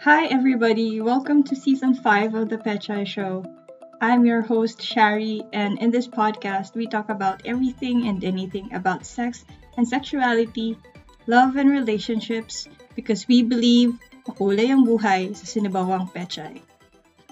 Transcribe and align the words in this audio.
Hi, 0.00 0.24
everybody. 0.32 0.98
Welcome 1.02 1.42
to 1.44 1.54
season 1.54 1.92
5 1.92 2.34
of 2.34 2.48
The 2.48 2.56
Pechay 2.56 3.04
Show. 3.04 3.44
I'm 4.00 4.24
your 4.24 4.40
host, 4.40 4.80
Shari, 4.80 5.44
and 5.52 5.76
in 5.76 5.90
this 5.90 6.08
podcast, 6.08 6.74
we 6.74 6.86
talk 6.86 7.10
about 7.10 7.44
everything 7.44 8.08
and 8.08 8.24
anything 8.24 8.72
about 8.72 9.04
sex 9.04 9.44
and 9.76 9.86
sexuality, 9.86 10.78
love 11.26 11.56
and 11.56 11.68
relationships, 11.68 12.66
because 12.96 13.28
we 13.28 13.42
believe 13.42 13.92
makulay 14.24 14.72
ang 14.72 14.88
buhay 14.88 15.36
sa 15.36 15.44
sinibawang 15.44 16.08
pechay. 16.16 16.64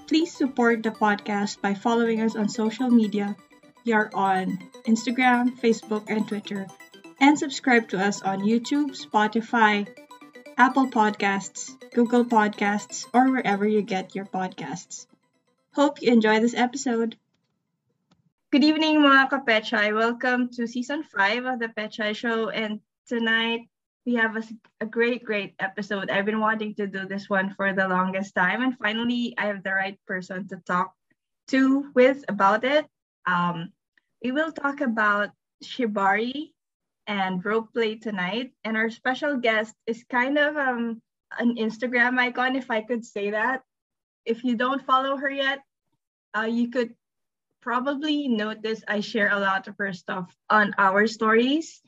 Please 0.05 0.37
support 0.37 0.85
the 0.85 0.93
podcast 0.93 1.65
by 1.65 1.73
following 1.73 2.21
us 2.21 2.37
on 2.37 2.53
social 2.53 2.93
media. 2.93 3.33
We 3.89 3.97
are 3.97 4.13
on 4.13 4.61
Instagram, 4.85 5.57
Facebook, 5.57 6.05
and 6.13 6.29
Twitter. 6.29 6.69
And 7.17 7.41
subscribe 7.41 7.89
to 7.97 7.99
us 7.99 8.21
on 8.21 8.45
YouTube, 8.45 8.93
Spotify, 8.93 9.89
Apple 10.59 10.89
Podcasts, 10.89 11.71
Google 11.95 12.25
Podcasts, 12.25 13.07
or 13.15 13.31
wherever 13.31 13.65
you 13.65 13.81
get 13.81 14.17
your 14.17 14.27
podcasts. 14.27 15.07
Hope 15.73 16.03
you 16.03 16.11
enjoy 16.11 16.41
this 16.41 16.59
episode. 16.59 17.15
Good 18.51 18.65
evening, 18.65 18.99
mga 18.99 19.31
kapechay. 19.31 19.95
Welcome 19.95 20.51
to 20.59 20.67
season 20.67 21.05
5 21.05 21.47
of 21.47 21.59
the 21.61 21.69
Pechay 21.69 22.11
Show. 22.11 22.51
And 22.51 22.81
tonight, 23.07 23.71
we 24.05 24.19
have 24.19 24.35
a, 24.35 24.43
a 24.81 24.87
great, 24.87 25.23
great 25.23 25.55
episode. 25.61 26.11
I've 26.11 26.27
been 26.27 26.43
wanting 26.43 26.75
to 26.83 26.89
do 26.89 27.07
this 27.07 27.31
one 27.31 27.55
for 27.55 27.73
the 27.73 27.87
longest 27.87 28.35
time. 28.35 28.61
And 28.61 28.77
finally, 28.83 29.39
I 29.39 29.55
have 29.55 29.63
the 29.63 29.79
right 29.79 29.95
person 30.11 30.49
to 30.49 30.59
talk 30.67 30.91
to 31.55 31.87
with 31.95 32.25
about 32.27 32.65
it. 32.65 32.85
Um, 33.31 33.71
we 34.25 34.33
will 34.33 34.51
talk 34.51 34.81
about 34.81 35.31
Shibari 35.63 36.51
and 37.09 37.45
rope 37.45 37.73
play 37.73 37.97
tonight. 37.97 38.53
And 38.63 38.77
our 38.77 38.91
special 38.91 39.39
guest 39.39 39.75
is 39.87 40.05
kind 40.09 40.39
of 40.39 40.57
um, 40.57 41.03
an 41.41 41.57
Instagram 41.57 42.19
icon, 42.19 42.55
if 42.55 42.71
I 42.71 42.83
could 42.83 43.05
say 43.05 43.33
that. 43.33 43.63
If 44.25 44.45
you 44.45 44.55
don't 44.55 44.85
follow 44.85 45.17
her 45.17 45.31
yet, 45.31 45.61
uh, 46.37 46.47
you 46.47 46.71
could 46.71 46.95
probably 47.63 48.29
notice 48.29 48.85
I 48.87 49.01
share 49.01 49.33
a 49.33 49.41
lot 49.41 49.67
of 49.67 49.75
her 49.79 49.93
stuff 49.93 50.31
on 50.51 50.75
our 50.79 51.07
stories. 51.09 51.81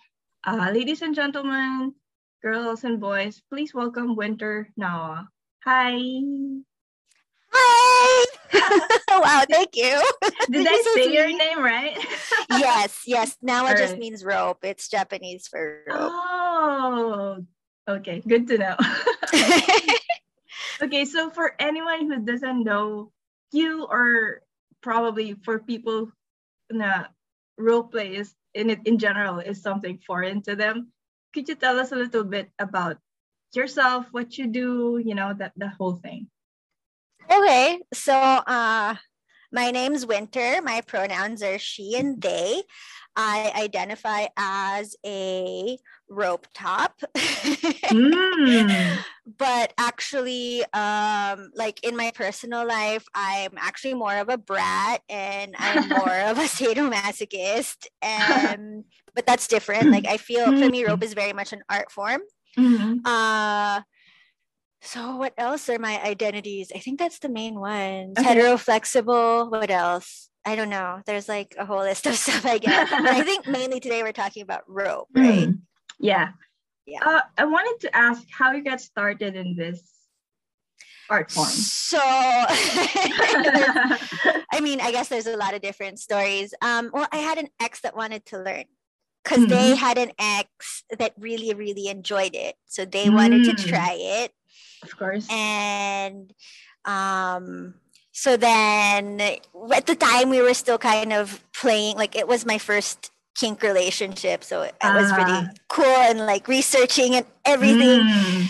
Uh, 0.42 0.70
ladies 0.72 1.02
and 1.02 1.14
gentlemen, 1.14 1.94
girls 2.42 2.82
and 2.84 2.98
boys, 2.98 3.42
please 3.52 3.74
welcome 3.74 4.16
Winter 4.16 4.72
Nawa. 4.80 5.28
Hi. 5.64 6.00
Hi. 7.52 8.24
wow, 9.10 9.44
thank 9.48 9.76
you. 9.76 10.02
Did 10.50 10.66
I 10.70 10.82
say 10.94 11.12
your 11.12 11.28
name 11.28 11.62
right? 11.62 11.96
yes, 12.50 13.02
yes. 13.06 13.36
Nawa 13.44 13.72
it 13.72 13.78
just 13.78 13.98
means 13.98 14.24
rope. 14.24 14.64
It's 14.64 14.88
Japanese 14.88 15.46
for 15.48 15.84
rope. 15.86 15.98
Oh, 15.98 17.44
okay. 17.88 18.22
Good 18.26 18.48
to 18.48 18.58
know. 18.58 18.76
okay, 20.82 21.04
so 21.04 21.30
for 21.30 21.54
anyone 21.58 22.10
who 22.10 22.24
doesn't 22.24 22.64
know 22.64 23.12
you, 23.52 23.84
or 23.84 24.42
probably 24.80 25.34
for 25.44 25.58
people 25.58 26.10
na 26.70 27.04
rope 27.58 27.92
play 27.92 28.16
is 28.16 28.34
in 28.54 28.70
it 28.70 28.80
in 28.86 28.98
general 28.98 29.38
is 29.38 29.62
something 29.62 29.98
foreign 30.06 30.42
to 30.42 30.56
them, 30.56 30.92
could 31.32 31.48
you 31.48 31.54
tell 31.54 31.78
us 31.78 31.92
a 31.92 31.96
little 31.96 32.24
bit 32.24 32.50
about 32.58 32.98
yourself, 33.54 34.06
what 34.10 34.38
you 34.38 34.46
do, 34.46 35.00
you 35.02 35.14
know, 35.14 35.34
that 35.34 35.52
the 35.56 35.68
whole 35.68 35.94
thing? 35.94 36.28
Okay, 37.32 37.78
so 37.94 38.12
uh, 38.12 38.96
my 39.52 39.70
name's 39.70 40.04
Winter. 40.04 40.60
My 40.62 40.80
pronouns 40.80 41.42
are 41.44 41.58
she 41.58 41.94
and 41.96 42.20
they. 42.20 42.62
I 43.14 43.52
identify 43.56 44.26
as 44.36 44.96
a 45.06 45.78
rope 46.08 46.46
top. 46.54 47.00
mm. 47.16 48.98
But 49.38 49.72
actually, 49.78 50.64
um, 50.72 51.52
like 51.54 51.84
in 51.84 51.96
my 51.96 52.10
personal 52.12 52.66
life, 52.66 53.04
I'm 53.14 53.52
actually 53.58 53.94
more 53.94 54.16
of 54.16 54.28
a 54.28 54.36
brat 54.36 55.02
and 55.08 55.54
I'm 55.56 55.88
more 55.88 56.18
of 56.30 56.36
a 56.38 56.42
sadomasochist. 56.58 57.86
And 58.02 58.84
but 59.14 59.26
that's 59.26 59.46
different. 59.46 59.92
Like 59.92 60.06
I 60.06 60.16
feel 60.16 60.46
for 60.46 60.68
me, 60.68 60.84
rope 60.84 61.04
is 61.04 61.14
very 61.14 61.32
much 61.32 61.52
an 61.52 61.62
art 61.70 61.92
form. 61.92 62.22
Mm-hmm. 62.58 62.98
Uh 63.04 63.82
so 64.82 65.16
what 65.16 65.34
else 65.36 65.68
are 65.68 65.78
my 65.78 66.02
identities? 66.02 66.72
I 66.74 66.78
think 66.78 66.98
that's 66.98 67.18
the 67.18 67.28
main 67.28 67.58
one. 67.58 68.14
Okay. 68.18 68.22
Hetero, 68.22 68.56
flexible. 68.56 69.50
What 69.50 69.70
else? 69.70 70.28
I 70.44 70.56
don't 70.56 70.70
know. 70.70 71.02
There's 71.06 71.28
like 71.28 71.54
a 71.58 71.66
whole 71.66 71.80
list 71.80 72.06
of 72.06 72.14
stuff 72.16 72.46
I 72.46 72.58
guess. 72.58 72.90
but 72.90 73.06
I 73.06 73.22
think 73.24 73.46
mainly 73.46 73.80
today 73.80 74.02
we're 74.02 74.12
talking 74.12 74.42
about 74.42 74.62
rope, 74.66 75.08
right? 75.14 75.48
Mm. 75.48 75.58
Yeah. 75.98 76.30
Yeah. 76.86 77.00
Uh, 77.04 77.20
I 77.36 77.44
wanted 77.44 77.80
to 77.80 77.94
ask 77.96 78.22
how 78.30 78.52
you 78.52 78.64
got 78.64 78.80
started 78.80 79.36
in 79.36 79.54
this 79.54 79.82
art 81.10 81.30
form. 81.30 81.46
So, 81.48 81.98
I 82.02 82.38
mean, 84.62 84.80
I 84.80 84.90
guess 84.92 85.08
there's 85.08 85.26
a 85.26 85.36
lot 85.36 85.54
of 85.54 85.60
different 85.60 85.98
stories. 85.98 86.54
Um, 86.62 86.90
well, 86.92 87.06
I 87.12 87.18
had 87.18 87.38
an 87.38 87.48
ex 87.60 87.80
that 87.82 87.94
wanted 87.94 88.24
to 88.26 88.38
learn 88.38 88.64
because 89.22 89.40
mm-hmm. 89.40 89.50
they 89.50 89.76
had 89.76 89.98
an 89.98 90.12
ex 90.18 90.84
that 90.98 91.12
really, 91.18 91.52
really 91.54 91.88
enjoyed 91.88 92.34
it. 92.34 92.54
So 92.66 92.84
they 92.84 93.06
mm. 93.06 93.14
wanted 93.14 93.44
to 93.44 93.52
mm. 93.52 93.68
try 93.68 93.96
it. 93.98 94.32
Of 94.90 94.98
course. 94.98 95.26
And 95.30 96.32
um, 96.84 97.74
so 98.12 98.36
then 98.36 99.20
at 99.20 99.86
the 99.86 99.96
time 99.96 100.30
we 100.30 100.42
were 100.42 100.54
still 100.54 100.78
kind 100.78 101.12
of 101.12 101.42
playing, 101.52 101.96
like 101.96 102.16
it 102.16 102.28
was 102.28 102.44
my 102.44 102.58
first 102.58 103.10
kink 103.34 103.62
relationship. 103.62 104.44
So 104.44 104.62
it 104.62 104.74
uh, 104.80 104.94
was 104.94 105.12
pretty 105.12 105.58
cool 105.68 105.84
and 105.84 106.20
like 106.20 106.48
researching 106.48 107.14
and 107.14 107.26
everything. 107.44 108.00
Mm. 108.00 108.48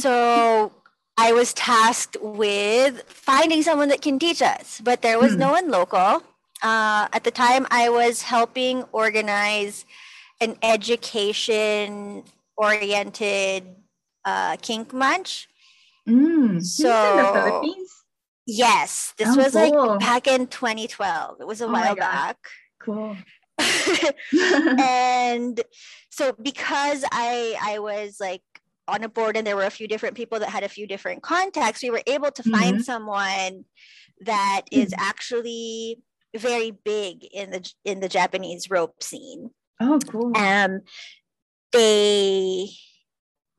so 0.00 0.72
I 1.16 1.32
was 1.32 1.52
tasked 1.54 2.16
with 2.20 3.02
finding 3.06 3.62
someone 3.62 3.88
that 3.88 4.02
can 4.02 4.18
teach 4.18 4.42
us, 4.42 4.80
but 4.82 5.02
there 5.02 5.18
was 5.18 5.32
mm. 5.32 5.38
no 5.38 5.52
one 5.52 5.70
local. 5.70 6.22
Uh, 6.62 7.08
at 7.12 7.24
the 7.24 7.30
time, 7.30 7.66
I 7.70 7.90
was 7.90 8.22
helping 8.22 8.84
organize 8.92 9.84
an 10.40 10.56
education 10.62 12.24
oriented 12.56 13.64
uh, 14.24 14.56
kink 14.62 14.92
munch 14.92 15.48
Mm, 16.08 16.62
so 16.62 17.10
in 17.10 17.16
the 17.16 17.40
Philippines? 17.40 17.90
Yes, 18.46 19.14
this 19.16 19.28
oh, 19.30 19.36
was 19.36 19.52
cool. 19.52 19.86
like 19.86 20.00
back 20.00 20.26
in 20.26 20.46
2012. 20.46 21.40
It 21.40 21.46
was 21.46 21.60
a 21.60 21.66
oh 21.66 21.72
while 21.72 21.96
back. 21.96 22.36
Cool. 22.80 23.16
and 24.78 25.60
so 26.10 26.32
because 26.42 27.04
I 27.10 27.56
I 27.62 27.78
was 27.78 28.16
like 28.20 28.42
on 28.86 29.02
a 29.02 29.08
board 29.08 29.36
and 29.36 29.46
there 29.46 29.56
were 29.56 29.64
a 29.64 29.70
few 29.70 29.88
different 29.88 30.16
people 30.16 30.38
that 30.40 30.50
had 30.50 30.62
a 30.62 30.68
few 30.68 30.86
different 30.86 31.22
contacts, 31.22 31.82
we 31.82 31.90
were 31.90 32.02
able 32.06 32.30
to 32.30 32.42
mm-hmm. 32.42 32.54
find 32.54 32.84
someone 32.84 33.64
that 34.20 34.62
is 34.70 34.90
mm-hmm. 34.90 35.02
actually 35.02 35.98
very 36.36 36.70
big 36.70 37.24
in 37.32 37.50
the 37.50 37.72
in 37.84 38.00
the 38.00 38.08
Japanese 38.08 38.70
rope 38.70 39.02
scene. 39.02 39.50
Oh, 39.80 39.98
cool. 40.08 40.36
Um, 40.36 40.80
they 41.72 42.70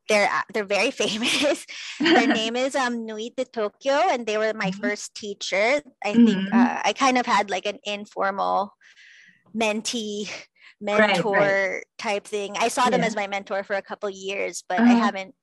they're 0.07 0.29
uh, 0.31 0.41
they're 0.53 0.65
very 0.65 0.91
famous. 1.03 1.65
Their 1.99 2.27
name 2.41 2.55
is 2.55 2.75
um 2.75 3.05
Nui 3.05 3.33
de 3.35 3.45
Tokyo, 3.45 3.93
and 3.93 4.25
they 4.25 4.37
were 4.37 4.53
my 4.53 4.71
mm-hmm. 4.71 4.81
first 4.81 5.15
teacher. 5.15 5.81
I 6.03 6.13
mm-hmm. 6.13 6.25
think 6.25 6.53
uh, 6.53 6.81
I 6.83 6.93
kind 6.93 7.17
of 7.17 7.25
had 7.25 7.49
like 7.49 7.65
an 7.65 7.79
informal 7.83 8.73
mentee 9.55 10.29
mentor 10.81 11.31
right, 11.31 11.71
right. 11.73 11.83
type 11.97 12.25
thing. 12.25 12.55
I 12.59 12.67
saw 12.67 12.89
them 12.89 13.01
yeah. 13.01 13.07
as 13.07 13.15
my 13.15 13.27
mentor 13.27 13.63
for 13.63 13.75
a 13.75 13.81
couple 13.81 14.09
years, 14.09 14.63
but 14.67 14.79
uh-huh. 14.79 14.91
I 14.91 14.95
haven't 14.95 15.33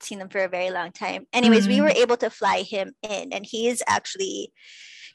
seen 0.00 0.18
them 0.18 0.28
for 0.28 0.42
a 0.42 0.48
very 0.48 0.70
long 0.70 0.90
time. 0.90 1.26
Anyways, 1.32 1.64
mm-hmm. 1.64 1.74
we 1.74 1.80
were 1.80 1.96
able 1.96 2.16
to 2.18 2.30
fly 2.30 2.62
him 2.62 2.92
in, 3.02 3.32
and 3.32 3.46
he's 3.48 3.82
actually 3.86 4.52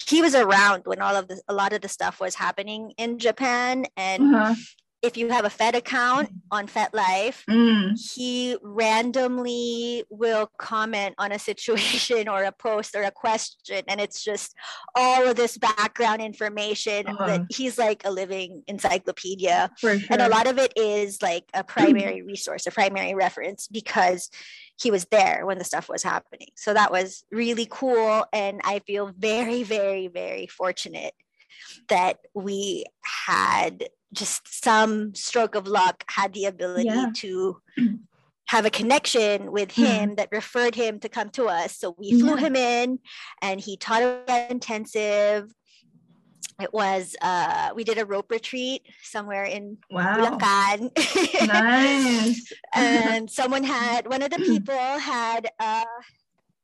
he 0.08 0.22
was 0.22 0.36
around 0.36 0.84
when 0.86 1.02
all 1.02 1.16
of 1.16 1.28
the 1.28 1.42
a 1.48 1.54
lot 1.54 1.74
of 1.74 1.82
the 1.82 1.90
stuff 1.90 2.20
was 2.20 2.36
happening 2.36 2.94
in 2.98 3.20
Japan, 3.20 3.86
and 3.96 4.36
uh-huh 4.36 4.56
if 5.02 5.16
you 5.16 5.30
have 5.30 5.46
a 5.46 5.50
Fed 5.50 5.76
account 5.76 6.30
on 6.52 6.68
FetLife, 6.68 7.44
mm. 7.50 8.16
he 8.16 8.58
randomly 8.64 10.04
will 10.10 10.50
comment 10.58 11.14
on 11.18 11.32
a 11.32 11.40
situation 11.50 12.28
or 12.28 12.44
a 12.44 12.52
post 12.52 12.96
or 12.96 13.04
a 13.04 13.12
question. 13.12 13.84
And 13.88 14.02
it's 14.02 14.24
just 14.24 14.56
all 14.96 15.28
of 15.28 15.36
this 15.36 15.58
background 15.58 16.22
information 16.22 17.08
uh-huh. 17.08 17.28
that 17.28 17.42
he's 17.50 17.78
like 17.78 18.04
a 18.06 18.12
living 18.12 18.64
encyclopedia. 18.68 19.72
Sure. 19.78 19.98
And 20.10 20.22
a 20.22 20.30
lot 20.30 20.48
of 20.48 20.58
it 20.58 20.74
is 20.76 21.22
like 21.22 21.46
a 21.54 21.64
primary 21.64 22.22
resource, 22.26 22.66
a 22.66 22.72
primary 22.72 23.14
reference 23.14 23.68
because 23.68 24.30
he 24.80 24.92
was 24.92 25.06
there 25.06 25.46
when 25.46 25.58
the 25.58 25.64
stuff 25.64 25.90
was 25.90 26.04
happening. 26.04 26.50
So 26.56 26.74
that 26.74 26.92
was 26.92 27.24
really 27.32 27.68
cool. 27.70 28.26
And 28.34 28.62
I 28.64 28.80
feel 28.80 29.12
very, 29.18 29.64
very, 29.64 30.08
very 30.08 30.48
fortunate 30.48 31.14
that 31.90 32.18
we 32.34 32.86
had 33.04 33.88
just 34.14 34.64
some 34.64 35.14
stroke 35.14 35.56
of 35.56 35.68
luck 35.68 36.04
had 36.08 36.34
the 36.34 36.46
ability 36.46 36.90
yeah. 36.90 37.12
to 37.16 37.62
have 38.48 38.66
a 38.66 38.70
connection 38.70 39.52
with 39.52 39.70
mm-hmm. 39.70 39.84
him 39.84 40.16
that 40.16 40.30
referred 40.32 40.76
him 40.76 41.00
to 41.00 41.10
come 41.10 41.30
to 41.32 41.46
us. 41.46 41.78
So 41.78 41.96
we 41.98 42.20
flew 42.20 42.36
yeah. 42.36 42.48
him 42.48 42.56
in 42.56 43.00
and 43.42 43.60
he 43.60 43.78
taught 43.78 44.02
us 44.02 44.48
intensive. 44.50 45.52
It 46.60 46.74
was 46.74 47.16
uh 47.22 47.70
we 47.76 47.84
did 47.84 47.98
a 47.98 48.06
rope 48.06 48.32
retreat 48.32 48.82
somewhere 49.04 49.44
in 49.44 49.78
wow. 49.92 50.16
Bulacan. 50.16 51.48
nice. 51.48 52.52
and 52.74 53.30
someone 53.30 53.64
had 53.78 54.08
one 54.08 54.24
of 54.24 54.32
the 54.32 54.38
people 54.38 54.76
had 54.76 55.50
uh 55.60 55.84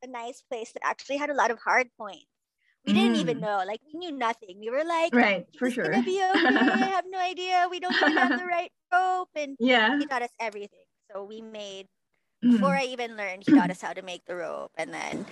a 0.02 0.06
nice 0.06 0.42
place 0.42 0.72
that 0.72 0.84
actually 0.84 1.16
had 1.16 1.30
a 1.30 1.34
lot 1.34 1.50
of 1.50 1.58
hard 1.58 1.88
points. 1.98 2.26
We 2.86 2.92
mm. 2.92 2.96
didn't 2.96 3.16
even 3.16 3.38
mm. 3.38 3.42
know, 3.42 3.62
like 3.66 3.80
we 3.86 3.98
knew 3.98 4.12
nothing. 4.12 4.60
We 4.60 4.70
were 4.70 4.84
like, 4.84 5.14
right, 5.14 5.46
for 5.58 5.70
sure. 5.70 5.90
Gonna 5.90 6.02
be 6.02 6.22
okay. 6.36 6.46
I 6.46 6.90
have 6.92 7.04
no 7.08 7.18
idea. 7.18 7.66
We 7.70 7.80
don't 7.80 7.94
even 7.94 8.16
have 8.16 8.38
the 8.38 8.46
right 8.46 8.70
rope, 8.92 9.30
and 9.34 9.56
yeah, 9.58 9.98
he 9.98 10.06
taught 10.06 10.22
us 10.22 10.32
everything. 10.38 10.84
So 11.10 11.24
we 11.24 11.40
made 11.40 11.86
before 12.44 12.70
mm. 12.70 12.80
I 12.80 12.84
even 12.84 13.16
learned, 13.16 13.44
he 13.46 13.54
taught 13.54 13.70
us 13.70 13.80
how 13.80 13.94
to 13.94 14.02
make 14.02 14.26
the 14.26 14.36
rope. 14.36 14.72
And 14.76 14.92
then 14.92 15.24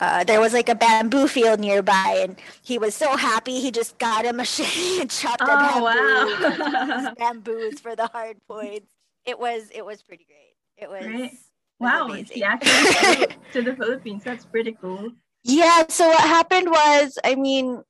uh, 0.00 0.24
there 0.24 0.40
was 0.40 0.52
like 0.52 0.68
a 0.68 0.74
bamboo 0.74 1.26
field 1.26 1.60
nearby, 1.60 2.20
and 2.22 2.36
he 2.62 2.78
was 2.78 2.94
so 2.94 3.16
happy 3.16 3.60
he 3.60 3.70
just 3.70 3.98
got 3.98 4.26
a 4.26 4.32
machete 4.32 5.00
and 5.00 5.10
chopped 5.10 5.40
oh, 5.42 5.46
bamboo. 5.46 5.84
Wow. 5.84 7.14
bamboos 7.18 7.80
for 7.80 7.96
the 7.96 8.06
hard 8.08 8.36
points. 8.46 8.92
It 9.24 9.38
was 9.38 9.70
it 9.74 9.84
was 9.84 10.02
pretty 10.02 10.26
great. 10.26 10.56
It 10.76 10.90
was. 10.90 11.06
Right. 11.06 11.32
Wow, 11.80 12.08
he 12.08 12.42
actually 12.42 13.26
to 13.52 13.62
the 13.62 13.74
Philippines. 13.78 14.24
That's 14.24 14.44
pretty 14.44 14.76
cool. 14.80 15.12
Yeah. 15.48 15.84
So 15.88 16.06
what 16.08 16.20
happened 16.20 16.70
was, 16.70 17.18
I 17.24 17.34
mean, 17.34 17.82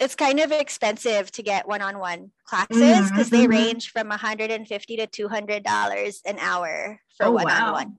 it's 0.00 0.14
kind 0.14 0.40
of 0.40 0.52
expensive 0.52 1.30
to 1.32 1.42
get 1.42 1.66
one-on-one 1.66 2.30
classes 2.44 3.10
because 3.10 3.30
mm-hmm. 3.30 3.36
they 3.36 3.42
mm-hmm. 3.44 3.50
range 3.50 3.90
from 3.90 4.08
150 4.08 4.96
to 4.96 5.06
200 5.06 5.62
dollars 5.62 6.20
an 6.26 6.38
hour 6.38 7.00
for 7.16 7.26
oh, 7.26 7.32
one-on-one. 7.32 7.88
Wow. 7.88 7.94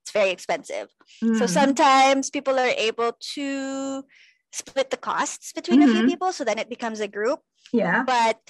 It's 0.00 0.12
very 0.12 0.30
expensive. 0.30 0.88
Mm. 1.22 1.38
So 1.38 1.46
sometimes 1.46 2.30
people 2.30 2.58
are 2.58 2.72
able 2.76 3.12
to 3.34 4.04
split 4.52 4.90
the 4.90 4.96
costs 4.96 5.52
between 5.52 5.80
mm-hmm. 5.80 5.88
a 5.88 5.92
few 5.92 6.00
mm-hmm. 6.02 6.10
people, 6.10 6.32
so 6.32 6.44
then 6.44 6.58
it 6.58 6.70
becomes 6.70 7.00
a 7.00 7.08
group. 7.08 7.40
Yeah. 7.72 8.04
But 8.04 8.40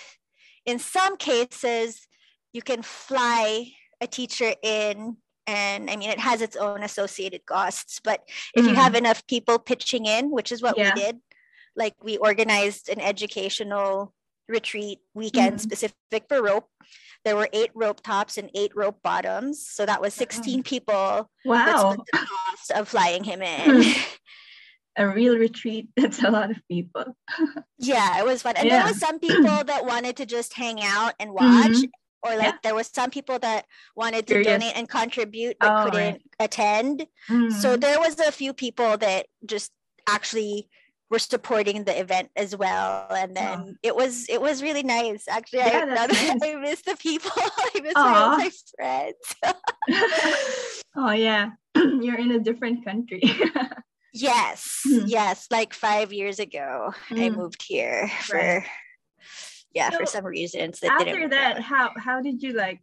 in 0.64 0.78
some 0.78 1.16
cases, 1.16 2.06
you 2.52 2.62
can 2.62 2.82
fly 2.82 3.72
a 4.00 4.06
teacher 4.06 4.54
in 4.62 5.16
and 5.46 5.90
I 5.90 5.96
mean 5.96 6.10
it 6.10 6.20
has 6.20 6.40
its 6.40 6.56
own 6.56 6.82
associated 6.82 7.46
costs. 7.46 8.00
But 8.02 8.22
if 8.54 8.64
mm. 8.64 8.68
you 8.68 8.74
have 8.74 8.94
enough 8.94 9.26
people 9.26 9.58
pitching 9.58 10.06
in, 10.06 10.30
which 10.30 10.52
is 10.52 10.62
what 10.62 10.78
yeah. 10.78 10.92
we 10.94 11.00
did, 11.00 11.18
like 11.76 11.94
we 12.02 12.16
organized 12.18 12.88
an 12.88 13.00
educational 13.00 14.14
retreat 14.48 14.98
weekend 15.14 15.56
mm. 15.56 15.60
specific 15.60 16.24
for 16.28 16.42
rope. 16.42 16.68
There 17.24 17.36
were 17.36 17.48
eight 17.52 17.70
rope 17.74 18.02
tops 18.02 18.36
and 18.36 18.50
eight 18.54 18.72
rope 18.74 18.98
bottoms. 19.02 19.66
So 19.66 19.86
that 19.86 20.00
was 20.00 20.12
16 20.14 20.62
people. 20.64 21.30
Wow. 21.44 21.96
the 21.96 22.18
cost 22.18 22.72
of 22.74 22.88
flying 22.88 23.22
him 23.22 23.42
in. 23.42 23.94
a 24.96 25.08
real 25.08 25.38
retreat. 25.38 25.88
That's 25.96 26.22
a 26.22 26.30
lot 26.30 26.50
of 26.50 26.58
people. 26.68 27.16
yeah, 27.78 28.18
it 28.18 28.24
was 28.24 28.42
fun. 28.42 28.56
And 28.56 28.68
yeah. 28.68 28.78
there 28.78 28.92
was 28.92 28.98
some 28.98 29.20
people 29.20 29.44
that 29.66 29.86
wanted 29.86 30.16
to 30.16 30.26
just 30.26 30.54
hang 30.54 30.82
out 30.82 31.14
and 31.20 31.32
watch. 31.32 31.70
Mm-hmm 31.70 31.84
or 32.22 32.36
like 32.36 32.44
yeah. 32.44 32.58
there 32.62 32.74
was 32.74 32.88
some 32.88 33.10
people 33.10 33.38
that 33.40 33.66
wanted 33.96 34.26
to 34.26 34.34
Curious. 34.34 34.46
donate 34.46 34.76
and 34.76 34.88
contribute 34.88 35.56
but 35.58 35.70
oh, 35.70 35.84
couldn't 35.84 36.12
right. 36.12 36.22
attend 36.40 37.06
mm-hmm. 37.28 37.50
so 37.50 37.76
there 37.76 37.98
was 37.98 38.18
a 38.20 38.32
few 38.32 38.52
people 38.52 38.96
that 38.98 39.26
just 39.44 39.72
actually 40.08 40.68
were 41.10 41.18
supporting 41.18 41.84
the 41.84 42.00
event 42.00 42.30
as 42.36 42.56
well 42.56 43.06
and 43.10 43.36
then 43.36 43.60
oh. 43.60 43.74
it 43.82 43.94
was 43.94 44.26
it 44.30 44.40
was 44.40 44.62
really 44.62 44.82
nice 44.82 45.28
actually 45.28 45.58
yeah, 45.58 45.84
I, 45.86 46.06
nice. 46.06 46.30
I 46.42 46.54
miss 46.54 46.82
the 46.82 46.96
people 46.96 47.30
I 47.36 47.80
miss 47.82 47.94
Aww. 47.94 48.38
my 48.38 48.50
friends 48.76 49.34
oh 50.96 51.10
yeah 51.10 51.50
you're 51.74 52.18
in 52.18 52.32
a 52.32 52.38
different 52.38 52.84
country 52.84 53.22
yes 54.14 54.82
mm. 54.86 55.04
yes 55.06 55.48
like 55.50 55.74
five 55.74 56.12
years 56.14 56.38
ago 56.38 56.92
mm. 57.10 57.22
I 57.22 57.28
moved 57.28 57.62
here 57.62 58.10
right. 58.32 58.62
for 58.62 58.64
yeah, 59.74 59.90
so 59.90 59.98
for 59.98 60.06
some 60.06 60.26
reasons 60.26 60.80
that 60.80 61.00
after 61.00 61.28
that, 61.28 61.60
how 61.60 61.90
how 61.96 62.20
did 62.20 62.42
you 62.42 62.52
like 62.52 62.80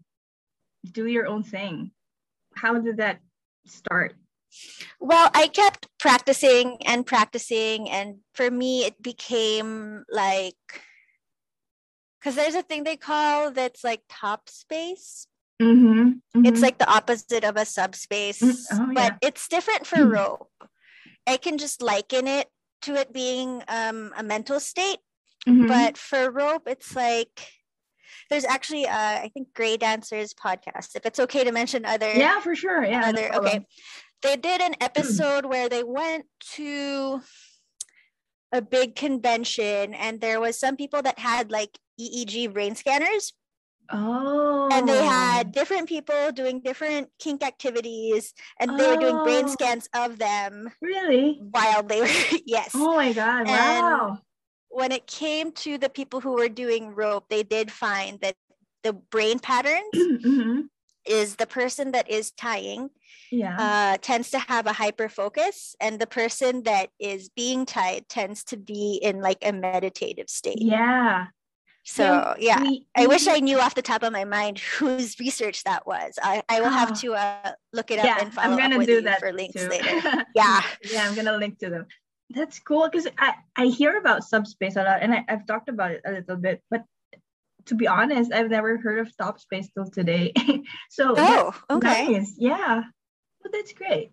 do 0.83 1.05
your 1.05 1.27
own 1.27 1.43
thing? 1.43 1.91
How 2.55 2.79
did 2.79 2.97
that 2.97 3.19
start? 3.65 4.15
Well, 4.99 5.29
I 5.33 5.47
kept 5.47 5.87
practicing 5.99 6.77
and 6.85 7.05
practicing, 7.05 7.89
and 7.89 8.17
for 8.33 8.49
me, 8.49 8.85
it 8.85 9.01
became 9.01 10.03
like 10.09 10.55
because 12.19 12.35
there's 12.35 12.55
a 12.55 12.63
thing 12.63 12.83
they 12.83 12.97
call 12.97 13.51
that's 13.51 13.83
like 13.83 14.01
top 14.09 14.49
space. 14.49 15.27
Mm-hmm, 15.61 15.99
mm-hmm. 15.99 16.45
It's 16.45 16.61
like 16.61 16.77
the 16.77 16.89
opposite 16.89 17.43
of 17.43 17.57
a 17.57 17.65
subspace, 17.65 18.41
mm, 18.41 18.55
oh, 18.73 18.93
but 18.93 19.13
yeah. 19.21 19.27
it's 19.27 19.47
different 19.47 19.85
for 19.85 19.97
mm-hmm. 19.97 20.13
rope. 20.13 20.49
I 21.27 21.37
can 21.37 21.57
just 21.57 21.81
liken 21.81 22.27
it 22.27 22.47
to 22.83 22.95
it 22.95 23.13
being 23.13 23.61
um, 23.67 24.13
a 24.17 24.23
mental 24.23 24.59
state 24.59 24.99
Mm-hmm. 25.47 25.67
But 25.67 25.97
for 25.97 26.31
rope, 26.31 26.63
it's 26.67 26.95
like 26.95 27.41
there's 28.29 28.45
actually 28.45 28.85
uh, 28.87 28.93
I 28.93 29.31
think 29.33 29.49
Graydancer's 29.53 30.33
podcast. 30.33 30.95
If 30.95 31.05
it's 31.05 31.19
okay 31.19 31.43
to 31.43 31.51
mention 31.51 31.85
other 31.85 32.11
Yeah, 32.13 32.39
for 32.39 32.55
sure. 32.55 32.83
Yeah. 32.83 33.09
Other 33.09 33.29
no 33.31 33.39
okay. 33.39 33.65
They 34.21 34.35
did 34.35 34.61
an 34.61 34.75
episode 34.81 35.45
where 35.45 35.69
they 35.69 35.83
went 35.83 36.25
to 36.55 37.21
a 38.51 38.61
big 38.61 38.95
convention 38.95 39.93
and 39.93 40.21
there 40.21 40.39
was 40.39 40.59
some 40.59 40.75
people 40.75 41.01
that 41.03 41.19
had 41.19 41.51
like 41.51 41.77
EEG 41.99 42.53
brain 42.53 42.75
scanners. 42.75 43.33
Oh. 43.91 44.69
And 44.71 44.87
they 44.87 45.03
had 45.03 45.51
different 45.51 45.89
people 45.89 46.31
doing 46.31 46.61
different 46.61 47.09
kink 47.17 47.43
activities 47.43 48.33
and 48.59 48.77
they 48.77 48.85
oh. 48.85 48.95
were 48.95 49.01
doing 49.01 49.23
brain 49.23 49.45
oh. 49.45 49.51
scans 49.51 49.89
of 49.95 50.19
them. 50.19 50.69
Really? 50.81 51.39
While 51.41 51.81
they 51.83 52.01
were 52.01 52.07
yes. 52.45 52.71
Oh 52.75 52.95
my 52.95 53.13
god. 53.13 53.47
And 53.47 53.85
wow 53.85 54.19
when 54.69 54.91
it 54.91 55.07
came 55.07 55.51
to 55.51 55.77
the 55.77 55.89
people 55.89 56.21
who 56.21 56.33
were 56.33 56.49
doing 56.49 56.95
rope, 56.95 57.25
they 57.29 57.43
did 57.43 57.71
find 57.71 58.19
that 58.21 58.35
the 58.83 58.93
brain 58.93 59.39
patterns 59.39 59.83
mm-hmm. 59.95 60.61
is 61.05 61.35
the 61.35 61.47
person 61.47 61.91
that 61.91 62.09
is 62.09 62.31
tying 62.31 62.89
yeah. 63.31 63.55
uh, 63.57 63.97
tends 64.01 64.31
to 64.31 64.39
have 64.39 64.67
a 64.67 64.73
hyper 64.73 65.09
focus, 65.09 65.75
and 65.81 65.99
the 65.99 66.07
person 66.07 66.63
that 66.63 66.89
is 66.99 67.29
being 67.29 67.65
tied 67.65 68.07
tends 68.09 68.43
to 68.45 68.57
be 68.57 68.99
in 69.01 69.21
like 69.21 69.39
a 69.41 69.51
meditative 69.51 70.29
state. 70.29 70.61
Yeah. 70.61 71.27
So 71.85 72.35
yeah, 72.37 72.61
we, 72.61 72.85
I 72.95 73.07
wish 73.07 73.27
I 73.27 73.39
knew 73.39 73.59
off 73.59 73.73
the 73.73 73.81
top 73.81 74.03
of 74.03 74.13
my 74.13 74.23
mind 74.23 74.59
whose 74.59 75.19
research 75.19 75.63
that 75.63 75.87
was. 75.87 76.19
I, 76.21 76.43
I 76.47 76.61
will 76.61 76.69
have 76.69 76.91
ah. 76.91 76.95
to 76.95 77.13
uh, 77.15 77.51
look 77.73 77.89
it 77.89 77.97
up 77.97 78.05
yeah, 78.05 78.17
and 78.21 78.31
follow 78.31 78.51
I'm 78.51 78.57
gonna 78.57 78.75
up 78.75 78.79
with 78.79 78.87
do 78.87 78.93
you 78.95 79.01
that 79.01 79.19
for 79.19 79.33
links 79.33 79.61
too. 79.61 79.69
later. 79.69 80.25
Yeah. 80.35 80.61
yeah, 80.83 81.07
I'm 81.07 81.15
gonna 81.15 81.37
link 81.37 81.57
to 81.59 81.69
them. 81.69 81.87
That's 82.31 82.59
cool 82.59 82.87
because 82.89 83.07
I, 83.17 83.33
I 83.55 83.65
hear 83.67 83.97
about 83.97 84.23
subspace 84.23 84.75
a 84.75 84.83
lot 84.83 85.01
and 85.01 85.13
I, 85.13 85.25
I've 85.27 85.47
talked 85.47 85.69
about 85.69 85.91
it 85.91 86.01
a 86.05 86.11
little 86.11 86.37
bit, 86.37 86.61
but 86.69 86.83
to 87.65 87.75
be 87.75 87.87
honest, 87.87 88.31
I've 88.33 88.49
never 88.49 88.77
heard 88.77 88.99
of 88.99 89.15
top 89.17 89.39
space 89.39 89.69
till 89.73 89.89
today. 89.89 90.33
so 90.89 91.13
oh, 91.17 91.55
okay. 91.69 92.11
Nice. 92.11 92.35
Yeah. 92.37 92.83
But 93.41 93.51
that's 93.51 93.73
great. 93.73 94.11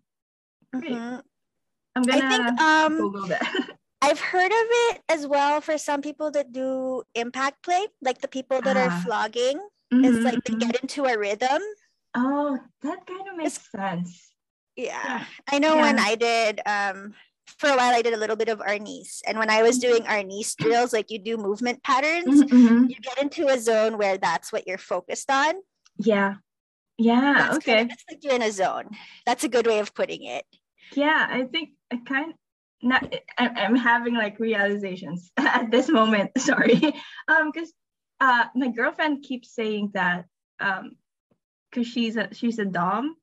Great. 0.72 0.92
Mm-hmm. 0.92 1.20
I'm 1.96 2.02
gonna 2.02 2.24
I 2.24 2.28
think, 2.28 2.60
um, 2.60 2.98
Google 2.98 3.26
that. 3.28 3.76
I've 4.02 4.20
heard 4.20 4.52
of 4.52 4.68
it 4.92 5.00
as 5.08 5.26
well 5.26 5.60
for 5.60 5.78
some 5.78 6.02
people 6.02 6.30
that 6.32 6.52
do 6.52 7.02
impact 7.14 7.62
play, 7.62 7.86
like 8.02 8.20
the 8.20 8.28
people 8.28 8.60
that 8.60 8.76
ah. 8.76 8.84
are 8.84 9.00
flogging. 9.02 9.58
Mm-hmm, 9.92 10.04
it's 10.04 10.18
like 10.18 10.44
they 10.44 10.52
mm-hmm. 10.52 10.70
get 10.70 10.80
into 10.82 11.04
a 11.04 11.18
rhythm. 11.18 11.62
Oh, 12.14 12.58
that 12.82 13.06
kind 13.06 13.28
of 13.28 13.36
makes 13.36 13.56
it's, 13.56 13.70
sense. 13.70 14.32
Yeah. 14.76 15.02
yeah. 15.04 15.24
I 15.48 15.58
know 15.58 15.76
yeah. 15.76 15.82
when 15.82 15.98
I 15.98 16.14
did 16.14 16.60
um 16.66 17.14
for 17.58 17.68
a 17.68 17.76
while 17.76 17.94
I 17.94 18.02
did 18.02 18.14
a 18.14 18.18
little 18.18 18.36
bit 18.36 18.48
of 18.48 18.58
arnis. 18.58 19.20
And 19.26 19.38
when 19.38 19.50
I 19.50 19.62
was 19.62 19.78
doing 19.78 20.02
arnis 20.02 20.54
drills, 20.56 20.92
like 20.92 21.10
you 21.10 21.18
do 21.18 21.36
movement 21.36 21.82
patterns, 21.82 22.42
mm-hmm. 22.42 22.84
you 22.88 22.96
get 23.00 23.20
into 23.20 23.48
a 23.48 23.58
zone 23.58 23.98
where 23.98 24.18
that's 24.18 24.52
what 24.52 24.66
you're 24.66 24.78
focused 24.78 25.30
on. 25.30 25.54
Yeah. 25.98 26.34
Yeah. 26.98 27.34
That's 27.38 27.56
okay. 27.56 27.76
Kind 27.76 27.92
of, 27.92 27.98
like 28.10 28.24
you're 28.24 28.34
in 28.34 28.42
a 28.42 28.52
zone. 28.52 28.90
That's 29.24 29.44
a 29.44 29.48
good 29.48 29.66
way 29.66 29.78
of 29.78 29.94
putting 29.94 30.24
it. 30.24 30.44
Yeah. 30.94 31.26
I 31.28 31.44
think 31.44 31.70
I 31.90 31.96
kind 32.06 32.32
of 32.32 32.36
not 32.82 33.14
I'm 33.38 33.74
having 33.74 34.14
like 34.14 34.38
realizations 34.38 35.30
at 35.36 35.70
this 35.70 35.88
moment. 35.88 36.32
Sorry. 36.38 36.94
Um, 37.28 37.50
because 37.52 37.72
uh 38.20 38.44
my 38.54 38.68
girlfriend 38.68 39.22
keeps 39.22 39.54
saying 39.54 39.90
that 39.94 40.26
um 40.60 40.92
because 41.70 41.86
she's 41.86 42.16
a 42.16 42.28
she's 42.32 42.58
a 42.58 42.64
dom 42.64 43.16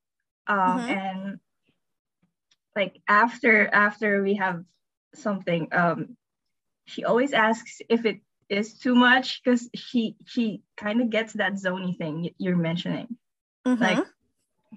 um 0.47 0.57
mm-hmm. 0.57 0.89
and 0.89 1.39
like 2.75 2.99
after 3.07 3.67
after 3.67 4.23
we 4.23 4.35
have 4.35 4.63
something 5.15 5.67
um 5.71 6.17
she 6.85 7.03
always 7.03 7.33
asks 7.33 7.81
if 7.89 8.05
it 8.05 8.19
is 8.49 8.77
too 8.77 8.95
much 8.95 9.41
because 9.43 9.69
she 9.73 10.15
she 10.25 10.61
kind 10.77 11.01
of 11.01 11.09
gets 11.09 11.33
that 11.33 11.53
zony 11.53 11.97
thing 11.97 12.29
you're 12.37 12.57
mentioning. 12.57 13.17
Mm-hmm. 13.65 13.81
like 13.81 14.05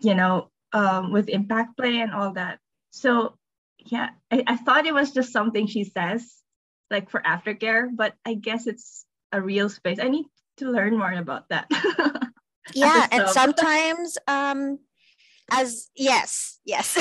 you 0.01 0.15
know 0.15 0.51
um 0.73 1.11
with 1.13 1.29
impact 1.29 1.77
play 1.77 2.01
and 2.01 2.13
all 2.13 2.33
that. 2.35 2.61
So 2.91 3.37
yeah 3.79 4.11
I, 4.31 4.45
I 4.47 4.57
thought 4.57 4.87
it 4.87 4.95
was 4.95 5.13
just 5.13 5.33
something 5.33 5.67
she 5.67 5.85
says 5.85 6.43
like 6.91 7.11
for 7.11 7.21
aftercare 7.21 7.89
but 7.95 8.15
i 8.25 8.35
guess 8.35 8.67
it's 8.67 9.05
a 9.33 9.41
real 9.41 9.69
space. 9.69 9.99
I 10.01 10.09
need 10.09 10.27
to 10.59 10.71
learn 10.71 10.97
more 10.97 11.13
about 11.13 11.49
that. 11.49 11.67
Yeah 12.75 13.07
and 13.11 13.29
sometimes 13.29 14.19
um 14.27 14.79
as 15.53 15.89
yes 15.97 16.59
yes 16.65 16.97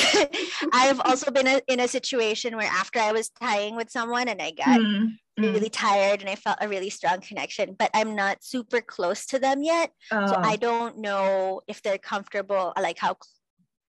i've 0.74 1.00
also 1.06 1.32
been 1.32 1.48
a, 1.48 1.62
in 1.68 1.80
a 1.80 1.88
situation 1.88 2.56
where 2.56 2.70
after 2.72 3.00
i 3.00 3.12
was 3.12 3.30
tying 3.30 3.76
with 3.76 3.90
someone 3.90 4.28
and 4.28 4.42
i 4.42 4.52
got 4.52 4.80
mm, 4.80 5.10
really 5.38 5.70
tired 5.70 6.22
and 6.22 6.30
i 6.30 6.36
felt 6.36 6.58
a 6.62 6.68
really 6.70 6.90
strong 6.90 7.20
connection 7.22 7.76
but 7.78 7.90
i'm 7.94 8.16
not 8.16 8.44
super 8.44 8.82
close 8.82 9.26
to 9.26 9.40
them 9.40 9.64
yet 9.64 9.92
oh. 10.12 10.28
so 10.28 10.36
i 10.44 10.56
don't 10.56 10.98
know 11.00 11.62
if 11.68 11.82
they're 11.82 11.98
comfortable 11.98 12.72
like 12.80 13.00
how 13.00 13.18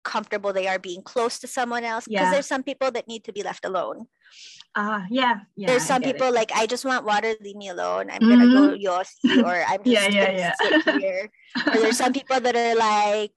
comfortable 0.05 0.53
they 0.53 0.69
are 0.69 0.79
being 0.79 1.03
close 1.03 1.39
to 1.41 1.47
someone 1.49 1.83
else 1.85 2.07
because 2.07 2.27
Yeah. 2.27 2.31
there's 2.31 2.47
some 2.47 2.63
people 2.63 2.91
that 2.93 3.09
need 3.09 3.25
to 3.25 3.33
be 3.33 3.43
left 3.43 3.65
alone 3.65 4.07
Ah, 4.79 5.07
yeah, 5.11 5.41
yeah. 5.57 5.67
there's 5.69 5.83
some 5.85 6.01
get 6.03 6.11
it. 6.11 6.13
people 6.19 6.33
like 6.33 6.53
i 6.55 6.67
just 6.67 6.85
want 6.85 7.05
water 7.05 7.35
leave 7.41 7.57
me 7.57 7.69
alone 7.71 8.11
i'm 8.11 8.21
gonna 8.21 8.47
go 8.47 8.77
yossi 8.77 9.43
or 9.45 9.65
i'm 9.67 9.83
just 9.83 9.87
Yeah, 9.87 10.09
yeah, 10.09 10.27
gonna 10.27 10.39
yeah. 10.39 10.53
sit 10.85 10.95
here 11.01 11.29
or 11.73 11.81
there's 11.81 11.97
some 11.97 12.13
people 12.13 12.39
that 12.41 12.55
are 12.55 12.77
like 12.77 13.33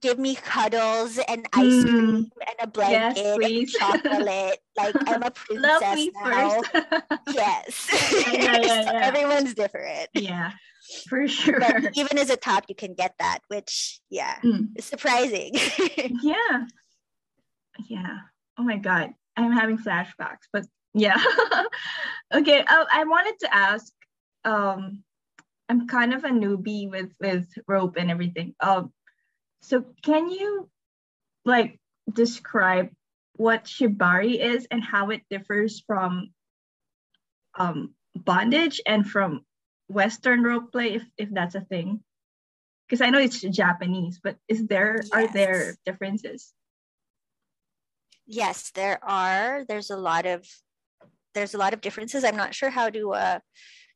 give 0.00 0.18
me 0.18 0.34
cuddles 0.34 1.18
and 1.28 1.46
ice 1.52 1.84
Mm. 1.84 1.90
cream 1.90 2.30
and 2.46 2.56
a 2.60 2.66
blanket 2.66 3.16
and 3.42 3.68
chocolate 3.68 4.58
like 4.76 4.94
i'm 5.06 5.22
a 5.22 5.30
princess 5.34 6.08
now 6.24 6.60
yes 7.28 7.88
Yeah, 7.92 8.32
yeah, 8.32 8.60
yeah, 8.62 8.82
So 8.86 8.90
everyone's 8.98 9.54
different 9.54 10.08
yeah, 10.14 10.52
for 11.08 11.26
sure. 11.28 11.60
but 11.60 11.96
even 11.96 12.18
as 12.18 12.30
a 12.30 12.36
top 12.36 12.64
you 12.68 12.74
can 12.74 12.94
get 12.94 13.14
that 13.18 13.40
which 13.48 14.00
yeah 14.10 14.36
Mm. 14.44 14.68
is 14.76 14.84
surprising 14.84 15.52
Yeah. 16.22 16.64
Yeah. 17.88 18.18
Oh 18.58 18.62
my 18.62 18.76
God. 18.76 19.10
I'm 19.36 19.52
having 19.52 19.78
flashbacks, 19.78 20.44
but 20.52 20.64
yeah. 20.92 21.16
okay. 22.34 22.60
Uh, 22.60 22.84
I 22.92 23.04
wanted 23.04 23.38
to 23.40 23.54
ask, 23.54 23.90
um, 24.44 25.02
I'm 25.70 25.86
kind 25.88 26.12
of 26.12 26.24
a 26.24 26.28
newbie 26.28 26.90
with 26.90 27.12
with 27.18 27.46
rope 27.66 27.96
and 27.96 28.10
everything. 28.10 28.54
Um, 28.60 28.92
so 29.62 29.84
can 30.02 30.30
you 30.30 30.68
like 31.44 31.78
describe 32.12 32.90
what 33.36 33.64
shibari 33.64 34.38
is 34.38 34.66
and 34.70 34.82
how 34.84 35.10
it 35.10 35.22
differs 35.30 35.82
from 35.86 36.30
um 37.58 37.94
bondage 38.14 38.80
and 38.86 39.08
from 39.08 39.40
Western 39.88 40.42
rope 40.42 40.72
play, 40.72 40.94
if 40.94 41.04
if 41.16 41.30
that's 41.32 41.54
a 41.54 41.60
thing? 41.60 42.00
Because 42.86 43.00
I 43.00 43.10
know 43.10 43.18
it's 43.18 43.40
Japanese, 43.40 44.20
but 44.22 44.36
is 44.48 44.66
there 44.66 45.02
are 45.12 45.26
there 45.28 45.74
differences? 45.86 46.52
yes 48.26 48.70
there 48.74 49.02
are 49.04 49.64
there's 49.68 49.90
a 49.90 49.96
lot 49.96 50.26
of 50.26 50.46
there's 51.34 51.54
a 51.54 51.58
lot 51.58 51.72
of 51.72 51.80
differences 51.80 52.24
i'm 52.24 52.36
not 52.36 52.54
sure 52.54 52.70
how 52.70 52.88
to 52.88 53.12
uh 53.12 53.38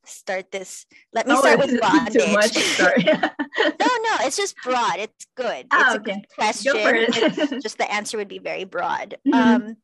start 0.06 0.50
this 0.52 0.86
let 1.12 1.26
me 1.26 1.34
Oh, 1.34 1.40
start 1.40 1.58
with 1.62 1.72
it 1.72 1.80
bondage 1.80 2.22
Too 2.22 2.32
much. 2.32 2.52
Sorry. 2.76 3.04
no 3.80 3.88
no 4.06 4.14
it's 4.20 4.36
just 4.36 4.56
broad 4.62 4.96
it's 4.98 5.26
good 5.36 5.66
Ah, 5.72 5.80
it's 5.86 5.94
a 5.94 5.98
okay. 5.98 6.12
good 6.20 6.28
question 6.34 6.72
it. 6.76 7.60
just 7.62 7.78
the 7.78 7.92
answer 7.92 8.16
would 8.16 8.28
be 8.28 8.38
very 8.38 8.64
broad 8.64 9.16
Mhm. 9.26 9.34
um 9.34 9.76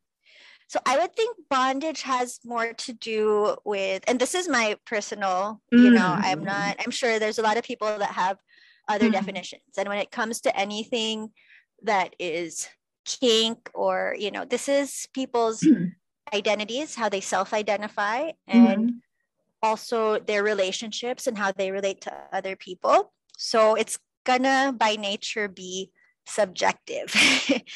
so 0.69 0.79
i 0.87 0.99
would 0.99 1.14
think 1.17 1.37
bondage 1.50 2.02
has 2.02 2.38
more 2.45 2.73
to 2.75 2.93
do 2.93 3.57
with 3.64 4.02
and 4.07 4.19
this 4.21 4.35
is 4.35 4.49
my 4.49 4.76
personal 4.87 5.61
you 5.71 5.91
know 5.91 6.17
i'm 6.21 6.41
Mm. 6.41 6.45
not 6.45 6.76
i'm 6.85 6.91
sure 6.91 7.19
there's 7.19 7.38
a 7.38 7.43
lot 7.43 7.57
of 7.57 7.64
people 7.64 7.88
that 7.99 8.12
have 8.12 8.38
other 8.88 9.09
Mhm. 9.09 9.12
definitions 9.12 9.76
and 9.79 9.88
when 9.88 9.99
it 9.99 10.11
comes 10.11 10.41
to 10.43 10.57
anything 10.59 11.33
that 11.83 12.14
is 12.19 12.69
kink 13.05 13.71
or 13.75 14.14
you 14.19 14.31
know 14.31 14.45
this 14.45 14.69
is 14.69 15.07
people's 15.12 15.62
Mhm. 15.62 15.93
identities 16.33 16.95
how 16.95 17.09
they 17.09 17.21
self-identify 17.21 18.31
and 18.47 18.91
Mhm. 18.91 19.00
Also 19.62 20.19
their 20.19 20.42
relationships 20.42 21.26
and 21.26 21.38
how 21.38 21.52
they 21.52 21.71
relate 21.71 22.00
to 22.02 22.12
other 22.33 22.57
people 22.57 23.12
so 23.38 23.75
it's 23.75 23.99
gonna 24.25 24.75
by 24.76 24.97
nature 24.97 25.49
be 25.49 25.90
subjective 26.26 27.14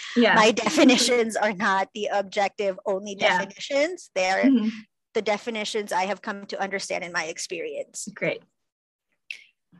yeah. 0.16 0.34
my 0.34 0.50
definitions 0.50 1.36
are 1.36 1.52
not 1.52 1.88
the 1.94 2.08
objective 2.12 2.78
only 2.86 3.16
Yeah. 3.18 3.38
definitions 3.38 4.10
they're 4.14 4.44
Mhm. 4.44 4.70
the 5.14 5.22
definitions 5.22 5.92
i 5.92 6.04
have 6.06 6.22
come 6.22 6.46
to 6.46 6.60
understand 6.60 7.02
in 7.04 7.12
my 7.12 7.24
experience 7.24 8.06
Great. 8.14 8.42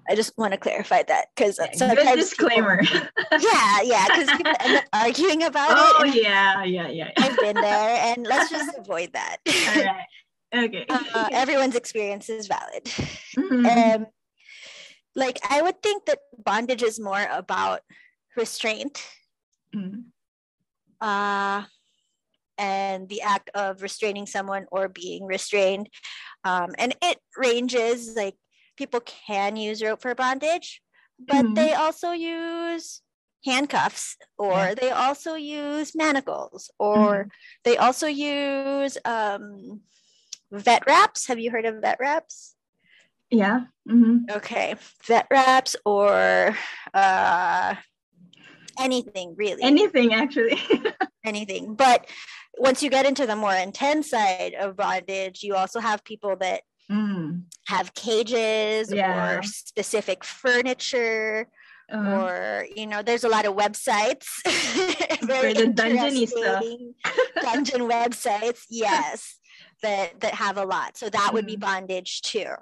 i 0.08 0.14
just 0.16 0.36
want 0.36 0.52
to 0.52 0.58
clarify 0.58 1.02
that 1.04 1.26
because 1.34 1.58
Yeah, 1.60 1.70
sometimes 1.74 2.20
disclaimer. 2.20 2.82
people, 2.82 3.06
yeah 3.38 3.82
yeah 3.82 4.06
because 4.08 4.30
people 4.32 4.52
end 4.60 4.76
up 4.78 4.84
arguing 4.92 5.42
about 5.44 5.68
oh 5.70 6.02
it 6.02 6.06
and 6.06 6.14
yeah, 6.16 6.64
yeah, 6.64 6.88
yeah. 6.88 7.10
i've 7.18 7.36
been 7.38 7.56
there 7.56 7.90
and 8.14 8.26
let's 8.26 8.50
just 8.50 8.76
avoid 8.78 9.12
that 9.12 9.36
All 9.46 9.84
right. 9.84 10.06
Okay. 10.56 10.86
uh, 10.88 11.28
everyone's 11.32 11.76
experience 11.76 12.28
is 12.30 12.46
valid 12.46 12.88
Mhm. 13.36 13.66
um 13.66 14.06
like 15.14 15.38
i 15.48 15.60
would 15.62 15.82
think 15.82 16.06
that 16.06 16.18
bondage 16.38 16.82
is 16.82 16.98
more 17.00 17.26
about 17.30 17.80
restraint 18.36 19.02
Mhm. 19.74 20.12
uh 21.00 21.64
and 22.58 23.08
the 23.08 23.20
act 23.22 23.50
of 23.54 23.82
restraining 23.82 24.26
someone 24.26 24.66
or 24.72 24.88
being 24.88 25.26
restrained 25.26 25.88
um 26.44 26.74
and 26.78 26.94
it 27.02 27.18
ranges 27.36 28.14
like 28.16 28.34
people 28.76 29.00
can 29.00 29.56
use 29.56 29.82
rope 29.82 30.00
for 30.00 30.14
bondage 30.14 30.80
but 31.18 31.44
Mhm. 31.44 31.54
they 31.54 31.72
also 31.74 32.12
use 32.12 33.02
handcuffs 33.44 34.16
or 34.38 34.74
they 34.74 34.90
also 34.90 35.34
use 35.34 35.94
manacles 35.94 36.70
or 36.78 37.28
they 37.64 37.76
also 37.76 38.06
use 38.06 38.98
um 39.04 39.80
vet 40.50 40.82
wraps 40.86 41.26
have 41.26 41.38
you 41.38 41.50
heard 41.50 41.64
of 41.64 41.80
vet 41.80 41.98
wraps 42.00 42.54
Yeah. 43.30 43.64
Mhm. 43.88 44.30
okay 44.30 44.74
vet 45.04 45.26
wraps 45.30 45.76
or 45.84 46.56
uh 46.94 47.74
anything 48.78 49.34
really 49.36 49.62
Anything 49.62 50.12
actually. 50.14 50.60
anything 51.24 51.74
but 51.74 52.06
once 52.58 52.82
you 52.82 52.90
get 52.90 53.06
into 53.06 53.26
the 53.26 53.36
more 53.36 53.54
intense 53.54 54.10
side 54.10 54.54
of 54.58 54.76
bondage 54.76 55.42
you 55.42 55.54
also 55.54 55.80
have 55.80 56.04
people 56.04 56.36
that 56.36 56.62
Mm. 56.88 57.42
have 57.66 57.94
cages 57.94 58.92
Yeah. 58.92 59.38
or 59.38 59.42
specific 59.42 60.22
furniture 60.22 61.48
Uh, 61.90 61.98
or 62.14 62.66
you 62.76 62.86
know 62.86 63.02
there's 63.02 63.24
a 63.24 63.28
lot 63.28 63.44
of 63.44 63.54
websites 63.56 64.26
very 65.22 65.50
For 65.50 65.54
the 65.54 65.64
interesting 65.64 66.94
dungeon 67.42 67.82
websites 67.88 68.62
yes 68.70 69.38
that 69.86 70.20
that 70.20 70.34
have 70.34 70.56
a 70.58 70.64
lot 70.64 70.96
so 70.96 71.08
that 71.08 71.30
would 71.32 71.46
be 71.46 71.56
Mhm. 71.56 71.60
bondage 71.68 72.20
too 72.22 72.52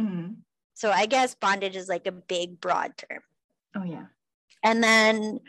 mm. 0.00 0.36
so 0.74 0.90
i 0.90 1.06
guess 1.06 1.34
bondage 1.34 1.76
is 1.76 1.88
like 1.88 2.06
a 2.06 2.12
big 2.12 2.60
broad 2.60 2.90
term 2.96 3.22
Oh 3.74 3.84
yeah. 3.84 4.06
and 4.62 4.82
then 4.82 5.40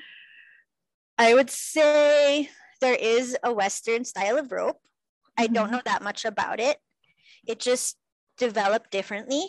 i 1.18 1.34
would 1.34 1.50
say 1.50 2.50
there 2.82 2.96
is 2.96 3.38
a 3.44 3.52
western 3.52 4.06
style 4.06 4.38
of 4.38 4.52
rope 4.52 4.82
i 5.38 5.48
don't 5.48 5.68
Mhm. 5.70 5.72
know 5.74 5.82
that 5.86 6.02
much 6.10 6.26
about 6.26 6.60
it 6.60 6.78
it 7.46 7.60
just 7.60 7.98
developed 8.38 8.92
differently 8.92 9.46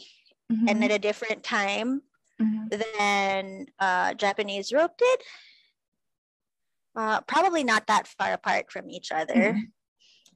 and 0.50 0.82
Mhm. 0.82 0.84
at 0.84 0.90
a 0.90 0.98
different 0.98 1.44
time 1.44 2.02
Mhm. 2.40 2.70
than 2.82 3.66
uh, 3.78 4.14
Japanese 4.14 4.72
rope 4.72 4.96
did. 4.98 5.18
Uh, 6.96 7.20
probably 7.32 7.62
not 7.62 7.86
that 7.86 8.08
far 8.08 8.32
apart 8.32 8.72
from 8.72 8.90
each 8.90 9.12
other. 9.12 9.54
Mhm. 9.54 9.72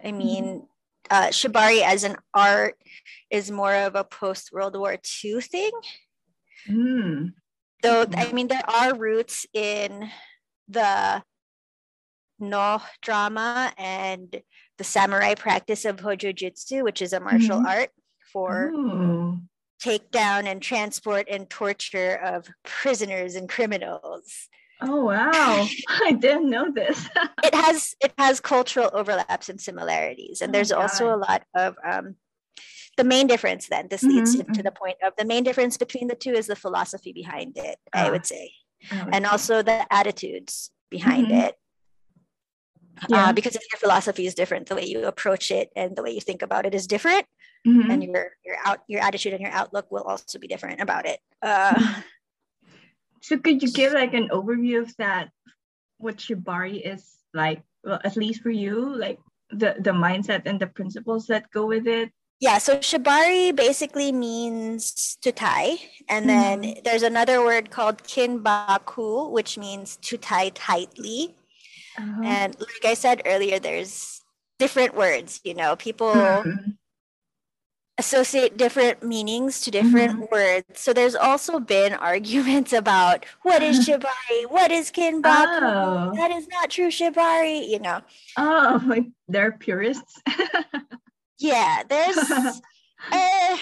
I 0.05 0.13
mean, 0.13 0.69
uh, 1.11 1.29
shibari 1.29 1.83
as 1.83 2.05
an 2.05 2.17
art 2.33 2.77
is 3.31 3.51
more 3.51 3.75
of 3.75 3.95
a 3.95 4.05
post 4.05 4.53
World 4.53 4.77
War 4.77 4.97
II 5.25 5.41
thing. 5.41 5.73
Mm. 6.69 7.33
Though, 7.83 8.07
I 8.17 8.33
mean, 8.33 8.49
there 8.49 8.69
are 8.69 8.97
roots 8.97 9.47
in 9.53 10.09
the 10.69 11.23
Noh 12.41 12.83
drama 13.03 13.73
and 13.77 14.43
the 14.79 14.85
samurai 14.85 15.35
practice 15.35 15.85
of 15.85 15.97
hojojutsu, 15.99 16.83
which 16.83 17.03
is 17.03 17.13
a 17.13 17.21
martial 17.21 17.61
Mhm. 17.61 17.67
art 17.67 17.91
for 18.33 18.71
Ooh. 18.75 19.41
takedown 19.81 20.47
and 20.47 20.63
transport 20.63 21.29
and 21.31 21.49
torture 21.49 22.17
of 22.17 22.49
prisoners 22.65 23.35
and 23.35 23.49
criminals. 23.49 24.49
Oh 24.87 25.05
wow. 25.07 25.67
I 25.89 26.13
didn't 26.13 26.51
know 26.51 26.71
this. 26.71 27.09
It 27.45 27.55
has 27.55 27.95
it 28.01 28.13
has 28.17 28.41
cultural 28.41 28.91
overlaps 28.95 29.49
and 29.51 29.61
similarities, 29.61 30.41
and 30.41 30.49
Oh 30.51 30.53
there's 30.53 30.73
also 30.73 31.15
a 31.15 31.19
lot 31.29 31.43
of 31.55 31.77
um, 31.85 32.17
the 32.97 33.05
main 33.05 33.27
difference. 33.27 33.69
Then 33.69 33.89
this 33.91 34.03
leads 34.03 34.35
Mhm, 34.37 34.53
to 34.55 34.63
the 34.63 34.71
point 34.73 34.97
of 35.03 35.13
the 35.19 35.27
main 35.27 35.45
difference 35.45 35.77
between 35.77 36.09
the 36.09 36.15
two 36.15 36.33
is 36.33 36.47
the 36.47 36.57
philosophy 36.57 37.13
behind 37.13 37.59
it. 37.59 37.77
I 37.93 38.09
Ah. 38.09 38.11
would 38.13 38.25
say, 38.27 38.53
Oh, 38.93 39.09
and 39.13 39.27
also 39.27 39.63
the 39.63 39.87
attitudes 39.93 40.71
behind 40.91 41.29
Mhm. 41.29 41.45
it. 41.49 41.55
Yeah. 43.09 43.29
Uh, 43.29 43.33
because 43.35 43.57
if 43.57 43.63
your 43.71 43.79
philosophy 43.79 44.25
is 44.27 44.35
different, 44.35 44.69
the 44.69 44.77
way 44.77 44.87
you 44.87 45.05
approach 45.05 45.51
it 45.51 45.69
and 45.77 45.95
the 45.97 46.03
way 46.03 46.13
you 46.13 46.21
think 46.21 46.41
about 46.43 46.65
it 46.65 46.75
is 46.75 46.87
different, 46.87 47.27
Mhm. 47.67 47.91
and 47.91 48.03
your 48.05 48.31
your 48.47 48.57
out 48.65 48.81
your 48.89 49.03
attitude 49.03 49.33
and 49.35 49.43
your 49.43 49.53
outlook 49.53 49.87
will 49.93 50.05
also 50.05 50.39
be 50.39 50.49
different 50.49 50.81
about 50.81 51.05
it. 51.07 51.21
Uh, 51.43 51.77
So 53.25 53.41
could 53.41 53.63
you 53.65 53.73
give 53.73 53.97
like 53.97 54.13
an 54.13 54.29
overview 54.29 54.85
of 54.85 54.93
that? 55.01 55.33
What 55.97 56.21
shibari 56.21 56.85
is 56.85 57.17
like? 57.33 57.65
Well, 57.83 58.01
at 58.05 58.17
least 58.21 58.43
for 58.45 58.51
you, 58.53 58.77
like 58.97 59.17
the 59.49 59.81
the 59.81 59.97
mindset 59.97 60.45
and 60.45 60.61
the 60.61 60.69
principles 60.69 61.27
that 61.33 61.49
go 61.51 61.65
with 61.65 61.87
it. 61.89 62.13
yeah, 62.41 62.59
so 62.61 62.77
shibari 62.85 63.55
basically 63.57 64.13
means 64.13 65.17
to 65.25 65.33
tie, 65.33 65.81
and 66.13 66.29
then 66.29 66.61
Mhm. 66.61 66.85
there's 66.85 67.07
another 67.07 67.41
word 67.41 67.71
called 67.73 68.05
kinbaku, 68.05 69.31
which 69.33 69.57
means 69.57 69.97
to 70.05 70.19
tie 70.21 70.51
tightly. 70.53 71.33
Uh-huh. 71.97 72.23
And 72.25 72.51
like 72.61 72.85
I 72.85 72.93
said 72.93 73.23
earlier, 73.25 73.57
there's 73.59 74.21
different 74.59 74.93
words. 74.93 75.41
You 75.45 75.55
know, 75.57 75.77
people 75.77 76.45
Mhm. 76.45 76.77
Associate 77.99 78.57
different 78.57 79.03
meanings 79.03 79.61
to 79.61 79.71
different 79.71 80.15
mm-hmm. 80.15 80.33
words. 80.33 80.81
So 80.81 80.93
there's 80.93 81.15
also 81.15 81.61
been 81.61 81.93
arguments 81.95 82.73
about 82.73 83.25
what 83.43 83.63
is 83.63 83.81
shibari, 83.89 84.49
what 84.49 84.71
is 84.71 84.91
kinbaku, 84.91 85.61
oh. 85.63 86.13
that 86.15 86.31
is 86.31 86.49
not 86.49 86.71
true 86.71 86.89
shibari, 86.89 87.69
you 87.69 87.79
know. 87.79 88.01
Oh, 88.37 88.83
like 88.87 89.07
they're 89.29 89.53
purists. 89.53 90.21
yeah, 91.39 91.83
there's 91.89 92.19
uh, 93.13 93.57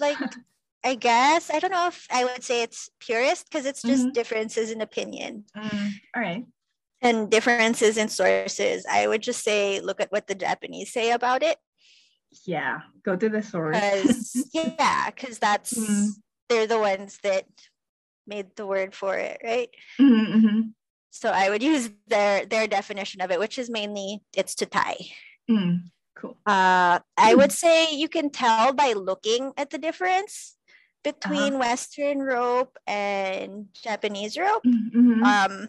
like 0.00 0.18
I 0.84 0.94
guess 0.94 1.50
I 1.50 1.58
don't 1.58 1.72
know 1.72 1.88
if 1.88 2.06
I 2.10 2.24
would 2.24 2.42
say 2.42 2.62
it's 2.62 2.90
purist 3.00 3.48
because 3.50 3.66
it's 3.66 3.82
just 3.82 4.02
mm-hmm. 4.02 4.12
differences 4.12 4.70
in 4.70 4.80
opinion. 4.80 5.44
Mm, 5.56 5.92
all 6.14 6.22
right. 6.22 6.44
And 7.02 7.30
differences 7.30 7.98
in 7.98 8.08
sources. 8.08 8.86
I 8.90 9.06
would 9.06 9.20
just 9.20 9.44
say 9.44 9.80
look 9.80 10.00
at 10.00 10.10
what 10.10 10.26
the 10.26 10.34
Japanese 10.34 10.92
say 10.92 11.10
about 11.10 11.42
it 11.42 11.58
yeah 12.44 12.80
go 13.04 13.16
to 13.16 13.28
the 13.28 13.42
source 13.42 13.76
Cause, 13.80 14.50
yeah 14.52 15.10
because 15.10 15.38
that's 15.38 15.74
mm-hmm. 15.74 16.10
they're 16.48 16.66
the 16.66 16.78
ones 16.78 17.18
that 17.22 17.46
made 18.26 18.54
the 18.56 18.66
word 18.66 18.94
for 18.94 19.16
it 19.16 19.40
right 19.42 19.70
mm-hmm, 20.00 20.36
mm-hmm. 20.36 20.60
so 21.10 21.30
i 21.30 21.48
would 21.48 21.62
use 21.62 21.90
their 22.08 22.44
their 22.46 22.66
definition 22.66 23.20
of 23.20 23.30
it 23.30 23.38
which 23.38 23.58
is 23.58 23.70
mainly 23.70 24.20
it's 24.36 24.54
to 24.56 24.66
tie 24.66 24.98
mm, 25.50 25.80
cool 26.16 26.36
uh 26.46 26.98
i 27.16 27.34
would 27.34 27.52
say 27.52 27.94
you 27.94 28.08
can 28.08 28.30
tell 28.30 28.72
by 28.72 28.92
looking 28.92 29.52
at 29.56 29.70
the 29.70 29.78
difference 29.78 30.56
between 31.04 31.54
uh-huh. 31.54 31.58
western 31.58 32.18
rope 32.18 32.76
and 32.86 33.66
japanese 33.72 34.36
rope 34.36 34.64
mm-hmm. 34.64 35.22
um 35.22 35.68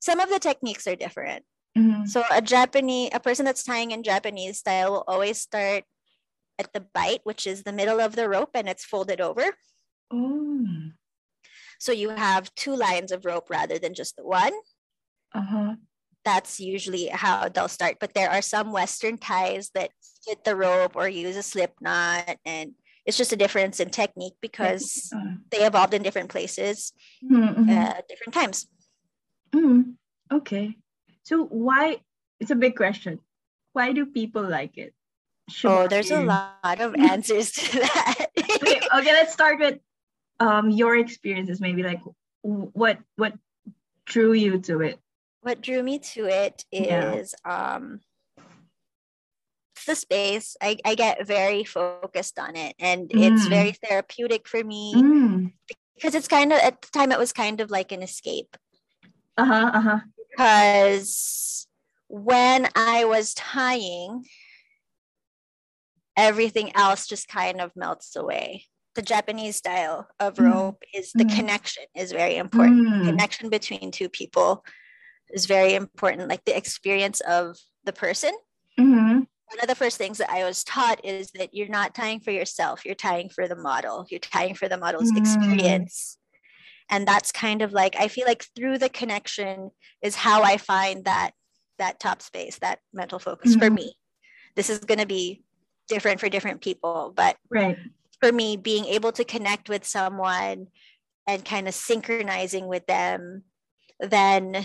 some 0.00 0.20
of 0.20 0.28
the 0.28 0.38
techniques 0.38 0.86
are 0.86 0.94
different 0.94 1.44
Mm-hmm. 1.76 2.06
So 2.06 2.22
a 2.30 2.40
Japanese, 2.40 3.10
a 3.12 3.20
person 3.20 3.44
that's 3.44 3.62
tying 3.62 3.90
in 3.90 4.02
Japanese 4.02 4.58
style 4.58 4.92
will 4.92 5.04
always 5.06 5.38
start 5.38 5.84
at 6.58 6.72
the 6.72 6.80
bight, 6.80 7.20
which 7.24 7.46
is 7.46 7.62
the 7.62 7.72
middle 7.72 8.00
of 8.00 8.16
the 8.16 8.28
rope, 8.28 8.50
and 8.54 8.68
it's 8.68 8.84
folded 8.84 9.20
over. 9.20 9.44
Mm. 10.12 10.92
So 11.78 11.92
you 11.92 12.10
have 12.10 12.54
two 12.54 12.74
lines 12.74 13.12
of 13.12 13.26
rope 13.26 13.50
rather 13.50 13.78
than 13.78 13.94
just 13.94 14.16
the 14.16 14.24
one. 14.24 14.52
Uh-huh. 15.34 15.74
That's 16.24 16.58
usually 16.58 17.08
how 17.08 17.48
they'll 17.48 17.68
start. 17.68 17.98
But 18.00 18.14
there 18.14 18.30
are 18.30 18.42
some 18.42 18.72
Western 18.72 19.18
ties 19.18 19.70
that 19.74 19.90
split 20.00 20.44
the 20.44 20.56
rope 20.56 20.96
or 20.96 21.08
use 21.08 21.36
a 21.36 21.42
slip 21.42 21.74
knot, 21.80 22.38
and 22.46 22.72
it's 23.04 23.18
just 23.18 23.32
a 23.32 23.36
difference 23.36 23.80
in 23.80 23.90
technique 23.90 24.34
because 24.40 25.10
uh-huh. 25.14 25.36
they 25.50 25.58
evolved 25.58 25.92
in 25.92 26.02
different 26.02 26.30
places, 26.30 26.92
mm-hmm. 27.22 27.68
uh, 27.68 28.00
different 28.08 28.32
times. 28.32 28.66
Mm. 29.54 29.94
Okay. 30.32 30.76
So 31.26 31.44
why? 31.44 31.98
It's 32.38 32.52
a 32.52 32.54
big 32.54 32.76
question. 32.76 33.18
Why 33.72 33.92
do 33.92 34.06
people 34.06 34.42
like 34.42 34.78
it? 34.78 34.94
Oh, 35.64 35.88
there's 35.88 36.12
a 36.12 36.22
lot 36.22 36.80
of 36.80 36.94
answers 36.98 37.50
to 37.52 37.80
that. 37.80 38.26
okay, 38.38 38.80
okay, 38.94 39.12
let's 39.12 39.32
start 39.32 39.58
with 39.58 39.78
um 40.38 40.70
your 40.70 40.96
experiences. 40.96 41.60
Maybe 41.60 41.82
like 41.82 42.00
what 42.42 42.98
what 43.16 43.34
drew 44.04 44.34
you 44.34 44.60
to 44.70 44.80
it. 44.82 45.00
What 45.42 45.60
drew 45.60 45.82
me 45.82 45.98
to 46.14 46.26
it 46.26 46.64
is 46.70 47.34
yeah. 47.44 47.74
um 47.74 48.00
the 49.86 49.96
space. 49.96 50.56
I, 50.62 50.78
I 50.84 50.94
get 50.94 51.26
very 51.26 51.64
focused 51.64 52.38
on 52.38 52.56
it 52.56 52.74
and 52.78 53.08
mm. 53.08 53.22
it's 53.22 53.46
very 53.46 53.70
therapeutic 53.70 54.48
for 54.48 54.62
me 54.62 54.94
mm. 54.94 55.52
because 55.94 56.16
it's 56.16 56.26
kind 56.26 56.52
of 56.52 56.58
at 56.58 56.82
the 56.82 56.88
time 56.92 57.12
it 57.12 57.20
was 57.20 57.32
kind 57.32 57.60
of 57.60 57.70
like 57.70 57.92
an 57.92 58.02
escape. 58.02 58.56
Uh-huh. 59.36 59.70
Uh-huh 59.74 60.00
because 60.36 61.66
when 62.08 62.68
I 62.74 63.04
was 63.04 63.34
tying, 63.34 64.24
everything 66.16 66.74
else 66.76 67.06
just 67.06 67.28
kind 67.28 67.60
of 67.60 67.72
melts 67.74 68.16
away. 68.16 68.64
The 68.94 69.02
Japanese 69.02 69.56
style 69.56 70.08
of 70.20 70.34
mm. 70.34 70.52
rope 70.52 70.82
mm. 70.94 71.00
is 71.00 71.12
the 71.12 71.24
mm. 71.24 71.34
connection 71.34 71.84
is 71.94 72.12
very 72.12 72.36
important. 72.36 72.86
Mm. 72.86 73.04
Connection 73.04 73.50
between 73.50 73.90
two 73.90 74.08
people 74.08 74.64
is 75.30 75.46
very 75.46 75.74
important, 75.74 76.28
like 76.28 76.44
the 76.44 76.56
experience 76.56 77.20
of 77.20 77.56
the 77.84 77.92
person. 77.92 78.32
Mm-hmm. 78.78 79.20
One 79.20 79.60
of 79.62 79.68
the 79.68 79.74
first 79.74 79.96
things 79.96 80.18
that 80.18 80.30
I 80.30 80.44
was 80.44 80.64
taught 80.64 81.04
is 81.04 81.30
that 81.32 81.54
you're 81.54 81.68
not 81.68 81.94
tying 81.94 82.20
for 82.20 82.30
yourself, 82.30 82.84
you're 82.84 82.94
tying 82.94 83.28
for 83.28 83.48
the 83.48 83.56
model, 83.56 84.06
you're 84.10 84.20
tying 84.20 84.54
for 84.54 84.68
the 84.68 84.76
model's 84.76 85.12
mm. 85.12 85.18
experience 85.18 86.18
and 86.90 87.06
that's 87.06 87.32
kind 87.32 87.62
of 87.62 87.72
like 87.72 87.96
i 87.98 88.08
feel 88.08 88.26
like 88.26 88.44
through 88.54 88.78
the 88.78 88.88
connection 88.88 89.70
is 90.02 90.14
how 90.14 90.42
i 90.42 90.56
find 90.56 91.04
that 91.04 91.32
that 91.78 92.00
top 92.00 92.22
space 92.22 92.58
that 92.58 92.78
mental 92.92 93.18
focus 93.18 93.52
mm-hmm. 93.52 93.60
for 93.60 93.70
me 93.70 93.94
this 94.54 94.70
is 94.70 94.78
going 94.80 94.98
to 94.98 95.06
be 95.06 95.42
different 95.88 96.20
for 96.20 96.28
different 96.28 96.60
people 96.60 97.12
but 97.14 97.36
right 97.50 97.78
for 98.20 98.32
me 98.32 98.56
being 98.56 98.86
able 98.86 99.12
to 99.12 99.24
connect 99.24 99.68
with 99.68 99.84
someone 99.84 100.66
and 101.26 101.44
kind 101.44 101.68
of 101.68 101.74
synchronizing 101.74 102.66
with 102.66 102.86
them 102.86 103.42
then 104.00 104.64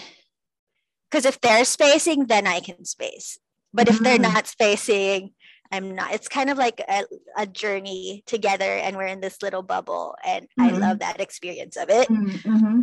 because 1.10 1.26
if 1.26 1.40
they're 1.42 1.66
spacing 1.66 2.26
then 2.26 2.48
i 2.48 2.60
can 2.60 2.86
space 2.86 3.40
but 3.74 3.88
if 3.88 4.00
they're 4.00 4.18
mm-hmm. 4.18 4.34
not 4.34 4.48
spacing 4.48 5.32
I'm 5.72 5.96
not. 5.96 6.14
It's 6.14 6.28
kind 6.28 6.50
of 6.50 6.58
like 6.58 6.82
a, 6.88 7.06
a 7.38 7.48
journey 7.48 8.24
together, 8.26 8.66
and 8.66 8.98
we're 8.98 9.08
in 9.08 9.22
this 9.22 9.42
little 9.42 9.62
bubble, 9.62 10.16
and 10.26 10.48
mm-hmm. 10.60 10.76
I 10.76 10.78
love 10.78 11.00
that 11.00 11.22
experience 11.22 11.78
of 11.78 11.90
it. 11.90 12.10
Mm-hmm. 12.10 12.82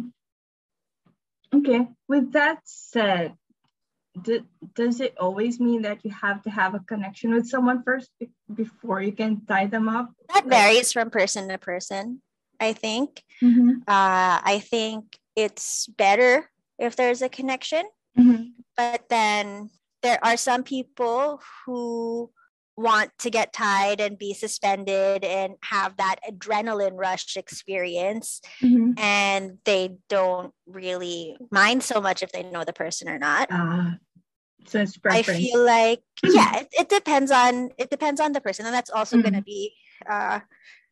Okay. 1.54 1.88
With 2.08 2.32
that 2.32 2.60
said, 2.64 3.34
do, 4.20 4.44
does 4.74 5.00
it 5.00 5.14
always 5.18 5.60
mean 5.60 5.82
that 5.82 6.04
you 6.04 6.10
have 6.10 6.42
to 6.42 6.50
have 6.50 6.74
a 6.74 6.80
connection 6.80 7.32
with 7.32 7.48
someone 7.48 7.82
first 7.82 8.10
be- 8.18 8.30
before 8.52 9.02
you 9.02 9.12
can 9.12 9.44
tie 9.46 9.66
them 9.66 9.88
up? 9.88 10.10
That 10.34 10.46
varies 10.46 10.92
from 10.92 11.10
person 11.10 11.48
to 11.48 11.58
person. 11.58 12.22
I 12.60 12.72
think. 12.72 13.22
Mm-hmm. 13.42 13.82
Uh, 13.86 14.40
I 14.42 14.62
think 14.64 15.18
it's 15.36 15.86
better 15.86 16.50
if 16.78 16.96
there's 16.96 17.22
a 17.22 17.28
connection, 17.28 17.84
mm-hmm. 18.18 18.44
but 18.76 19.08
then 19.08 19.70
there 20.02 20.18
are 20.24 20.36
some 20.36 20.62
people 20.62 21.40
who 21.64 22.30
want 22.78 23.10
to 23.18 23.28
get 23.28 23.52
tied 23.52 24.00
and 24.00 24.16
be 24.16 24.32
suspended 24.32 25.24
and 25.24 25.54
have 25.62 25.96
that 25.96 26.16
adrenaline 26.30 26.96
rush 26.96 27.36
experience 27.36 28.40
mm-hmm. 28.62 28.92
and 28.96 29.58
they 29.64 29.96
don't 30.08 30.54
really 30.64 31.36
mind 31.50 31.82
so 31.82 32.00
much 32.00 32.22
if 32.22 32.30
they 32.30 32.44
know 32.44 32.62
the 32.62 32.72
person 32.72 33.08
or 33.08 33.18
not 33.18 33.48
uh, 33.50 33.90
so 34.66 34.80
it's 34.80 34.96
i 35.10 35.22
feel 35.22 35.64
like 35.64 36.00
yeah 36.24 36.60
it, 36.60 36.68
it, 36.78 36.88
depends 36.88 37.32
on 37.32 37.70
it 37.78 37.90
depends 37.90 38.20
on 38.20 38.30
the 38.30 38.40
person 38.40 38.64
and 38.64 38.72
that's 38.72 38.90
also 38.90 39.16
mm-hmm. 39.16 39.22
going 39.22 39.34
to 39.34 39.42
be 39.42 39.72
uh 40.08 40.38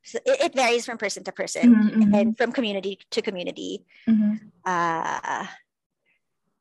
so 0.02 0.18
it, 0.26 0.40
it, 0.40 0.54
varies 0.54 0.86
from 0.86 0.98
person 0.98 1.22
to 1.22 1.30
person 1.30 1.74
mm-hmm. 1.74 2.14
and 2.14 2.36
from 2.36 2.50
community 2.50 2.98
to 3.12 3.22
community 3.22 3.84
mm-hmm. 4.08 4.34
uh 4.64 5.46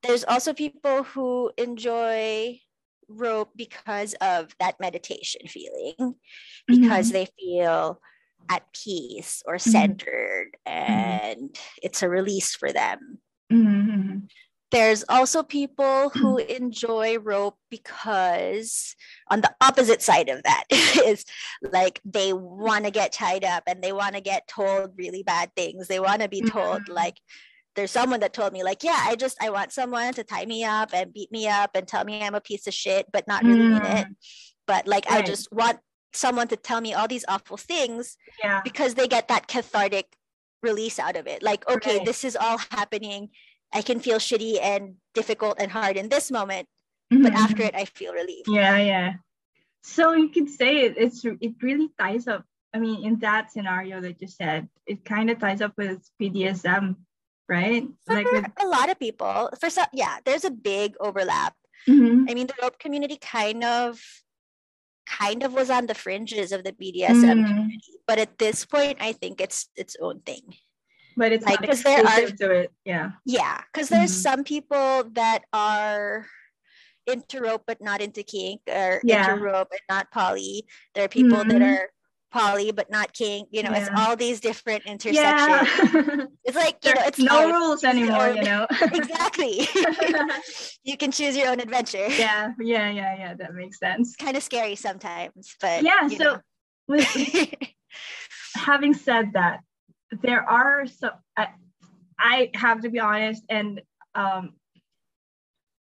there's 0.04 0.24
also 0.24 0.54
people 0.54 1.02
who 1.02 1.52
enjoy 1.58 2.60
rope 3.08 3.52
because 3.56 4.14
of 4.22 4.56
that 4.60 4.80
meditation 4.80 5.42
feeling, 5.48 6.16
because 6.68 7.08
mm-hmm. 7.08 7.14
they 7.14 7.28
feel 7.40 8.00
at 8.50 8.64
peace 8.74 9.42
or 9.46 9.56
mm-hmm. 9.56 9.70
centered 9.70 10.58
mm-hmm. 10.68 10.84
and 10.92 11.58
it's 11.82 12.04
a 12.04 12.10
release 12.10 12.56
for 12.56 12.72
them. 12.72 13.20
Mm-hmm. 13.52 14.18
There's 14.72 15.06
also 15.08 15.44
people 15.44 16.10
who 16.10 16.38
enjoy 16.38 17.20
rope 17.20 17.58
because, 17.70 18.96
on 19.30 19.42
the 19.42 19.54
opposite 19.62 20.02
side 20.02 20.28
of 20.28 20.44
that, 20.44 20.64
is 20.72 21.24
like 21.62 22.02
they 22.04 22.34
want 22.34 22.84
to 22.86 22.92
get 22.92 23.14
tied 23.14 23.46
up 23.46 23.64
and 23.68 23.82
they 23.82 23.94
want 23.94 24.16
to 24.16 24.22
get 24.22 24.48
told 24.48 24.92
really 24.98 25.24
bad 25.24 25.52
things. 25.56 25.88
They 25.88 26.00
want 26.00 26.24
to 26.24 26.28
be 26.28 26.42
told, 26.42 26.82
mm-hmm. 26.82 26.94
like, 26.94 27.22
there's 27.76 27.92
someone 27.92 28.20
that 28.22 28.34
told 28.34 28.54
me 28.54 28.64
like 28.64 28.84
yeah 28.84 29.00
i 29.02 29.16
just 29.16 29.38
i 29.42 29.50
want 29.50 29.72
someone 29.72 30.14
to 30.14 30.24
tie 30.24 30.46
me 30.46 30.64
up 30.64 30.90
and 30.94 31.14
beat 31.14 31.32
me 31.32 31.48
up 31.48 31.72
and 31.76 31.88
tell 31.88 32.04
me 32.04 32.22
i'm 32.24 32.36
a 32.36 32.42
piece 32.42 32.68
of 32.68 32.74
shit 32.74 33.06
but 33.12 33.28
not 33.28 33.44
really 33.44 33.60
mm. 33.60 33.74
mean 33.74 33.98
it 33.98 34.08
mm. 34.08 34.16
but 34.66 34.88
like 34.88 35.10
right. 35.10 35.24
i 35.24 35.26
just 35.26 35.52
want 35.52 35.80
someone 36.14 36.48
to 36.48 36.56
tell 36.56 36.82
me 36.82 36.94
all 36.94 37.08
these 37.08 37.26
awful 37.28 37.58
things 37.58 38.18
yeah. 38.42 38.62
because 38.64 38.94
they 38.94 39.08
get 39.08 39.28
that 39.28 39.48
cathartic 39.48 40.16
release 40.64 40.98
out 40.98 41.16
of 41.16 41.28
it 41.28 41.44
like 41.44 41.70
okay 41.70 41.98
right. 41.98 42.06
this 42.06 42.24
is 42.24 42.36
all 42.36 42.58
happening 42.72 43.30
i 43.74 43.82
can 43.82 44.00
feel 44.00 44.18
shitty 44.18 44.60
and 44.62 44.96
difficult 45.14 45.58
and 45.60 45.72
hard 45.72 45.98
in 45.98 46.10
this 46.10 46.32
moment 46.32 46.68
mm-hmm. 47.14 47.22
but 47.22 47.34
after 47.34 47.62
it 47.62 47.76
i 47.76 47.86
feel 47.86 48.14
relieved 48.14 48.48
yeah 48.48 48.78
yeah 48.78 49.14
so 49.84 50.14
you 50.14 50.30
could 50.30 50.50
say 50.50 50.86
it, 50.86 50.96
it's 50.98 51.24
it 51.24 51.54
really 51.62 51.90
ties 52.00 52.28
up 52.28 52.44
i 52.74 52.80
mean 52.80 53.04
in 53.04 53.20
that 53.20 53.52
scenario 53.52 54.02
that 54.02 54.20
you 54.22 54.28
said 54.28 54.68
it 54.88 55.06
kind 55.06 55.30
of 55.30 55.38
ties 55.38 55.62
up 55.62 55.74
with 55.78 56.10
bdsm 56.20 56.96
right? 57.48 57.88
For 58.06 58.16
like 58.16 58.32
with- 58.32 58.46
a 58.62 58.68
lot 58.68 58.90
of 58.90 59.00
people, 59.00 59.50
for 59.60 59.70
some, 59.70 59.88
yeah, 59.94 60.18
there's 60.26 60.46
a 60.46 60.52
big 60.52 60.96
overlap. 61.00 61.54
Mm-hmm. 61.88 62.26
I 62.30 62.34
mean, 62.34 62.48
the 62.48 62.56
rope 62.62 62.80
community 62.80 63.18
kind 63.18 63.64
of 63.64 64.02
kind 65.06 65.44
of 65.44 65.54
was 65.54 65.70
on 65.70 65.86
the 65.86 65.94
fringes 65.94 66.52
of 66.52 66.64
the 66.64 66.72
BDSM 66.72 67.22
mm. 67.22 67.48
community, 67.48 67.94
but 68.08 68.18
at 68.18 68.40
this 68.40 68.66
point, 68.66 68.98
I 69.00 69.12
think 69.12 69.40
it's 69.40 69.70
its 69.76 69.96
own 70.02 70.22
thing. 70.22 70.42
But 71.16 71.32
it's 71.32 71.46
like 71.46 71.62
because 71.62 71.84
there 71.84 72.04
are 72.06 72.26
to 72.26 72.52
it, 72.52 72.72
yeah, 72.84 73.12
yeah, 73.24 73.62
because 73.72 73.90
there's 73.90 74.12
mm-hmm. 74.12 74.22
some 74.22 74.44
people 74.44 75.04
that 75.14 75.44
are 75.54 76.26
into 77.08 77.40
rope 77.40 77.64
but 77.68 77.82
not 77.82 78.02
into 78.02 78.24
kink 78.24 78.62
or 78.68 79.00
Yeah. 79.04 79.32
into 79.32 79.44
rope 79.44 79.70
and 79.72 79.82
not 79.90 80.12
poly 80.12 80.66
there 80.94 81.06
are 81.06 81.08
people 81.08 81.38
that 81.38 81.48
Mhm. 81.48 81.78
are 81.78 81.90
poly 82.38 82.72
but 82.72 82.90
not 82.90 83.14
kink 83.14 83.48
you 83.52 83.64
know 83.64 83.72
it's 83.74 83.90
all 83.98 84.16
these 84.16 84.40
different 84.40 84.86
intersections 84.86 85.70
yeah. 85.94 86.26
it's 86.46 86.58
like 86.58 86.78
you 86.84 86.94
know 86.94 87.02
it's 87.06 87.20
no 87.20 87.52
rules 87.52 87.84
anymore, 87.84 88.30
you 88.30 88.44
know. 88.44 88.68
exactly 88.82 89.68
you 90.84 90.98
can 90.98 91.12
choose 91.12 91.36
your 91.38 91.48
own 91.48 91.60
adventure 91.60 92.08
yeah, 92.10 92.52
yeah, 92.60 92.90
yeah, 92.90 93.16
yeah. 93.18 93.34
That 93.34 93.54
makes 93.54 93.80
sense. 93.80 94.16
kind 94.16 94.36
of 94.36 94.44
scary 94.44 94.76
sometimes 94.76 95.56
but 95.62 95.84
Yeah. 95.84 96.08
So, 96.08 96.40
with, 96.88 97.08
having 98.56 98.94
said 98.94 99.34
that, 99.34 99.60
there 100.24 100.48
are 100.50 100.88
so 100.88 101.12
I, 101.38 101.50
I 102.18 102.50
have 102.56 102.82
to 102.82 102.90
be 102.90 103.00
honest, 103.00 103.44
and 103.50 103.82
um, 104.14 104.54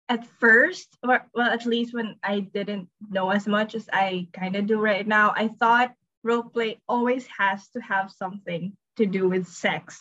at 0.08 0.26
first, 0.40 0.88
or 1.04 1.26
well, 1.34 1.50
at 1.50 1.66
least 1.66 1.94
when 1.94 2.16
I 2.24 2.42
didn't 2.42 2.90
know 3.10 3.30
as 3.32 3.48
much 3.48 3.76
as 3.76 3.90
I 3.92 4.28
kind 4.34 4.56
of 4.56 4.68
do 4.68 4.80
right 4.80 5.08
now, 5.08 5.34
I 5.36 5.48
thought 5.48 5.92
rope 6.24 6.54
play 6.54 6.82
always 6.88 7.26
has 7.28 7.68
to 7.70 7.80
have 7.82 8.12
something 8.12 8.76
to 8.98 9.06
do 9.06 9.30
with 9.30 9.48
sex, 9.48 10.00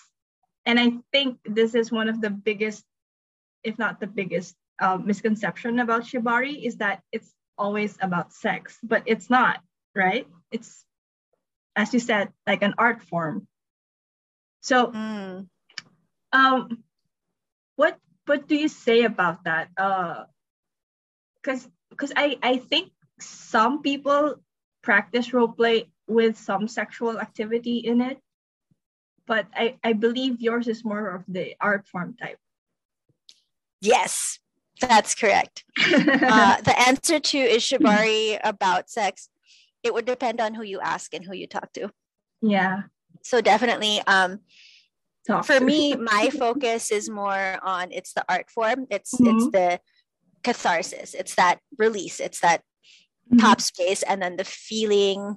and 0.67 0.79
I 0.79 0.99
think 1.13 1.39
this 1.45 1.75
is 1.75 1.91
one 1.93 2.09
of 2.09 2.21
the 2.21 2.31
biggest, 2.31 2.85
if 3.63 3.79
not 3.79 4.01
the 4.01 4.07
biggest, 4.07 4.55
uh, 4.81 4.97
misconception 4.99 5.79
about 5.81 6.03
shibari 6.05 6.65
is 6.65 6.77
that 6.79 7.03
it's 7.13 7.33
always 7.57 7.97
about 8.01 8.33
sex, 8.33 8.79
but 8.83 9.03
it's 9.07 9.29
not, 9.31 9.61
right? 9.95 10.27
It's 10.51 10.85
as 11.77 11.95
you 11.95 12.01
said, 12.01 12.33
like 12.47 12.63
an 12.63 12.75
art 12.79 13.03
form. 13.03 13.47
So, 14.61 14.91
Mm. 14.91 15.49
um, 16.33 16.85
what 17.77 17.99
what 18.27 18.47
do 18.49 18.57
you 18.57 18.69
say 18.69 19.05
about 19.05 19.45
that? 19.45 19.71
Uh, 19.77 20.25
because 21.37 21.69
because 21.91 22.13
I 22.17 22.37
I 22.43 22.57
think 22.59 22.93
some 23.21 23.83
people 23.83 24.43
practice 24.83 25.33
rope 25.33 25.57
play 25.57 25.91
with 26.09 26.37
some 26.37 26.67
sexual 26.67 27.21
activity 27.21 27.79
in 27.79 28.01
it, 28.01 28.19
but 29.27 29.47
I 29.55 29.77
I 29.85 29.93
believe 29.93 30.41
yours 30.41 30.67
is 30.67 30.85
more 30.85 31.09
of 31.15 31.23
the 31.29 31.55
art 31.61 31.87
form 31.87 32.17
type. 32.17 32.39
yes 33.81 34.39
that's 34.81 35.15
correct 35.15 35.65
uh, 36.35 36.57
the 36.63 36.75
answer 36.89 37.19
to 37.21 37.39
is 37.39 37.63
shibari 37.63 38.39
about 38.43 38.91
sex 38.91 39.29
it 39.83 39.95
would 39.95 40.05
depend 40.05 40.41
on 40.41 40.55
who 40.55 40.63
you 40.63 40.81
ask 40.81 41.15
and 41.15 41.25
who 41.25 41.35
you 41.35 41.47
talk 41.47 41.73
to 41.73 41.91
yeah. 42.43 42.83
so 43.23 43.41
definitely 43.41 44.01
um 44.07 44.41
talk 45.27 45.45
for 45.45 45.59
to- 45.59 45.65
me 45.65 45.95
my 45.95 46.31
focus 46.31 46.91
is 46.91 47.09
more 47.11 47.59
on 47.63 47.91
it's 47.93 48.13
the 48.15 48.25
art 48.29 48.51
form 48.51 48.87
it's 48.91 49.15
it's 49.15 49.47
Mhm. 49.47 49.53
the 49.53 49.69
catharsis 50.43 51.15
it's 51.15 51.35
that 51.35 51.59
release 51.79 52.19
it's 52.21 52.41
that 52.41 52.63
Mhm. 53.31 53.39
top 53.41 53.61
space 53.61 54.03
and 54.03 54.23
then 54.23 54.35
the 54.37 54.45
feeling 54.45 55.37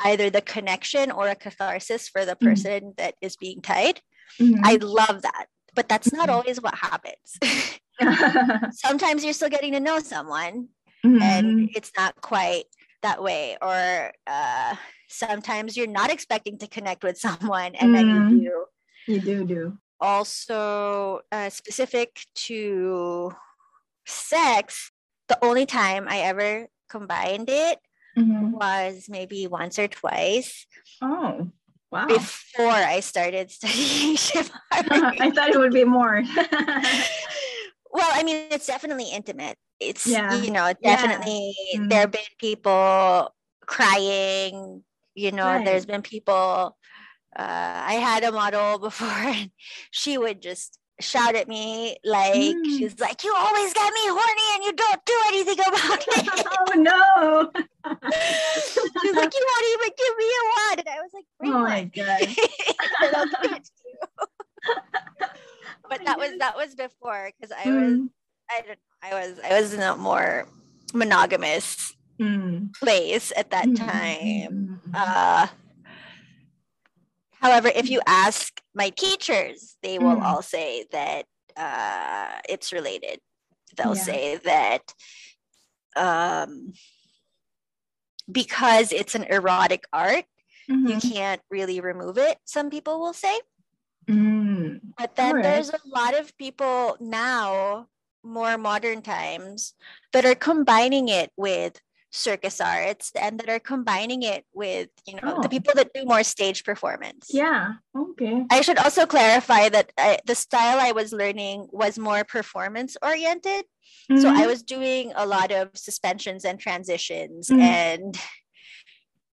either 0.00 0.30
the 0.30 0.40
connection 0.40 1.10
or 1.10 1.28
a 1.28 1.34
catharsis 1.36 2.08
for 2.08 2.24
the 2.24 2.36
Mhm. 2.36 2.40
person 2.40 2.94
that 2.96 3.14
is 3.20 3.36
being 3.36 3.60
tied 3.62 4.00
Mhm. 4.40 4.60
i 4.64 4.76
love 4.76 5.22
that 5.22 5.46
but 5.74 5.88
that's 5.88 6.12
not 6.12 6.28
Mhm. 6.28 6.34
always 6.34 6.60
what 6.60 6.74
happens 6.74 7.38
sometimes 8.72 9.24
you're 9.24 9.32
still 9.32 9.48
getting 9.50 9.72
to 9.72 9.80
know 9.80 9.98
someone 10.00 10.68
and 11.04 11.70
it's 11.76 11.92
not 11.96 12.20
quite 12.20 12.64
that 13.02 13.22
way 13.22 13.56
or 13.62 14.12
uh, 14.26 14.74
sometimes 15.08 15.76
you're 15.76 15.86
not 15.86 16.10
expecting 16.10 16.58
to 16.58 16.66
connect 16.66 17.04
with 17.04 17.16
someone 17.18 17.74
and 17.76 17.94
then 17.94 18.06
you 18.08 18.40
do 18.40 18.66
you 19.06 19.20
do 19.20 19.44
do. 19.44 19.78
also 20.00 21.20
uh, 21.30 21.50
specific 21.50 22.26
to 22.34 23.32
sex 24.06 24.90
the 25.28 25.38
only 25.44 25.66
time 25.66 26.06
i 26.08 26.18
ever 26.18 26.68
combined 26.90 27.48
it 27.48 27.78
Mhm. 28.16 28.50
was 28.52 29.08
maybe 29.08 29.46
once 29.46 29.78
or 29.78 29.88
twice 29.88 30.66
Oh, 31.02 31.50
wow. 31.90 32.06
before 32.06 32.70
i 32.70 33.00
started 33.00 33.50
studying 33.58 34.16
I 34.70 35.30
thought 35.34 35.50
it 35.50 35.58
would 35.58 35.72
be 35.72 35.84
more. 35.84 36.22
well 37.92 38.10
i 38.12 38.22
mean 38.22 38.46
it's 38.50 38.66
definitely 38.66 39.10
intimate 39.12 39.56
it's 39.80 40.06
Yeah. 40.06 40.34
you 40.42 40.50
know 40.50 40.72
Yeah. 40.80 40.96
definitely 40.96 41.54
Mm. 41.76 41.88
there 41.90 42.00
have 42.00 42.12
been 42.12 42.22
people 42.38 43.34
crying 43.66 44.82
you 45.14 45.32
know 45.32 45.46
Right. 45.46 45.64
there's 45.64 45.86
been 45.86 46.02
people 46.02 46.76
uh, 47.36 47.82
i 47.90 47.94
had 47.94 48.22
a 48.24 48.32
model 48.32 48.78
before 48.78 49.08
and 49.08 49.50
she 49.90 50.18
would 50.18 50.40
just 50.42 50.78
shout 51.00 51.34
at 51.34 51.48
me 51.48 51.96
like 52.04 52.34
Mm. 52.34 52.64
she's 52.78 52.98
like 53.00 53.24
you 53.24 53.34
always 53.36 53.72
get 53.74 53.92
me 53.92 54.00
horny 54.04 54.54
and 54.54 54.64
you 54.64 54.72
don't 54.72 55.04
do 55.04 55.14
anything 55.28 55.58
about 55.66 56.04
it 56.08 56.46
oh 56.52 56.72
no. 56.76 57.50
she's 59.02 59.16
like 59.16 59.34
you 59.34 59.46
won't 59.50 59.66
even 59.74 59.90
give 59.98 60.16
me 60.16 60.28
a 60.30 60.44
one 60.68 60.78
and 60.78 60.88
i 60.88 61.00
was 61.00 61.10
like 61.12 61.24
Oh 61.42 61.62
my 61.62 61.84
God. 61.84 62.36
and 63.02 63.16
I'll 63.16 63.26
give 63.42 63.52
it 63.52 63.64
to 63.64 63.70
you. 63.84 63.98
but 65.88 66.00
that 66.04 66.18
was 66.18 66.30
that 66.38 66.56
was 66.56 66.74
before 66.74 67.30
because 67.38 67.52
i 67.52 67.70
was 67.72 67.92
Mm. 67.94 68.08
I 68.50 68.60
don't 68.66 68.78
I 69.02 69.10
was 69.14 69.40
I 69.40 69.60
was 69.60 69.74
in 69.74 69.80
a 69.80 69.96
more 69.96 70.46
monogamous 70.92 71.92
Mm. 72.20 72.72
place 72.76 73.32
at 73.36 73.50
that 73.50 73.66
Mm, 73.70 73.76
time. 73.76 74.52
mm, 74.52 74.78
mm, 74.86 74.94
Uh 74.94 75.48
however, 77.44 77.68
if 77.74 77.90
you 77.90 78.00
ask 78.06 78.60
my 78.74 78.90
teachers, 78.90 79.76
they 79.84 79.98
will 79.98 80.18
Mm. 80.18 80.24
all 80.26 80.42
say 80.42 80.86
that 80.92 81.26
uh 81.56 82.40
it's 82.48 82.72
related. 82.72 83.20
They'll 83.76 83.94
Yeah. 83.96 84.10
say 84.10 84.36
that 84.50 84.84
um 85.96 86.72
because 88.30 88.92
it's 88.92 89.14
an 89.14 89.24
erotic 89.24 89.84
art, 89.92 90.24
you 90.68 90.96
mhm. 90.96 91.12
can't 91.14 91.42
really 91.50 91.80
remove 91.80 92.16
it, 92.18 92.38
some 92.44 92.70
people 92.70 92.98
will 93.00 93.12
say. 93.12 93.36
Mm. 94.08 94.80
But 94.98 95.16
then 95.16 95.36
Alright. 95.36 95.44
there's 95.44 95.70
a 95.70 95.80
lot 95.86 96.14
of 96.14 96.36
people 96.38 96.96
now, 97.00 97.88
more 98.22 98.56
modern 98.56 99.02
times, 99.02 99.74
that 100.12 100.24
are 100.24 100.34
combining 100.34 101.08
it 101.08 101.30
with 101.36 101.80
circus 102.14 102.60
arts 102.60 103.10
and 103.20 103.40
that 103.40 103.48
are 103.48 103.58
combining 103.58 104.22
it 104.22 104.44
with, 104.54 104.88
you 105.04 105.14
know, 105.16 105.34
Oh. 105.36 105.42
the 105.42 105.48
people 105.48 105.72
that 105.74 105.92
do 105.92 106.04
more 106.04 106.22
stage 106.22 106.62
performance. 106.64 107.26
Yeah. 107.30 107.72
Okay. 107.96 108.44
I 108.50 108.60
should 108.60 108.78
also 108.78 109.04
clarify 109.04 109.68
that 109.70 109.90
I, 109.98 110.18
the 110.24 110.36
style 110.36 110.78
I 110.80 110.92
was 110.92 111.12
learning 111.12 111.66
was 111.72 111.98
more 111.98 112.22
performance 112.22 112.96
oriented. 113.02 113.64
So 114.20 114.28
I 114.28 114.42
Mhm. 114.42 114.46
was 114.46 114.62
doing 114.62 115.12
a 115.16 115.26
lot 115.26 115.50
of 115.50 115.70
suspensions 115.74 116.44
and 116.44 116.58
transitions 116.60 117.48
Mhm. 117.48 117.60
and 117.60 118.18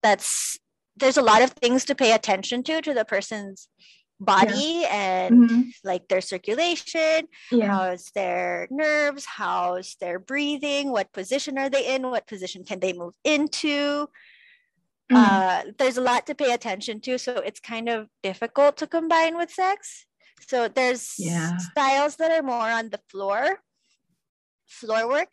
that's 0.02 0.58
there's 0.96 1.16
a 1.16 1.22
lot 1.22 1.42
of 1.42 1.50
things 1.52 1.84
to 1.84 1.94
pay 1.94 2.12
attention 2.12 2.62
to 2.64 2.80
to 2.82 2.92
the 2.94 3.04
person's 3.04 3.68
body 4.20 4.85
and 4.90 5.48
Mhm. 5.48 5.72
like 5.85 6.09
their 6.09 6.20
circulation 6.20 7.28
Yeah. 7.52 7.66
how's 7.68 8.11
their 8.14 8.66
nerves 8.70 9.24
how's 9.24 9.94
their 10.00 10.18
breathing 10.18 10.90
what 10.90 11.12
position 11.12 11.57
are 11.59 11.70
they 11.70 11.94
in 11.94 12.02
what 12.11 12.26
position 12.26 12.64
can 12.64 12.81
they 12.81 12.92
move 12.92 13.14
into 13.24 14.09
Mm. 15.11 15.16
uh, 15.16 15.72
there's 15.78 15.96
a 15.96 16.02
lot 16.02 16.26
to 16.26 16.35
pay 16.35 16.52
attention 16.52 17.00
to 17.02 17.16
so 17.16 17.33
it's 17.38 17.61
kind 17.61 17.88
of 17.88 18.09
difficult 18.22 18.76
to 18.78 18.87
combine 18.87 19.37
with 19.38 19.50
sex 19.50 20.04
so 20.46 20.68
there's 20.68 21.14
Yeah. 21.18 21.57
styles 21.57 22.16
that 22.16 22.31
are 22.31 22.42
more 22.42 22.68
on 22.70 22.90
the 22.90 23.00
floor 23.11 23.61
floor 24.66 25.09
work 25.09 25.33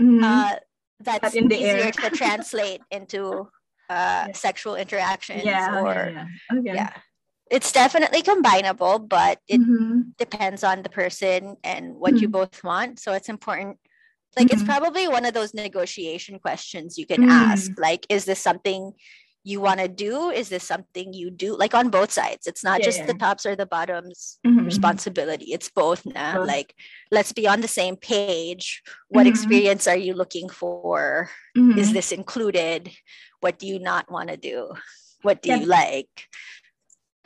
Mhm. 0.00 0.22
uh, 0.22 0.58
that's 1.00 1.34
in 1.34 1.48
the 1.48 1.56
easier 1.56 1.86
air. 1.90 1.92
to 1.92 2.10
translate 2.10 2.82
into 2.90 3.48
uh, 3.88 4.24
Yeah. 4.28 4.32
sexual 4.32 4.74
interactions 4.76 5.42
yeah, 5.44 5.80
or 5.80 5.94
yeah. 6.12 6.26
Yeah. 6.62 6.90
Okay. 6.90 7.00
It's 7.50 7.70
definitely 7.72 8.22
combinable 8.22 8.98
but 9.08 9.38
it 9.48 9.60
Mhm. 9.60 10.16
depends 10.18 10.64
on 10.64 10.82
the 10.82 10.88
person 10.88 11.56
and 11.62 11.94
what 11.96 12.20
you 12.20 12.28
Mm. 12.28 12.32
both 12.32 12.64
want 12.64 12.98
so 12.98 13.12
it's 13.12 13.28
important 13.28 13.78
like 14.36 14.52
it's 14.52 14.62
Mhm. 14.62 14.66
probably 14.66 15.08
one 15.08 15.24
of 15.24 15.32
those 15.34 15.54
negotiation 15.54 16.38
questions 16.38 16.98
you 16.98 17.06
can 17.06 17.22
Mm. 17.22 17.30
ask 17.30 17.70
like 17.78 18.04
is 18.08 18.24
this 18.24 18.40
something 18.40 18.92
you 19.44 19.60
want 19.60 19.78
to 19.78 19.86
do 19.86 20.30
is 20.30 20.48
this 20.48 20.64
something 20.64 21.14
you 21.14 21.30
do 21.30 21.56
like 21.56 21.72
on 21.72 21.88
both 21.88 22.10
sides 22.10 22.46
it's 22.48 22.64
not 22.64 22.80
Yeah, 22.80 22.86
just 22.86 22.98
yeah. 22.98 23.06
the 23.06 23.14
tops 23.14 23.46
or 23.46 23.54
the 23.54 23.64
bottoms 23.66 24.38
Mhm. 24.44 24.64
responsibility 24.66 25.52
it's 25.54 25.70
both 25.70 26.04
now 26.04 26.38
Both. 26.38 26.48
like 26.48 26.74
let's 27.12 27.32
be 27.32 27.46
on 27.46 27.60
the 27.60 27.68
same 27.70 27.96
page 27.96 28.82
what 29.08 29.24
Mhm. 29.26 29.30
experience 29.30 29.86
are 29.86 29.96
you 29.96 30.14
looking 30.14 30.48
for 30.50 31.30
is 31.78 31.92
this 31.92 32.10
included 32.10 32.90
what 33.40 33.58
do 33.60 33.66
you 33.68 33.78
not 33.78 34.10
want 34.10 34.30
to 34.30 34.36
do 34.36 34.74
what 35.22 35.42
do 35.42 35.50
Yeah. 35.50 35.56
you 35.62 35.66
like 35.66 36.26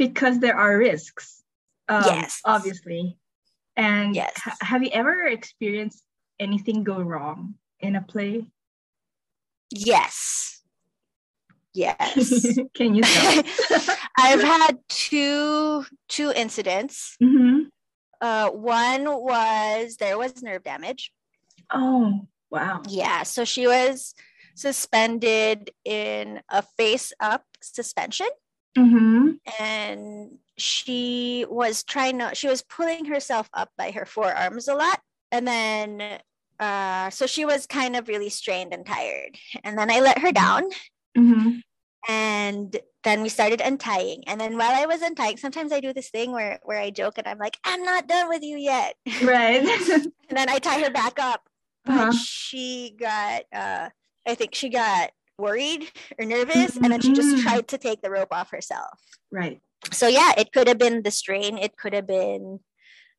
because 0.00 0.40
there 0.40 0.56
are 0.56 0.78
risks. 0.78 1.44
Um, 1.88 2.02
Yes. 2.06 2.40
Obviously. 2.44 3.18
And 3.76 4.16
Yes. 4.16 4.32
ha- 4.40 4.56
have 4.62 4.82
you 4.82 4.88
ever 4.92 5.26
experienced 5.28 6.02
anything 6.40 6.84
go 6.84 6.98
wrong 7.00 7.54
in 7.80 7.96
a 7.96 8.02
play? 8.02 8.46
yes 9.72 10.62
yes 11.72 12.58
Can 12.74 12.96
you 12.96 13.02
tell? 13.04 13.44
I've 14.18 14.42
had 14.42 14.78
two 14.88 15.84
two 16.08 16.32
incidents. 16.34 17.14
Mhm. 17.22 17.70
Uh, 18.20 18.50
one 18.50 19.04
was 19.04 19.96
there 20.02 20.18
was 20.18 20.42
nerve 20.42 20.64
damage. 20.64 21.12
Oh, 21.70 22.26
wow. 22.50 22.82
Yeah. 22.88 23.22
So 23.22 23.44
she 23.46 23.68
was 23.68 24.14
suspended 24.56 25.70
in 25.84 26.42
a 26.50 26.62
face 26.76 27.12
up 27.20 27.44
suspension. 27.62 28.28
Mm-hmm. 28.78 29.30
And 29.62 30.38
she 30.56 31.44
was 31.48 31.82
trying 31.82 32.18
to, 32.18 32.34
she 32.34 32.48
was 32.48 32.62
pulling 32.62 33.06
herself 33.06 33.48
up 33.52 33.70
by 33.76 33.90
her 33.90 34.04
forearms 34.06 34.68
a 34.68 34.74
lot. 34.74 35.00
And 35.32 35.46
then, 35.46 36.20
uh, 36.58 37.10
so 37.10 37.26
she 37.26 37.44
was 37.44 37.66
kind 37.66 37.96
of 37.96 38.08
really 38.08 38.28
strained 38.28 38.72
and 38.74 38.84
tired. 38.84 39.36
And 39.64 39.78
then 39.78 39.90
I 39.90 40.00
let 40.00 40.18
her 40.18 40.32
down. 40.32 40.64
Mm-hmm. 41.16 41.58
And 42.08 42.76
then 43.04 43.22
we 43.22 43.28
started 43.28 43.60
untying. 43.60 44.24
And 44.26 44.40
then 44.40 44.56
while 44.56 44.74
I 44.74 44.86
was 44.86 45.02
untying, 45.02 45.36
sometimes 45.36 45.72
I 45.72 45.80
do 45.80 45.92
this 45.92 46.10
thing 46.10 46.32
where, 46.32 46.58
where 46.62 46.80
I 46.80 46.90
joke 46.90 47.14
and 47.18 47.26
I'm 47.26 47.38
like, 47.38 47.58
I'm 47.64 47.82
not 47.82 48.06
done 48.08 48.28
with 48.28 48.42
you 48.42 48.56
yet. 48.56 48.94
Right. 49.22 49.62
and 49.90 50.12
then 50.30 50.48
I 50.48 50.58
tie 50.58 50.80
her 50.80 50.90
back 50.90 51.18
up. 51.18 51.42
But 51.84 51.94
Uh-huh. 51.94 52.12
she 52.12 52.94
got, 52.98 53.44
uh, 53.54 53.88
I 54.26 54.34
think 54.34 54.54
she 54.54 54.68
got 54.68 55.10
worried 55.40 55.90
or 56.18 56.24
nervous. 56.26 56.76
And 56.76 56.92
then 56.92 57.00
she 57.00 57.12
just 57.12 57.36
Mhm. 57.36 57.42
tried 57.42 57.68
to 57.68 57.78
take 57.78 58.02
the 58.02 58.10
rope 58.10 58.32
off 58.32 58.50
herself. 58.50 58.98
right. 59.32 59.60
So, 59.92 60.06
yeah, 60.08 60.32
it 60.36 60.52
could 60.52 60.68
have 60.68 60.76
been 60.76 61.02
the 61.02 61.10
strain. 61.10 61.56
It 61.56 61.74
could 61.76 61.94
have 61.94 62.06
been 62.06 62.60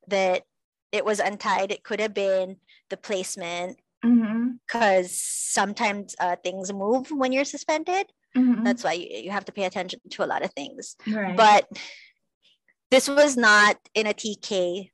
that 0.08 0.44
it 0.92 1.04
was 1.04 1.20
untied. 1.20 1.72
It 1.72 1.84
could 1.84 2.00
have 2.00 2.14
been 2.14 2.58
the 2.90 2.98
placement 2.98 3.80
Mm-hmm. 4.06 4.52
because 4.68 5.12
sometimes 5.16 6.16
uh, 6.20 6.36
things 6.44 6.72
move 6.74 7.10
when 7.12 7.32
you're 7.32 7.46
suspended. 7.46 8.06
Mm-hmm. 8.38 8.64
That's 8.64 8.84
why 8.84 8.94
you, 8.94 9.08
you 9.26 9.32
have 9.32 9.46
to 9.46 9.52
pay 9.52 9.66
attention 9.66 10.00
to 10.12 10.24
a 10.24 10.30
lot 10.34 10.44
of 10.44 10.52
things. 10.54 10.96
right. 11.08 11.36
But 11.38 11.68
this 12.90 13.08
was 13.08 13.38
not 13.38 13.78
in 13.94 14.06
a 14.08 14.14
TK 14.14 14.90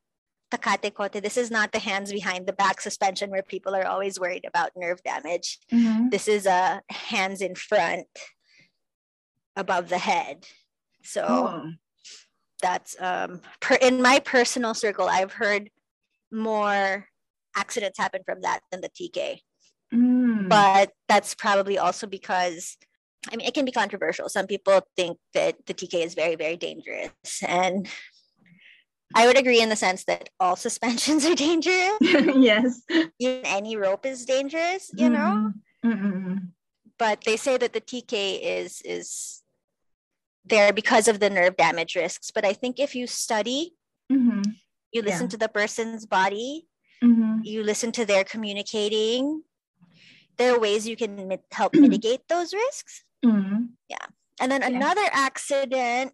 takate 0.51 0.93
kote. 0.93 1.13
This 1.21 1.37
is 1.37 1.51
not 1.51 1.71
the 1.71 1.79
hands 1.79 2.11
behind 2.11 2.47
the 2.47 2.53
back 2.53 2.81
suspension 2.81 3.29
where 3.29 3.43
people 3.43 3.75
are 3.75 3.85
always 3.85 4.19
worried 4.19 4.45
about 4.45 4.71
nerve 4.75 5.01
damage. 5.03 5.59
Mhm. 5.71 6.09
This 6.11 6.27
is 6.27 6.45
a 6.45 6.81
hands 6.89 7.41
in 7.41 7.55
front 7.55 8.07
above 9.55 9.89
the 9.89 9.97
head. 9.97 10.45
So 11.03 11.23
Oh. 11.27 11.71
that's 12.61 12.95
um 13.01 13.41
per, 13.59 13.75
in 13.75 14.01
my 14.01 14.19
personal 14.19 14.73
circle, 14.73 15.07
I've 15.07 15.33
heard 15.33 15.69
more 16.31 17.07
accidents 17.55 17.97
happen 17.97 18.21
from 18.25 18.41
that 18.41 18.61
than 18.71 18.81
the 18.81 18.89
TK. 18.89 19.41
Mm. 19.93 20.49
But 20.49 20.91
that's 21.07 21.33
probably 21.35 21.77
also 21.77 22.07
because 22.07 22.77
I 23.31 23.35
mean 23.35 23.47
it 23.47 23.53
can 23.53 23.65
be 23.65 23.71
controversial. 23.71 24.29
Some 24.29 24.47
people 24.47 24.81
think 24.95 25.17
that 25.33 25.65
the 25.65 25.73
TK 25.73 26.03
is 26.05 26.13
very, 26.13 26.35
very 26.35 26.57
dangerous. 26.57 27.11
And 27.47 27.87
I 29.15 29.25
would 29.27 29.37
agree 29.37 29.61
in 29.61 29.69
the 29.69 29.75
sense 29.75 30.03
that 30.05 30.29
all 30.39 30.55
suspensions 30.55 31.25
are 31.29 31.35
dangerous. 31.35 31.97
yes. 32.01 32.81
Even 33.19 33.45
any 33.45 33.75
rope 33.77 34.05
is 34.05 34.25
dangerous, 34.25 34.91
you 34.95 35.09
know. 35.09 35.53
Mm-mm. 35.85 36.49
But 36.99 37.23
they 37.25 37.37
say 37.37 37.57
that 37.57 37.73
the 37.73 37.81
TK 37.81 38.39
is 38.41 38.81
is 38.83 39.43
there 40.45 40.71
because 40.73 41.07
of 41.07 41.19
the 41.19 41.29
nerve 41.29 41.55
damage 41.57 41.95
risks. 41.95 42.31
But 42.31 42.45
I 42.45 42.53
think 42.53 42.79
if 42.79 42.95
you 42.95 43.07
study, 43.07 43.75
Mhm. 44.11 44.43
you 44.93 45.01
listen 45.01 45.25
Yeah. 45.25 45.29
to 45.31 45.37
the 45.37 45.49
person's 45.49 46.05
body, 46.05 46.67
Mhm. 47.03 47.41
you 47.43 47.63
listen 47.63 47.91
to 47.93 48.05
their 48.05 48.23
communicating, 48.23 49.43
there 50.37 50.53
are 50.55 50.59
ways 50.59 50.87
you 50.87 50.95
can 50.95 51.27
mit- 51.27 51.43
help 51.51 51.73
mitigate 52.01 52.27
those 52.29 52.53
risks. 52.53 53.03
Mhm. 53.25 53.69
And 54.39 54.51
then 54.51 54.61
Yeah. 54.61 54.67
another 54.67 55.07
accident. 55.11 56.13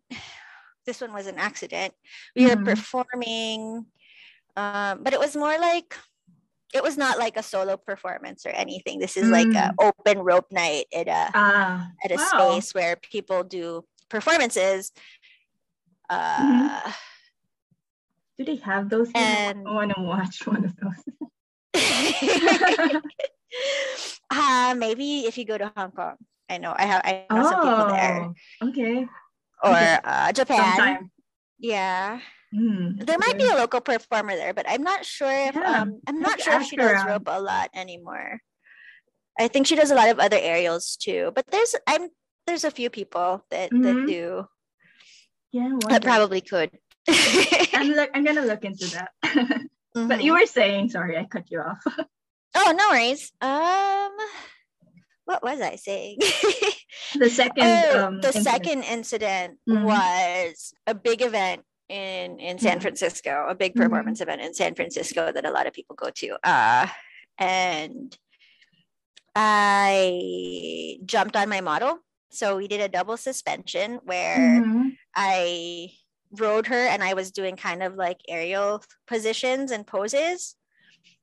This 0.86 1.02
one 1.02 1.14
was 1.14 1.28
an 1.28 1.38
accident. 1.38 1.94
We 2.36 2.46
were 2.48 2.56
Mhm. 2.58 2.66
performing, 2.66 3.86
um, 4.56 5.04
but 5.04 5.14
it 5.14 5.20
was 5.20 5.36
more 5.36 5.58
like 5.60 5.96
it 6.74 6.82
was 6.82 6.98
not 6.98 7.20
like 7.20 7.38
a 7.38 7.44
solo 7.44 7.78
performance 7.78 8.48
or 8.48 8.50
anything. 8.50 8.98
This 8.98 9.16
is 9.16 9.30
like 9.30 9.46
an 9.54 9.76
open 9.80 10.18
rope 10.20 10.48
night 10.52 10.86
at 10.92 11.08
a 11.08 11.30
Ah. 11.36 11.92
at 12.04 12.12
a 12.12 12.16
wow. 12.16 12.30
space 12.34 12.74
where 12.74 12.96
people 12.96 13.44
do 13.44 13.86
performances. 14.10 14.92
Uh, 16.10 16.92
Do 18.38 18.44
they 18.44 18.56
have 18.58 18.90
those? 18.90 19.12
And- 19.14 19.68
I 19.68 19.72
want 19.72 19.94
to 19.96 20.02
watch 20.02 20.46
one 20.48 20.66
of 20.66 20.74
those. 20.76 21.04
uh, 24.32 24.74
maybe 24.78 25.26
if 25.26 25.38
you 25.38 25.46
go 25.46 25.58
to 25.58 25.72
Hong 25.78 25.92
Kong, 25.92 26.18
I 26.50 26.58
know 26.58 26.74
I 26.76 26.86
have 26.86 27.02
I 27.06 27.26
know 27.30 27.44
some 27.44 27.62
people 27.62 27.88
there 27.88 28.24
Oh, 28.62 28.68
Okay. 28.70 29.08
Or 29.64 29.72
okay. 29.72 29.98
uh, 30.04 30.32
Japan. 30.34 30.76
Sometime. 30.78 31.12
Yeah. 31.60 32.20
Mm, 32.54 33.06
there 33.06 33.18
might 33.18 33.38
be 33.38 33.48
a 33.52 33.56
local 33.56 33.82
performer 33.82 34.36
there, 34.36 34.54
but 34.54 34.66
I'm 34.70 34.84
not 34.84 35.06
sure 35.06 35.32
if 35.32 35.56
Yeah, 35.56 35.82
um 35.82 36.00
I'm 36.06 36.20
not 36.20 36.40
sure 36.40 36.54
if 36.62 36.68
she 36.68 36.76
does 36.76 36.92
around. 37.02 37.08
rope 37.08 37.28
a 37.28 37.42
lot 37.42 37.70
anymore. 37.74 38.40
I 39.40 39.48
think 39.48 39.66
she 39.66 39.76
does 39.76 39.90
a 39.90 39.96
lot 39.96 40.10
of 40.10 40.20
other 40.20 40.38
aerials 40.38 40.96
too, 41.02 41.32
but 41.34 41.48
there's 41.50 41.74
I'm 41.88 42.10
there's 42.46 42.64
a 42.64 42.70
few 42.70 42.90
people 42.92 43.42
that 43.50 43.72
Mhm. 43.72 43.82
that 43.84 43.98
do 44.06 44.46
Yeah. 45.52 45.74
that 45.90 46.04
probably 46.04 46.42
could. 46.42 46.70
I'm 47.74 47.90
look. 47.98 48.12
I'm 48.14 48.24
gonna 48.24 48.46
look 48.46 48.66
into 48.66 48.86
that. 48.94 49.10
but 49.98 50.20
Mhm. 50.20 50.24
you 50.24 50.34
were 50.38 50.46
saying, 50.46 50.90
sorry, 50.94 51.18
I 51.18 51.24
cut 51.26 51.50
you 51.50 51.62
off. 51.66 51.82
oh 52.56 52.70
no 52.78 52.86
worries. 52.94 53.32
Um, 53.42 54.14
what 55.26 55.42
was 55.42 55.58
I 55.62 55.78
saying? 55.82 56.20
The 57.16 57.30
second. 57.30 57.64
oh, 57.64 58.06
um, 58.08 58.22
the 58.22 58.28
incident. 58.28 58.46
second 58.46 58.84
incident 58.84 59.60
Mhm. 59.70 59.84
was 59.84 60.74
a 60.88 60.94
big 60.96 61.22
event 61.22 61.64
in 61.90 62.40
in 62.40 62.58
San 62.60 62.78
Mhm. 62.80 62.82
Francisco, 62.82 63.46
a 63.50 63.56
big 63.56 63.74
Mhm. 63.76 63.84
performance 63.84 64.22
event 64.22 64.42
in 64.42 64.54
San 64.54 64.74
Francisco 64.76 65.32
that 65.32 65.46
a 65.46 65.52
lot 65.52 65.68
of 65.68 65.74
people 65.74 65.96
go 65.96 66.10
to. 66.10 66.38
Uh, 66.44 66.88
and 67.38 68.18
I 69.36 70.98
jumped 71.06 71.36
on 71.36 71.50
my 71.50 71.62
model. 71.62 72.00
So 72.32 72.58
we 72.58 72.68
did 72.68 72.82
a 72.82 72.88
double 72.90 73.18
suspension 73.18 74.00
where 74.04 74.62
Mhm. 74.64 74.98
I 75.16 75.92
rode 76.32 76.68
her 76.68 76.86
and 76.88 77.04
I 77.04 77.14
was 77.14 77.32
doing 77.32 77.56
kind 77.56 77.84
of 77.84 77.96
like 77.96 78.20
aerial 78.28 78.84
positions 79.08 79.72
and 79.72 79.86
poses 79.86 80.56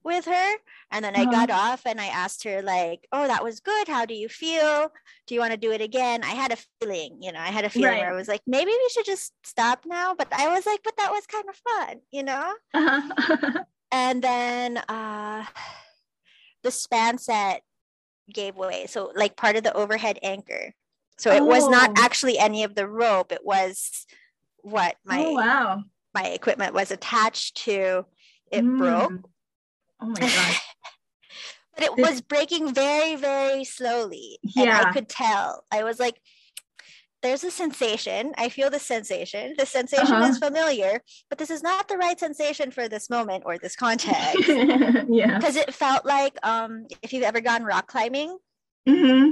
with 0.02 0.24
her. 0.24 0.52
And 0.90 1.04
then 1.04 1.14
I 1.16 1.22
Uh-huh. 1.22 1.30
got 1.30 1.50
off 1.50 1.82
and 1.86 2.00
I 2.00 2.06
asked 2.06 2.44
her, 2.44 2.62
like, 2.62 3.06
oh, 3.12 3.26
that 3.26 3.44
was 3.44 3.60
good. 3.60 3.88
How 3.88 4.06
do 4.06 4.14
you 4.14 4.28
feel? 4.28 4.90
Do 5.26 5.34
you 5.34 5.40
want 5.40 5.52
to 5.52 5.56
do 5.56 5.72
it 5.72 5.80
again? 5.80 6.22
I 6.24 6.30
had 6.30 6.52
a 6.52 6.58
feeling, 6.80 7.18
you 7.22 7.32
know, 7.32 7.40
I 7.40 7.48
had 7.48 7.64
a 7.64 7.70
feeling 7.70 7.98
where 7.98 8.12
I 8.12 8.16
was 8.16 8.28
like, 8.28 8.42
maybe 8.46 8.70
we 8.70 8.88
should 8.92 9.04
just 9.06 9.32
stop 9.44 9.84
now. 9.86 10.14
But 10.14 10.32
I 10.32 10.48
was 10.48 10.66
like, 10.66 10.80
but 10.82 10.96
that 10.96 11.10
was 11.12 11.26
kind 11.26 11.44
of 11.48 11.56
fun, 11.56 12.00
you 12.10 12.22
know? 12.22 12.54
Uh-huh. 12.74 13.64
And 13.92 14.22
then 14.22 14.76
uh 14.88 15.44
the 16.62 16.70
span 16.70 17.18
set 17.18 17.62
gave 18.32 18.54
way. 18.56 18.86
So 18.86 19.12
like 19.16 19.36
part 19.36 19.56
of 19.56 19.64
the 19.64 19.72
overhead 19.74 20.18
anchor. 20.22 20.72
So 21.18 21.32
it 21.32 21.44
was 21.44 21.68
not 21.68 21.90
Oh. 21.90 21.94
actually 21.96 22.38
any 22.38 22.62
of 22.64 22.74
the 22.76 22.86
rope. 22.86 23.32
It 23.32 23.44
was 23.44 24.06
what 24.58 24.96
my 25.04 25.24
oh 25.26 25.32
wow. 25.32 25.82
my 26.14 26.26
equipment 26.28 26.72
was 26.72 26.90
attached 26.92 27.56
to. 27.64 28.06
It 28.52 28.64
Mm. 28.64 28.78
broke. 28.78 29.12
Oh 30.00 30.06
my 30.06 30.20
god. 30.20 30.30
but 31.74 31.84
it 31.84 31.96
This- 31.96 32.10
was 32.10 32.20
breaking 32.20 32.74
very, 32.74 33.16
very 33.16 33.64
slowly. 33.64 34.38
And 34.56 34.66
Yeah. 34.66 34.82
I 34.86 34.92
could 34.92 35.08
tell. 35.08 35.64
I 35.70 35.84
was 35.84 35.98
like, 36.00 36.20
there's 37.22 37.44
a 37.44 37.50
sensation. 37.50 38.32
I 38.38 38.48
feel 38.48 38.70
the 38.70 38.78
sensation. 38.78 39.54
The 39.58 39.66
sensation 39.66 40.14
Uh-huh. 40.16 40.30
is 40.30 40.38
familiar, 40.38 41.02
but 41.28 41.36
this 41.36 41.50
is 41.50 41.62
not 41.62 41.86
the 41.86 41.98
right 41.98 42.18
sensation 42.18 42.70
for 42.70 42.88
this 42.88 43.10
moment 43.10 43.42
or 43.44 43.58
this 43.58 43.76
context. 43.84 44.48
yeah. 44.48 45.38
Because 45.38 45.56
it 45.56 45.74
felt 45.74 46.06
like 46.06 46.34
um 46.42 46.86
if 47.02 47.12
you've 47.12 47.24
ever 47.24 47.40
gone 47.42 47.62
rock 47.64 47.86
climbing, 47.88 48.38
hmm 48.88 49.30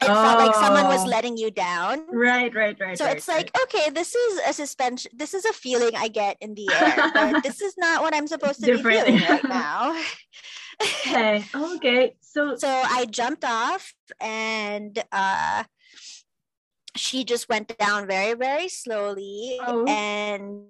it 0.00 0.06
felt 0.06 0.38
like 0.38 0.54
someone 0.54 0.84
was 0.86 1.04
Oh. 1.04 1.08
letting 1.08 1.36
you 1.36 1.50
down. 1.50 2.06
Right, 2.12 2.54
right, 2.54 2.76
right. 2.80 2.96
So 2.96 3.04
right, 3.04 3.16
it's 3.16 3.26
like, 3.28 3.50
okay, 3.64 3.90
this 3.90 4.14
is 4.14 4.40
a 4.46 4.52
suspension. 4.52 5.10
This 5.14 5.34
is 5.34 5.44
a 5.44 5.52
feeling 5.52 5.90
I 5.96 6.08
get 6.08 6.36
in 6.40 6.54
the 6.54 6.68
air, 6.72 7.10
but 7.12 7.42
this 7.46 7.60
is 7.60 7.74
not 7.76 8.02
what 8.02 8.14
I'm 8.14 8.26
supposed 8.28 8.60
to 8.60 8.66
Different. 8.66 9.06
be 9.06 9.18
feeling 9.18 9.28
right 9.30 9.44
now. 9.48 10.00
okay, 10.82 11.44
okay. 11.54 12.14
So, 12.20 12.54
so 12.64 12.68
I 12.68 13.06
jumped 13.06 13.44
off 13.44 13.92
and 14.20 15.02
uh, 15.10 15.64
she 16.96 17.24
just 17.24 17.48
went 17.48 17.76
down 17.78 18.06
very, 18.06 18.34
very 18.34 18.68
slowly. 18.68 19.58
Oh. 19.66 19.84
And 19.86 20.64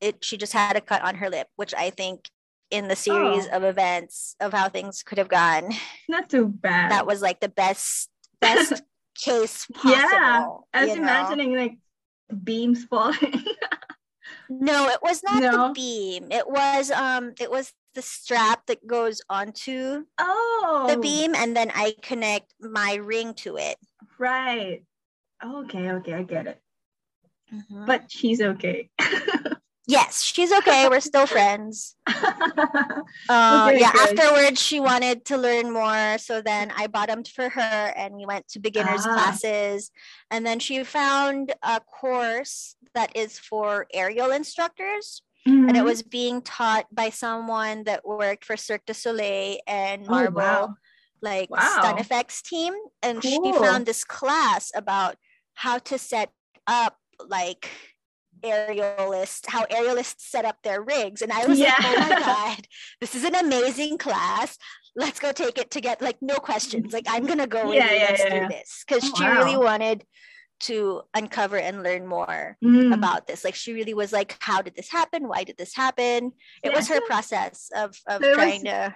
it 0.00 0.24
she 0.24 0.38
just 0.38 0.54
had 0.54 0.76
a 0.76 0.80
cut 0.80 1.02
on 1.02 1.16
her 1.16 1.28
lip, 1.28 1.48
which 1.56 1.74
I 1.76 1.90
think 1.90 2.30
in 2.72 2.88
the 2.88 2.96
series 2.96 3.46
Oh. 3.52 3.56
of 3.58 3.64
events 3.64 4.34
of 4.40 4.52
how 4.52 4.68
things 4.68 5.02
could 5.04 5.18
have 5.18 5.28
gone, 5.28 5.70
not 6.08 6.28
too 6.30 6.48
bad. 6.48 6.90
that 6.90 7.06
was 7.06 7.22
like 7.22 7.40
the 7.40 7.48
best 7.48 8.08
best 8.40 8.82
case 9.14 9.66
possible. 9.74 9.92
Yeah, 9.92 10.46
I 10.74 10.80
was 10.84 10.90
you 10.90 10.96
know? 10.96 11.02
imagining 11.02 11.54
like 11.56 11.76
beams 12.42 12.84
falling. 12.84 13.44
No, 14.48 14.88
it 14.88 14.98
was 15.02 15.22
not 15.22 15.40
No? 15.42 15.68
the 15.68 15.74
beam. 15.74 16.30
It 16.30 16.48
was 16.48 16.90
um 16.90 17.32
it 17.40 17.50
was 17.50 17.72
the 17.94 18.02
strap 18.02 18.66
that 18.66 18.86
goes 18.86 19.20
onto 19.28 20.04
oh, 20.18 20.86
the 20.88 20.96
beam 20.96 21.34
and 21.34 21.56
then 21.56 21.70
I 21.74 21.94
connect 22.02 22.54
my 22.60 22.94
ring 22.94 23.34
to 23.44 23.56
it. 23.56 23.76
Right. 24.18 24.84
Okay, 25.44 25.90
okay, 25.90 26.14
I 26.14 26.22
get 26.22 26.46
it. 26.46 26.60
Mhm. 27.52 27.86
But 27.86 28.10
she's 28.10 28.40
okay. 28.40 28.90
Yes, 29.92 30.22
she's 30.22 30.52
okay. 30.52 30.88
We're 30.88 31.00
still 31.12 31.26
friends. 31.26 31.96
Uh, 33.28 33.68
Okay, 33.68 33.80
yeah, 33.80 33.92
good. 33.92 34.18
afterwards, 34.18 34.60
she 34.60 34.80
wanted 34.80 35.24
to 35.26 35.36
learn 35.36 35.70
more. 35.72 36.18
So 36.18 36.42
then 36.42 36.72
I 36.76 36.86
bottomed 36.88 37.28
for 37.28 37.48
her 37.48 37.82
and 37.96 38.14
we 38.14 38.26
went 38.26 38.48
to 38.48 38.58
beginners 38.58 39.04
Ah. 39.06 39.12
classes. 39.14 39.90
And 40.30 40.44
then 40.44 40.58
she 40.58 40.82
found 40.84 41.52
a 41.62 41.80
course 41.80 42.74
that 42.94 43.14
is 43.16 43.38
for 43.38 43.86
aerial 43.94 44.30
instructors. 44.32 45.22
And 45.46 45.76
it 45.76 45.82
Mhm. 45.82 45.84
was 45.92 46.02
being 46.02 46.42
taught 46.42 46.86
by 46.90 47.10
someone 47.10 47.84
that 47.84 48.04
worked 48.04 48.44
for 48.44 48.56
Cirque 48.56 48.86
du 48.86 48.94
Soleil 48.94 49.58
and 49.66 50.06
Oh, 50.08 50.30
wow. 50.30 50.74
like 51.20 51.48
Wow. 51.50 51.60
stun 51.78 51.98
effects 51.98 52.42
team. 52.42 52.74
And 53.02 53.22
she 53.22 53.38
found 53.52 53.86
this 53.86 54.04
class 54.04 54.72
about 54.74 55.14
how 55.54 55.78
to 55.90 55.96
set 55.98 56.30
up 56.66 56.98
like 57.38 57.70
aerialists, 58.42 59.46
how 59.48 59.64
aerialists 59.66 60.20
set 60.20 60.44
up 60.44 60.56
their 60.62 60.82
rigs. 60.82 61.22
And 61.22 61.32
I 61.32 61.46
was 61.46 61.58
like, 61.58 61.72
oh 61.78 61.96
my 61.98 62.20
God, 62.56 62.66
this 63.00 63.14
is 63.14 63.24
an 63.24 63.34
amazing 63.34 63.98
class. 63.98 64.58
Let's 64.94 65.20
go 65.20 65.32
take 65.32 65.58
it 65.58 65.70
to 65.72 65.80
get 65.80 66.02
like 66.02 66.18
no 66.20 66.36
questions. 66.36 66.92
Like 66.92 67.06
I'm 67.08 67.26
gonna 67.26 67.46
go 67.46 67.72
Yeah, 67.72 67.90
yeah, 67.92 68.06
Let's 68.10 68.20
yeah, 68.24 68.28
do 68.30 68.36
yeah. 68.36 68.48
this. 68.48 68.84
Because 68.86 69.04
Oh, 69.04 69.14
she 69.16 69.24
really 69.26 69.56
wanted 69.56 70.04
to 70.60 71.02
uncover 71.14 71.56
and 71.58 71.82
learn 71.82 72.06
more 72.06 72.56
Mm. 72.62 72.94
about 72.94 73.26
this. 73.26 73.42
Like 73.44 73.54
she 73.54 73.72
really 73.72 73.94
was 73.94 74.12
like, 74.12 74.36
how 74.40 74.62
did 74.62 74.74
this 74.76 74.90
happen? 74.90 75.26
Why 75.26 75.44
did 75.44 75.56
this 75.56 75.74
happen? 75.74 76.32
It 76.62 76.70
Yeah, 76.70 76.76
was 76.76 76.88
her 76.88 77.00
process 77.00 77.68
of 77.74 77.96
of 78.06 78.22
So 78.22 78.34
trying 78.34 78.64
to 78.64 78.94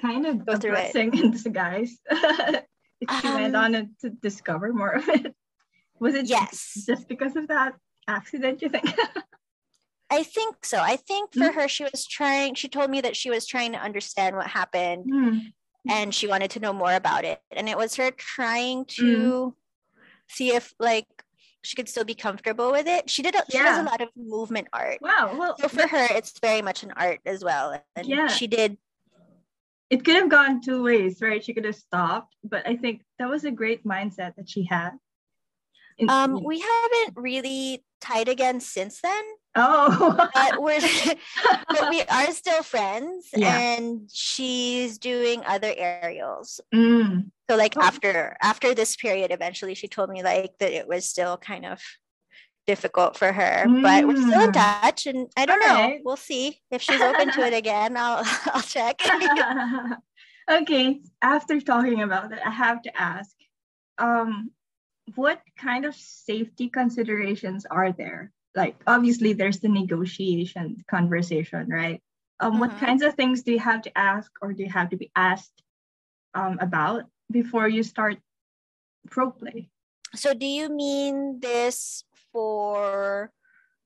kind 0.00 0.26
of 0.26 0.44
Go 0.46 0.56
through 0.56 0.76
it. 0.76 0.94
in 0.94 1.30
disguise. 1.30 1.98
she 2.12 3.28
went 3.28 3.56
Um, 3.56 3.74
on 3.74 3.94
to 4.02 4.10
discover 4.10 4.72
more 4.72 4.90
of 4.90 5.08
it. 5.08 5.34
Was 5.98 6.14
it 6.14 6.26
yes. 6.26 6.84
just 6.86 7.08
because 7.08 7.34
of 7.36 7.48
that 7.48 7.74
accident, 8.16 8.62
you 8.62 8.68
think? 8.68 8.86
I 10.12 10.22
think 10.24 10.64
so. 10.64 10.78
I 10.78 10.96
think 10.96 11.32
for 11.34 11.50
Mm. 11.50 11.54
her, 11.54 11.68
she 11.68 11.84
was 11.84 12.04
trying, 12.06 12.54
she 12.56 12.68
told 12.68 12.90
me 12.90 13.00
that 13.00 13.14
she 13.16 13.30
was 13.30 13.46
trying 13.46 13.72
to 13.72 13.78
understand 13.78 14.34
what 14.36 14.48
happened 14.48 15.04
Mm. 15.06 15.52
and 15.88 16.14
she 16.14 16.26
wanted 16.26 16.50
to 16.52 16.60
know 16.60 16.72
more 16.72 16.94
about 17.02 17.24
it. 17.24 17.40
And 17.58 17.68
it 17.68 17.76
was 17.78 17.94
her 17.96 18.10
trying 18.10 18.84
to 18.98 19.06
Mm. 19.06 19.54
see 20.28 20.48
if 20.58 20.74
like 20.80 21.06
she 21.62 21.76
could 21.76 21.88
still 21.88 22.04
be 22.04 22.14
comfortable 22.26 22.70
with 22.72 22.86
it. 22.88 23.08
She 23.08 23.22
did 23.22 23.34
a, 23.36 23.42
she 23.50 23.58
does 23.58 23.78
a 23.78 23.82
lot 23.92 24.00
of 24.00 24.08
movement 24.16 24.66
art. 24.72 24.98
Wow. 25.00 25.36
Well, 25.38 25.56
So 25.60 25.68
for 25.68 25.86
her, 25.86 26.06
it's 26.18 26.38
very 26.40 26.62
much 26.62 26.82
an 26.82 26.92
art 26.96 27.20
as 27.24 27.44
well. 27.44 27.66
And 27.94 28.06
Yeah. 28.06 28.26
she 28.28 28.46
did 28.46 28.78
it 29.90 30.04
could 30.04 30.14
have 30.14 30.28
gone 30.30 30.60
two 30.60 30.82
ways, 30.84 31.20
right? 31.20 31.42
She 31.44 31.52
could 31.52 31.64
have 31.64 31.74
stopped, 31.74 32.36
but 32.44 32.62
I 32.66 32.76
think 32.76 33.02
that 33.18 33.28
was 33.28 33.44
a 33.44 33.50
great 33.50 33.84
mindset 33.84 34.36
that 34.36 34.48
she 34.48 34.62
had. 34.64 34.92
In- 35.98 36.08
um 36.10 36.42
we 36.50 36.60
haven't 36.60 37.12
really 37.16 37.84
tied 38.00 38.28
again 38.28 38.60
since 38.60 39.00
then. 39.00 39.24
oh. 39.56 40.28
But 40.34 40.62
we're 40.62 40.80
but 41.68 41.90
we 41.90 42.02
are 42.02 42.30
still 42.32 42.62
friends 42.62 43.28
Yeah. 43.36 43.56
and 43.58 44.08
she's 44.12 44.98
doing 44.98 45.42
other 45.46 45.72
aerials. 45.76 46.60
Mm. 46.74 47.30
So 47.50 47.56
like 47.56 47.74
Oh. 47.76 47.82
after 47.82 48.36
after 48.42 48.74
this 48.74 48.96
period, 48.96 49.30
eventually 49.32 49.74
she 49.74 49.88
told 49.88 50.10
me 50.10 50.22
like 50.22 50.52
that 50.60 50.72
it 50.72 50.86
was 50.88 51.04
still 51.04 51.36
kind 51.36 51.66
of 51.66 51.80
difficult 52.66 53.16
for 53.18 53.32
her. 53.32 53.64
But 53.82 54.06
we're 54.06 54.16
still 54.16 54.42
in 54.42 54.52
Mm. 54.52 54.82
touch 54.82 55.06
and 55.06 55.26
I 55.36 55.46
don't 55.46 55.60
know. 55.60 55.98
We'll 56.04 56.16
see. 56.16 56.60
If 56.70 56.82
she's 56.82 57.00
open 57.00 57.30
to 57.32 57.40
it 57.46 57.54
again, 57.62 57.96
I'll 57.96 58.22
I'll 58.54 58.62
check. 58.62 59.00
okay, 60.50 61.00
after 61.22 61.60
talking 61.60 62.02
about 62.02 62.32
it, 62.32 62.38
I 62.44 62.50
have 62.50 62.82
to 62.82 63.00
ask, 63.00 63.34
um, 63.98 64.50
what 65.14 65.40
kind 65.58 65.84
of 65.84 65.94
safety 65.94 66.68
considerations 66.68 67.66
are 67.66 67.92
there? 67.92 68.32
Like, 68.54 68.76
obviously, 68.86 69.32
there's 69.32 69.60
the 69.60 69.68
negotiation 69.68 70.84
conversation, 70.90 71.68
right? 71.68 72.02
Um, 72.40 72.58
what 72.58 72.70
Mhm. 72.70 72.80
kinds 72.80 73.02
of 73.02 73.14
things 73.14 73.42
do 73.42 73.52
you 73.52 73.58
have 73.60 73.82
to 73.82 73.92
ask, 73.98 74.30
or 74.42 74.52
do 74.52 74.62
you 74.62 74.70
have 74.70 74.90
to 74.90 74.96
be 74.96 75.10
asked 75.14 75.62
um, 76.34 76.58
about 76.60 77.04
before 77.30 77.68
you 77.68 77.82
start 77.82 78.18
rope 79.16 79.38
play? 79.38 79.70
so 80.14 80.34
do 80.34 80.46
you 80.46 80.68
mean 80.68 81.38
this 81.40 82.02
for 82.32 83.30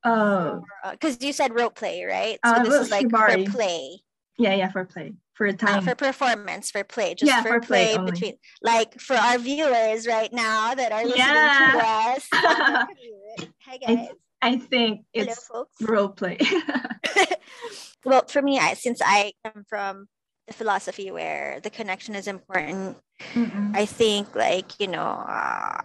Uh, 0.03 0.61
because 0.93 1.23
you 1.23 1.33
said 1.33 1.53
rope 1.55 1.75
play, 1.75 2.05
right? 2.05 2.39
So 2.45 2.57
Uh, 2.57 2.65
this 2.65 2.75
is 2.81 2.91
like 2.91 3.09
shibari. 3.09 3.47
for 3.47 3.53
play. 3.53 4.01
Yeah, 4.39 4.55
yeah, 4.55 4.71
for 4.71 4.85
play, 4.85 5.15
for 5.35 5.47
a 5.47 5.53
Uh, 5.53 5.57
time. 5.57 5.83
for 5.83 5.95
performance, 5.95 6.71
for 6.71 6.85
play, 6.85 7.15
just 7.15 7.31
Yeah, 7.31 7.43
for, 7.43 7.49
for 7.49 7.61
play 7.61 7.97
play, 7.97 8.11
between, 8.11 8.35
like 8.63 9.01
for 9.01 9.15
our 9.17 9.39
viewers 9.39 10.07
right 10.07 10.33
now 10.33 10.75
that 10.75 10.93
are 10.93 11.05
listening 11.05 11.19
Yeah. 11.19 11.73
to 11.73 11.79
us. 11.79 12.29
on 12.33 12.73
the 12.73 12.87
commute. 12.89 13.53
Hi 13.67 13.77
guys, 13.79 14.09
I 14.43 14.57
think 14.57 15.07
hello 15.13 15.29
it's 15.29 15.47
folks. 15.47 15.81
role 15.83 16.09
play. 16.11 16.39
well, 18.05 18.25
for 18.29 18.43
me, 18.43 18.59
I, 18.59 18.75
since 18.75 19.01
I 19.05 19.33
come 19.45 19.65
from 19.69 20.07
the 20.47 20.53
philosophy 20.53 21.11
where 21.11 21.61
the 21.63 21.71
connection 21.71 22.15
is 22.15 22.27
important, 22.29 22.99
Mm-mm. 23.35 23.75
I 23.77 23.87
think 23.87 24.35
like 24.35 24.79
you 24.81 24.89
know, 24.89 25.25
uh, 25.29 25.81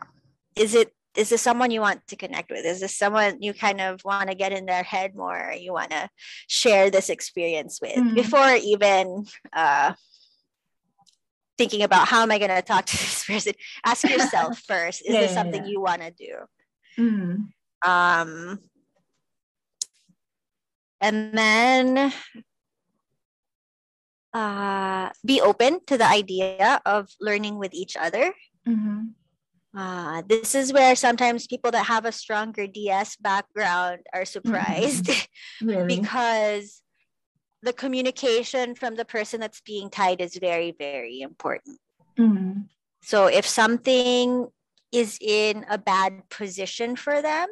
is 0.56 0.76
it 0.76 0.92
is 1.16 1.30
this 1.30 1.42
someone 1.42 1.72
you 1.72 1.82
want 1.82 2.06
to 2.08 2.16
connect 2.16 2.50
with? 2.52 2.66
Is 2.66 2.80
this 2.82 2.96
someone 2.96 3.42
you 3.42 3.54
kind 3.54 3.82
of 3.82 4.04
want 4.06 4.30
to 4.30 4.36
get 4.36 4.52
in 4.54 4.66
their 4.66 4.84
head 4.84 5.16
more? 5.16 5.54
You 5.58 5.74
want 5.74 5.92
to 5.92 6.10
share 6.48 6.90
this 6.90 7.10
experience 7.10 7.80
with 7.82 7.98
Mhm. 7.98 8.16
before 8.16 8.54
even 8.56 9.26
uh, 9.52 9.94
thinking 11.58 11.84
about 11.84 12.08
how 12.08 12.22
am 12.22 12.32
I 12.32 12.38
going 12.38 12.52
to 12.56 12.62
talk 12.62 12.86
to 12.86 12.98
this 12.98 13.26
person? 13.26 13.54
Ask 13.86 14.08
yourself 14.08 14.60
first: 14.68 15.02
Is 15.06 15.14
Yeah, 15.16 15.22
this 15.22 15.34
something 15.34 15.64
yeah. 15.64 15.70
you 15.70 15.82
want 15.82 16.02
to 16.02 16.12
do? 16.12 16.34
Mm. 16.98 17.50
Um, 17.86 18.60
and 21.02 21.38
then 21.38 22.14
uh, 24.34 25.10
be 25.26 25.42
open 25.42 25.80
to 25.88 25.98
the 25.98 26.06
idea 26.08 26.82
of 26.86 27.10
learning 27.20 27.58
with 27.58 27.74
each 27.74 27.98
other. 27.98 28.34
Mhm. 28.68 29.16
Uh, 29.76 30.24
this 30.28 30.56
is 30.56 30.74
where 30.74 30.96
sometimes 30.96 31.46
people 31.46 31.70
that 31.72 31.86
have 31.86 32.06
a 32.06 32.12
stronger 32.12 32.66
DS 32.66 33.16
background 33.18 34.00
are 34.14 34.26
surprised 34.26 35.10
Really? 35.62 36.00
because 36.00 36.82
the 37.62 37.74
communication 37.74 38.74
from 38.74 38.96
the 38.96 39.06
person 39.06 39.40
that's 39.40 39.62
being 39.62 39.90
tied 39.90 40.22
is 40.22 40.38
very, 40.38 40.74
very 40.78 41.22
important. 41.22 41.78
Mhm. 42.18 42.66
So 43.02 43.28
if 43.28 43.46
something 43.48 44.48
is 44.92 45.18
in 45.22 45.66
a 45.70 45.78
bad 45.78 46.30
position 46.30 46.96
for 46.96 47.22
them, 47.22 47.48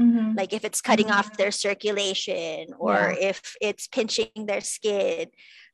Mhm. 0.00 0.34
like 0.36 0.52
if 0.54 0.64
it's 0.64 0.80
cutting 0.80 1.10
off 1.10 1.36
their 1.36 1.50
circulation 1.52 2.72
or 2.78 3.14
if 3.20 3.54
it's 3.60 3.86
pinching 3.86 4.46
their 4.46 4.62
skin, 4.62 5.28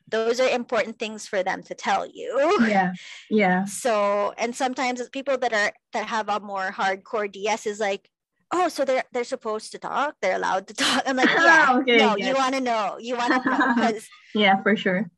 those 0.08 0.38
are 0.40 0.48
important 0.48 0.98
things 0.98 1.26
for 1.26 1.42
them 1.42 1.62
to 1.64 1.74
tell 1.74 2.06
you. 2.06 2.58
yeah, 2.68 2.92
yeah. 3.30 3.64
So, 3.64 4.32
and 4.38 4.54
sometimes 4.54 5.00
it's 5.00 5.10
people 5.10 5.36
that 5.38 5.52
are 5.52 5.72
that 5.92 6.06
have 6.06 6.28
a 6.28 6.40
more 6.40 6.70
hardcore 6.70 7.30
DS 7.30 7.66
is 7.66 7.80
like, 7.80 8.08
oh, 8.52 8.68
so 8.68 8.84
they're 8.84 9.04
they're 9.12 9.24
supposed 9.24 9.72
to 9.72 9.78
talk, 9.78 10.14
they're 10.22 10.36
allowed 10.36 10.68
to 10.68 10.74
talk. 10.82 11.02
I'm 11.06 11.16
like, 11.16 11.28
yeah, 11.30 11.66
Okay, 11.80 11.98
no, 11.98 12.16
yes. 12.16 12.28
you 12.28 12.34
want 12.34 12.54
to 12.54 12.60
know, 12.60 12.96
you 13.00 13.16
want 13.16 13.32
to 13.34 13.50
know 13.50 13.74
because 13.74 14.08
Yeah, 14.34 14.62
for 14.62 14.76
sure. 14.76 15.10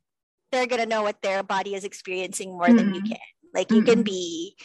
they're 0.51 0.65
gonna 0.67 0.87
know 0.87 1.03
what 1.03 1.21
their 1.21 1.43
body 1.43 1.75
is 1.75 1.83
experiencing 1.83 2.49
more 2.57 2.73
than 2.73 2.93
you 2.93 3.01
Mhm. 3.01 3.09
can. 3.09 3.27
Like 3.53 3.71
you 3.71 3.83
can 3.83 3.99
Mhm. 4.01 4.05
be 4.05 4.55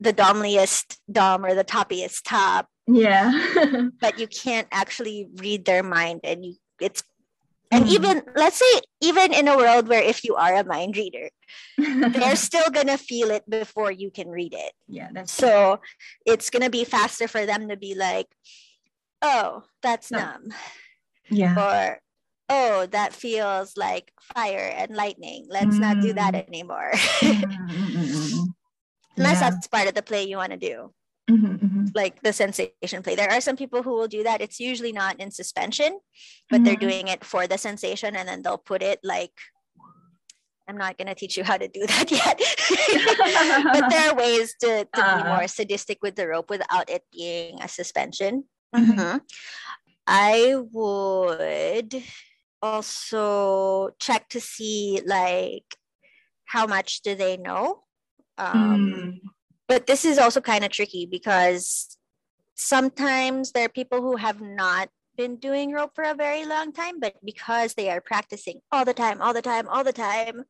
the 0.00 0.12
domliest 0.12 0.98
dom 1.10 1.44
or 1.46 1.54
the 1.54 1.64
toppiest 1.64 2.22
top, 2.24 2.66
Yeah. 2.88 3.30
but 4.00 4.18
you 4.18 4.26
can't 4.26 4.66
actually 4.72 5.28
read 5.36 5.64
their 5.64 5.84
mind, 5.84 6.20
and 6.24 6.44
you 6.44 6.56
it's 6.80 7.04
and 7.72 7.86
Mhm. 7.86 7.90
even 7.96 8.14
let's 8.36 8.58
say 8.60 8.74
even 9.00 9.32
in 9.32 9.48
a 9.48 9.56
world 9.56 9.88
where 9.88 10.02
if 10.02 10.22
you 10.24 10.36
are 10.36 10.54
a 10.56 10.64
mind 10.64 10.96
reader, 10.96 11.30
they're 12.14 12.36
still 12.36 12.68
gonna 12.70 12.98
feel 12.98 13.30
it 13.32 13.48
before 13.48 13.90
you 13.90 14.10
can 14.10 14.28
read 14.28 14.52
it. 14.54 14.72
yeah, 14.88 15.08
that's 15.12 15.32
So 15.32 15.80
it's 16.26 16.50
gonna 16.50 16.70
be 16.70 16.84
faster 16.84 17.26
for 17.26 17.46
them 17.46 17.68
to 17.68 17.76
be 17.76 17.94
like, 17.94 18.28
oh, 19.22 19.64
that's 19.82 20.10
No. 20.10 20.18
numb, 20.20 20.52
yeah. 21.30 21.56
or 21.56 22.00
oh, 22.48 22.86
that 22.92 23.14
feels 23.16 23.76
like 23.76 24.12
fire 24.34 24.68
and 24.76 24.94
lightning. 24.94 25.46
Let's 25.48 25.78
not 25.80 26.00
do 26.02 26.12
that 26.14 26.34
Mm. 26.34 26.48
anymore. 26.48 26.92
Mm, 26.92 27.42
mm, 27.42 27.90
mm, 27.96 28.28
mm. 28.28 28.54
Unless 29.16 29.40
Yeah. 29.40 29.50
that's 29.50 29.68
part 29.68 29.88
of 29.88 29.94
the 29.94 30.02
play 30.02 30.24
you 30.24 30.36
want 30.36 30.52
to 30.52 30.58
do, 30.60 30.92
Mhm, 31.30 31.58
mhm. 31.62 31.90
like 31.94 32.20
the 32.22 32.32
sensation 32.32 33.02
play. 33.02 33.14
There 33.14 33.30
are 33.30 33.40
some 33.40 33.56
people 33.56 33.82
who 33.82 33.92
will 33.94 34.08
do 34.08 34.22
that. 34.24 34.40
It's 34.40 34.58
usually 34.58 34.92
not 34.92 35.20
in 35.20 35.30
suspension, 35.30 36.00
but 36.50 36.64
they're 36.64 36.74
Mhm. 36.76 36.80
doing 36.88 37.06
it 37.08 37.24
for 37.24 37.46
the 37.46 37.56
sensation, 37.58 38.16
and 38.16 38.28
then 38.28 38.42
they'll 38.42 38.58
put 38.58 38.82
it 38.82 38.98
like. 39.04 39.32
I'm 40.68 40.76
not 40.78 40.96
gonna 40.96 41.14
teach 41.14 41.36
you 41.36 41.44
how 41.44 41.56
to 41.58 41.66
do 41.68 41.86
that 41.90 42.10
yet, 42.10 42.38
but 43.74 43.90
there 43.90 44.10
are 44.10 44.14
ways 44.14 44.54
to, 44.60 44.84
to 44.86 45.00
be 45.02 45.20
Uh. 45.22 45.24
more 45.34 45.46
sadistic 45.48 45.98
with 46.02 46.14
the 46.16 46.26
rope 46.28 46.50
without 46.50 46.88
it 46.88 47.02
being 47.12 47.60
a 47.60 47.68
suspension. 47.68 48.44
Mhm. 48.74 48.94
Mhm. 48.94 49.20
I 50.06 50.54
would 50.72 52.02
also 52.62 53.90
check 53.98 54.28
to 54.30 54.40
see 54.40 55.02
like 55.04 55.66
how 56.46 56.66
much 56.66 57.02
do 57.02 57.14
they 57.14 57.36
know. 57.36 57.84
Um, 58.38 58.78
Mm. 58.78 59.20
But 59.72 59.86
this 59.86 60.04
is 60.04 60.18
also 60.18 60.42
kind 60.42 60.64
of 60.64 60.70
tricky 60.70 61.06
because 61.06 61.96
sometimes 62.54 63.52
there 63.52 63.64
are 63.64 63.70
people 63.70 64.02
who 64.02 64.16
have 64.16 64.42
not 64.42 64.90
been 65.16 65.36
doing 65.36 65.72
rope 65.72 65.92
for 65.94 66.04
a 66.04 66.14
very 66.14 66.44
long 66.44 66.74
time, 66.74 67.00
but 67.00 67.14
because 67.24 67.72
they 67.72 67.88
are 67.88 68.02
practicing 68.02 68.60
all 68.70 68.84
the 68.84 68.92
time, 68.92 69.22
all 69.22 69.32
the 69.32 69.40
time, 69.40 69.66
all 69.68 69.82
the 69.82 69.94
time, 69.94 70.44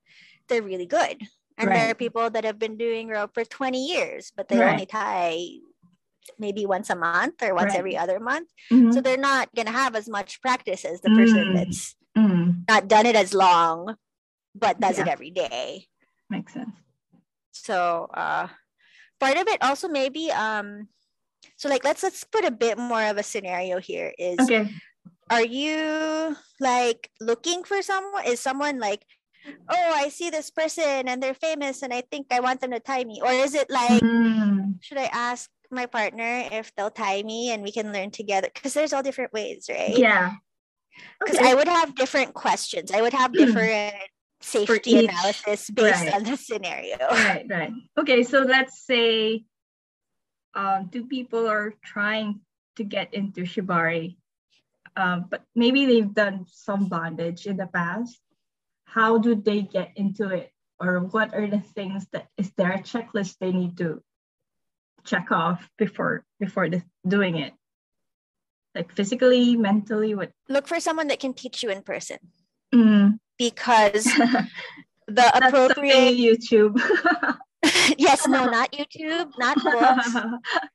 they're 0.48 0.60
really 0.60 0.86
good. 0.86 1.22
And 1.56 1.70
right. 1.70 1.76
there 1.76 1.90
are 1.92 1.94
people 1.94 2.30
that 2.30 2.42
have 2.42 2.58
been 2.58 2.76
doing 2.76 3.06
rope 3.06 3.30
for 3.32 3.44
20 3.44 3.78
years, 3.78 4.32
but 4.36 4.48
they 4.48 4.58
right. 4.58 4.72
only 4.72 4.86
tie 4.86 5.38
maybe 6.36 6.66
once 6.66 6.90
a 6.90 6.96
month 6.96 7.44
or 7.44 7.54
once 7.54 7.70
right. 7.70 7.78
every 7.78 7.96
other 7.96 8.18
month. 8.18 8.48
Mm-hmm. 8.72 8.90
So 8.90 9.00
they're 9.00 9.16
not 9.16 9.54
going 9.54 9.66
to 9.66 9.72
have 9.72 9.94
as 9.94 10.08
much 10.08 10.42
practice 10.42 10.84
as 10.84 11.00
the 11.00 11.10
person 11.10 11.44
mm-hmm. 11.44 11.54
that's 11.58 11.94
mm-hmm. 12.18 12.62
not 12.68 12.88
done 12.88 13.06
it 13.06 13.14
as 13.14 13.32
long, 13.32 13.94
but 14.52 14.80
does 14.80 14.98
yeah. 14.98 15.04
it 15.04 15.08
every 15.08 15.30
day. 15.30 15.86
Makes 16.28 16.54
sense. 16.54 16.74
So 17.52 18.08
uh, 18.12 18.48
part 19.22 19.38
of 19.38 19.46
it 19.46 19.62
also 19.62 19.86
maybe 19.86 20.30
um, 20.32 20.88
so 21.56 21.68
like 21.68 21.84
let's 21.84 22.02
let's 22.02 22.24
put 22.24 22.44
a 22.44 22.50
bit 22.50 22.76
more 22.76 23.02
of 23.04 23.16
a 23.16 23.22
scenario 23.22 23.78
here. 23.78 24.12
Is 24.18 24.38
okay. 24.40 24.68
Are 25.30 25.44
you 25.44 26.36
like 26.60 27.08
looking 27.20 27.62
for 27.62 27.80
someone? 27.82 28.26
Is 28.26 28.40
someone 28.40 28.80
like 28.80 29.06
oh, 29.46 29.92
I 29.94 30.08
see 30.08 30.30
this 30.30 30.50
person 30.50 31.08
and 31.08 31.22
they're 31.22 31.34
famous 31.34 31.82
and 31.82 31.92
I 31.92 32.02
think 32.02 32.26
I 32.30 32.40
want 32.40 32.60
them 32.60 32.72
to 32.72 32.80
tie 32.80 33.04
me? 33.04 33.20
Or 33.22 33.30
is 33.30 33.54
it 33.54 33.70
like, 33.70 34.02
mm. 34.02 34.74
should 34.80 34.98
I 34.98 35.10
ask 35.12 35.50
my 35.70 35.86
partner 35.86 36.46
if 36.52 36.74
they'll 36.74 36.90
tie 36.90 37.22
me 37.22 37.50
and 37.50 37.62
we 37.62 37.72
can 37.72 37.92
learn 37.92 38.10
together? 38.10 38.48
Because 38.52 38.74
there's 38.74 38.92
all 38.92 39.02
different 39.02 39.32
ways, 39.32 39.66
right? 39.68 39.96
Yeah. 39.96 40.34
Because 41.18 41.38
okay. 41.38 41.50
I 41.50 41.54
would 41.54 41.68
have 41.68 41.94
different 41.96 42.34
questions. 42.34 42.92
I 42.92 43.02
would 43.02 43.12
have 43.14 43.32
different 43.42 43.94
safety 44.42 45.06
analysis 45.06 45.70
based 45.70 46.04
right. 46.04 46.14
on 46.14 46.24
the 46.24 46.36
scenario. 46.36 46.96
Right, 46.98 47.46
right. 47.48 47.72
Okay, 47.98 48.22
so 48.22 48.40
let's 48.40 48.84
say 48.84 49.44
um, 50.54 50.88
two 50.92 51.06
people 51.06 51.48
are 51.48 51.74
trying 51.84 52.40
to 52.76 52.84
get 52.84 53.14
into 53.14 53.42
shibari, 53.42 54.16
um, 54.96 55.26
but 55.30 55.42
maybe 55.54 55.86
they've 55.86 56.12
done 56.12 56.46
some 56.48 56.88
bondage 56.88 57.46
in 57.46 57.56
the 57.56 57.66
past. 57.66 58.20
How 58.84 59.18
do 59.18 59.34
they 59.34 59.62
get 59.62 59.92
into 59.96 60.28
it? 60.28 60.50
Or 60.80 61.00
what 61.00 61.32
are 61.32 61.46
the 61.46 61.60
things 61.60 62.06
that 62.12 62.26
is 62.36 62.50
there 62.56 62.72
a 62.72 62.82
checklist 62.82 63.36
they 63.38 63.52
need 63.52 63.78
to 63.78 64.02
check 65.04 65.30
off 65.30 65.68
before 65.78 66.24
before 66.40 66.68
the, 66.68 66.82
doing 67.06 67.36
it? 67.38 67.54
Like 68.74 68.92
physically, 68.92 69.56
mentally, 69.56 70.14
what? 70.14 70.32
Look 70.48 70.66
for 70.66 70.80
someone 70.80 71.08
that 71.08 71.20
can 71.20 71.34
teach 71.34 71.62
you 71.62 71.70
in 71.70 71.82
person. 71.82 72.18
Mm. 72.74 73.18
Because 73.38 74.04
the 75.08 75.46
appropriate 75.46 76.16
YouTube. 76.16 76.80
yes, 77.98 78.26
no, 78.26 78.46
not 78.46 78.72
YouTube, 78.72 79.30
not 79.38 79.56
books. 79.62 80.16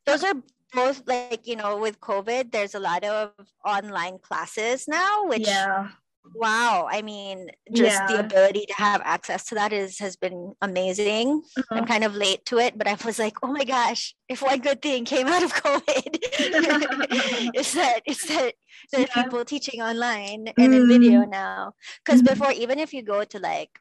Those 0.05 0.23
are 0.23 0.35
both 0.73 1.03
like, 1.05 1.47
you 1.47 1.55
know, 1.55 1.77
with 1.77 1.99
COVID, 1.99 2.51
there's 2.51 2.75
a 2.75 2.79
lot 2.79 3.03
of 3.03 3.31
online 3.65 4.19
classes 4.19 4.87
now, 4.87 5.25
which 5.25 5.47
yeah. 5.47 5.89
Wow, 6.33 6.87
I 6.91 7.01
mean, 7.01 7.49
just 7.73 7.99
yeah. 7.99 8.07
the 8.07 8.19
ability 8.19 8.65
to 8.67 8.73
have 8.73 9.01
access 9.03 9.45
to 9.45 9.55
that 9.55 9.73
is 9.73 9.99
has 9.99 10.15
been 10.15 10.53
amazing. 10.61 11.41
Uh-huh. 11.57 11.75
I'm 11.75 11.85
kind 11.85 12.03
of 12.03 12.15
late 12.15 12.45
to 12.45 12.57
it, 12.57 12.77
but 12.77 12.87
I 12.87 12.97
was 13.05 13.19
like, 13.19 13.37
oh 13.43 13.51
my 13.51 13.63
gosh, 13.63 14.15
if 14.29 14.41
one 14.41 14.59
good 14.59 14.81
thing 14.81 15.05
came 15.05 15.27
out 15.27 15.43
of 15.43 15.53
COVID, 15.63 15.83
it's 17.53 17.73
that 17.73 18.01
it's 18.05 18.27
that 18.27 18.53
there 18.91 19.01
are 19.01 19.07
yeah. 19.15 19.23
people 19.23 19.45
teaching 19.45 19.81
online 19.81 20.47
and 20.57 20.73
mm. 20.73 20.75
in 20.75 20.87
video 20.87 21.25
now. 21.25 21.73
Because 22.05 22.21
mm-hmm. 22.21 22.33
before, 22.33 22.51
even 22.51 22.79
if 22.79 22.93
you 22.93 23.03
go 23.03 23.23
to 23.23 23.39
like 23.39 23.79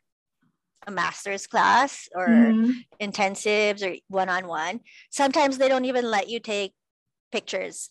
a 0.87 0.91
master's 0.91 1.47
class 1.47 2.09
or 2.15 2.29
mm-hmm. 2.29 2.71
intensives 3.01 3.83
or 3.83 3.97
one-on-one 4.09 4.81
sometimes 5.11 5.59
they 5.59 5.69
don't 5.69 5.85
even 5.85 6.09
let 6.09 6.29
you 6.29 6.39
take 6.39 6.73
pictures 7.33 7.91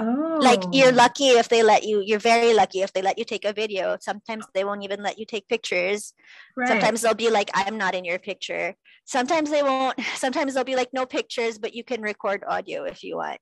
oh 0.00 0.38
like 0.40 0.62
you're 0.72 0.92
oh. 0.92 0.94
lucky 0.94 1.28
if 1.28 1.48
they 1.48 1.62
let 1.62 1.84
you 1.84 2.02
you're 2.04 2.18
very 2.18 2.54
lucky 2.54 2.80
if 2.80 2.92
they 2.92 3.02
let 3.02 3.18
you 3.18 3.24
take 3.24 3.44
a 3.44 3.52
video 3.52 3.96
sometimes 4.00 4.46
they 4.54 4.64
won't 4.64 4.82
even 4.82 5.02
let 5.02 5.18
you 5.18 5.26
take 5.26 5.46
pictures 5.48 6.14
right. 6.56 6.68
sometimes 6.68 7.02
they'll 7.02 7.14
be 7.14 7.30
like 7.30 7.50
i'm 7.54 7.76
not 7.76 7.94
in 7.94 8.04
your 8.04 8.18
picture 8.18 8.74
sometimes 9.04 9.50
they 9.50 9.62
won't 9.62 9.98
sometimes 10.16 10.54
they'll 10.54 10.64
be 10.64 10.76
like 10.76 10.88
no 10.92 11.04
pictures 11.04 11.58
but 11.58 11.74
you 11.74 11.84
can 11.84 12.00
record 12.00 12.42
audio 12.48 12.84
if 12.84 13.02
you 13.04 13.16
want 13.16 13.38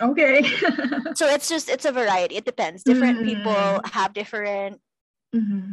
okay 0.00 0.44
so 1.14 1.26
it's 1.34 1.48
just 1.48 1.68
it's 1.68 1.84
a 1.84 1.92
variety 1.92 2.36
it 2.36 2.44
depends 2.44 2.82
different 2.84 3.18
mm-hmm. 3.18 3.36
people 3.36 3.80
have 3.92 4.12
different 4.12 4.80
mm-hmm 5.34 5.72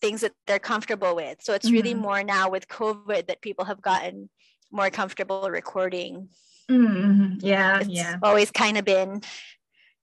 things 0.00 0.22
that 0.22 0.32
they're 0.46 0.58
comfortable 0.58 1.14
with. 1.14 1.38
So 1.42 1.54
it's 1.54 1.66
mm-hmm. 1.66 1.74
really 1.74 1.94
more 1.94 2.22
now 2.22 2.50
with 2.50 2.68
COVID 2.68 3.26
that 3.28 3.42
people 3.42 3.64
have 3.66 3.82
gotten 3.82 4.30
more 4.70 4.90
comfortable 4.90 5.50
recording. 5.50 6.28
Mm-hmm. 6.70 7.38
Yeah, 7.40 7.80
it's 7.80 7.88
yeah. 7.88 8.16
Always 8.22 8.50
kind 8.50 8.78
of 8.78 8.84
been, 8.84 9.22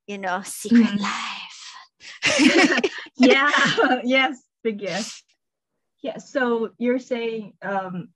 you 0.07 0.17
know, 0.17 0.41
secret 0.43 0.85
mm-hmm. 0.85 1.01
life. 1.01 2.91
yeah. 3.17 4.01
yes. 4.03 4.41
Big 4.63 4.81
yes. 4.81 5.23
Yeah. 6.01 6.17
So 6.17 6.71
you're 6.77 6.99
saying 6.99 7.53
um, 7.61 8.09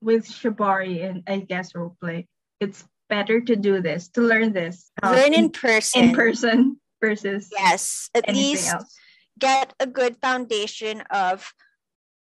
with 0.00 0.26
Shibari 0.28 1.08
and 1.08 1.22
I 1.26 1.38
guess 1.38 1.74
rope 1.74 1.96
play, 2.00 2.28
it's 2.60 2.84
better 3.08 3.40
to 3.40 3.56
do 3.56 3.80
this 3.80 4.08
to 4.10 4.20
learn 4.20 4.52
this. 4.52 4.90
Um, 5.02 5.14
learn 5.14 5.32
in 5.32 5.50
person. 5.50 6.04
In 6.04 6.14
person 6.14 6.80
versus 7.00 7.48
yes, 7.52 8.10
at 8.14 8.28
least 8.28 8.72
else 8.72 8.94
get 9.38 9.74
a 9.78 9.86
good 9.86 10.16
foundation 10.20 11.02
of 11.10 11.52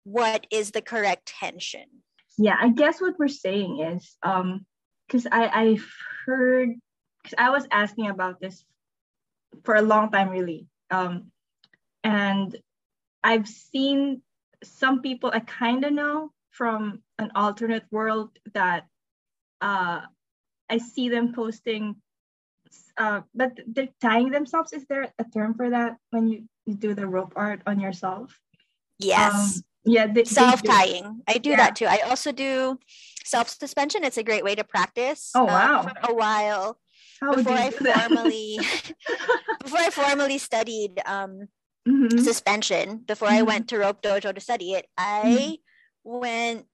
what 0.04 0.46
is 0.50 0.70
the 0.70 0.82
correct 0.82 1.32
tension. 1.40 2.02
Yeah, 2.38 2.56
I 2.60 2.68
guess 2.68 3.00
what 3.00 3.18
we're 3.18 3.28
saying 3.28 3.80
is 3.80 4.16
um 4.22 4.66
because 5.06 5.26
I 5.30 5.48
I've 5.48 5.88
heard 6.26 6.74
because 7.22 7.34
I 7.38 7.50
was 7.50 7.66
asking 7.70 8.08
about 8.08 8.40
this 8.40 8.64
for 9.64 9.74
a 9.74 9.82
long 9.82 10.10
time 10.10 10.28
really 10.28 10.66
um 10.90 11.32
and 12.04 12.56
I've 13.24 13.48
seen 13.48 14.22
some 14.62 15.02
people 15.02 15.30
I 15.32 15.40
kind 15.40 15.84
of 15.84 15.92
know 15.92 16.32
from 16.50 17.02
an 17.18 17.32
alternate 17.34 17.84
world 17.90 18.30
that 18.54 18.86
uh 19.60 20.02
I 20.68 20.78
see 20.78 21.08
them 21.08 21.32
posting 21.32 21.96
uh 22.98 23.22
but 23.34 23.58
they're 23.66 23.88
tying 24.00 24.30
themselves 24.30 24.72
is 24.72 24.84
there 24.86 25.12
a 25.18 25.24
term 25.24 25.54
for 25.54 25.70
that 25.70 25.96
when 26.10 26.28
you 26.28 26.48
you 26.66 26.74
do 26.74 26.94
the 26.94 27.06
rope 27.06 27.32
art 27.36 27.62
on 27.66 27.80
yourself? 27.80 28.38
Yes. 28.98 29.32
Um, 29.32 29.64
yeah, 29.86 30.06
they, 30.06 30.24
self 30.24 30.62
tying. 30.62 31.22
I 31.26 31.38
do 31.38 31.50
yeah. 31.50 31.56
that 31.56 31.76
too. 31.76 31.86
I 31.86 31.98
also 32.00 32.32
do 32.32 32.78
self 33.24 33.48
suspension. 33.48 34.04
It's 34.04 34.18
a 34.18 34.22
great 34.22 34.44
way 34.44 34.54
to 34.54 34.64
practice. 34.64 35.30
Oh 35.34 35.42
uh, 35.42 35.46
wow! 35.46 35.80
Uh, 35.80 35.82
for 35.82 36.10
a 36.10 36.14
while 36.14 36.78
How 37.20 37.34
before 37.34 37.52
I 37.52 37.70
formally 37.70 38.58
before 39.62 39.78
I 39.78 39.90
formally 39.90 40.38
studied 40.38 41.00
um, 41.06 41.48
mm-hmm. 41.88 42.18
suspension. 42.18 42.98
Before 43.06 43.28
mm-hmm. 43.28 43.38
I 43.38 43.42
went 43.42 43.68
to 43.68 43.78
rope 43.78 44.02
dojo 44.02 44.34
to 44.34 44.40
study 44.40 44.72
it, 44.72 44.86
I 44.98 45.58
mm-hmm. 46.04 46.18
went. 46.20 46.66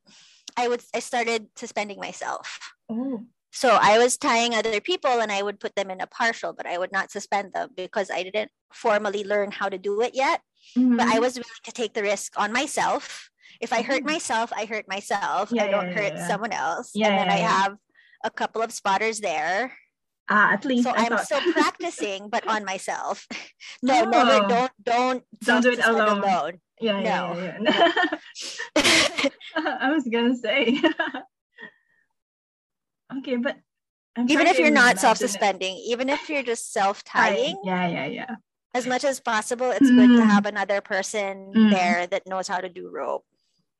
I 0.56 0.68
would. 0.68 0.82
I 0.94 1.00
started 1.00 1.48
suspending 1.56 2.00
myself. 2.00 2.58
Oh. 2.90 3.24
So 3.54 3.78
I 3.80 3.98
was 3.98 4.16
tying 4.16 4.54
other 4.54 4.80
people 4.80 5.20
and 5.20 5.30
I 5.30 5.42
would 5.42 5.60
put 5.60 5.74
them 5.76 5.90
in 5.90 6.00
a 6.00 6.06
partial, 6.06 6.54
but 6.54 6.64
I 6.66 6.78
would 6.78 6.90
not 6.90 7.10
suspend 7.10 7.52
them 7.52 7.68
because 7.76 8.10
I 8.10 8.22
didn't 8.22 8.50
formally 8.72 9.24
learn 9.24 9.50
how 9.50 9.68
to 9.68 9.76
do 9.76 10.00
it 10.00 10.14
yet. 10.14 10.40
Mm-hmm. 10.76 10.96
But 10.96 11.06
I 11.06 11.12
mm-hmm. 11.12 11.20
was 11.20 11.34
willing 11.34 11.64
to 11.64 11.72
take 11.72 11.94
the 11.94 12.02
risk 12.02 12.38
on 12.38 12.52
myself. 12.52 13.30
If 13.60 13.72
I 13.72 13.82
hurt 13.82 13.98
mm-hmm. 14.02 14.12
myself, 14.12 14.52
I 14.56 14.64
hurt 14.64 14.88
myself. 14.88 15.50
Yeah, 15.52 15.64
I 15.64 15.68
don't 15.68 15.88
yeah, 15.88 15.94
hurt 15.94 16.12
yeah. 16.14 16.26
someone 16.26 16.52
else. 16.52 16.92
and 16.94 17.04
then 17.04 17.28
I 17.28 17.38
have 17.38 17.76
a 18.24 18.30
couple 18.30 18.62
of 18.62 18.72
spotters 18.72 19.20
there. 19.20 19.72
Ah, 20.28 20.52
at 20.52 20.64
least 20.64 20.84
so 20.84 20.94
I 20.94 21.04
am 21.04 21.18
still 21.18 21.40
practicing, 21.52 22.28
but 22.28 22.46
on 22.46 22.64
myself. 22.64 23.26
no, 23.82 24.04
no, 24.04 24.24
never. 24.24 24.48
Don't 24.48 24.72
don't 24.82 25.24
don't 25.44 25.62
do 25.62 25.72
it 25.72 25.84
alone. 25.84 26.18
alone. 26.18 26.60
Yeah, 26.80 27.00
no. 27.00 27.02
yeah, 27.02 27.58
yeah, 27.62 27.88
yeah. 28.76 29.28
I 29.56 29.90
was 29.90 30.08
gonna 30.10 30.36
say. 30.36 30.80
Okay, 33.18 33.36
but 33.36 33.56
I'm 34.16 34.30
even 34.30 34.46
if 34.46 34.58
you're 34.58 34.70
not 34.70 34.98
self-suspending, 34.98 35.76
it. 35.76 35.80
even 35.86 36.08
if 36.08 36.28
you're 36.28 36.42
just 36.42 36.72
self-tying, 36.72 37.60
yeah, 37.64 37.88
yeah, 37.88 38.06
yeah. 38.06 38.34
As 38.74 38.86
much 38.86 39.04
as 39.04 39.20
possible, 39.20 39.70
it's 39.70 39.90
mm. 39.90 39.96
good 39.96 40.16
to 40.16 40.24
have 40.24 40.46
another 40.46 40.80
person 40.80 41.52
mm. 41.54 41.70
there 41.70 42.06
that 42.06 42.26
knows 42.26 42.48
how 42.48 42.58
to 42.58 42.68
do 42.68 42.90
rope. 42.90 43.24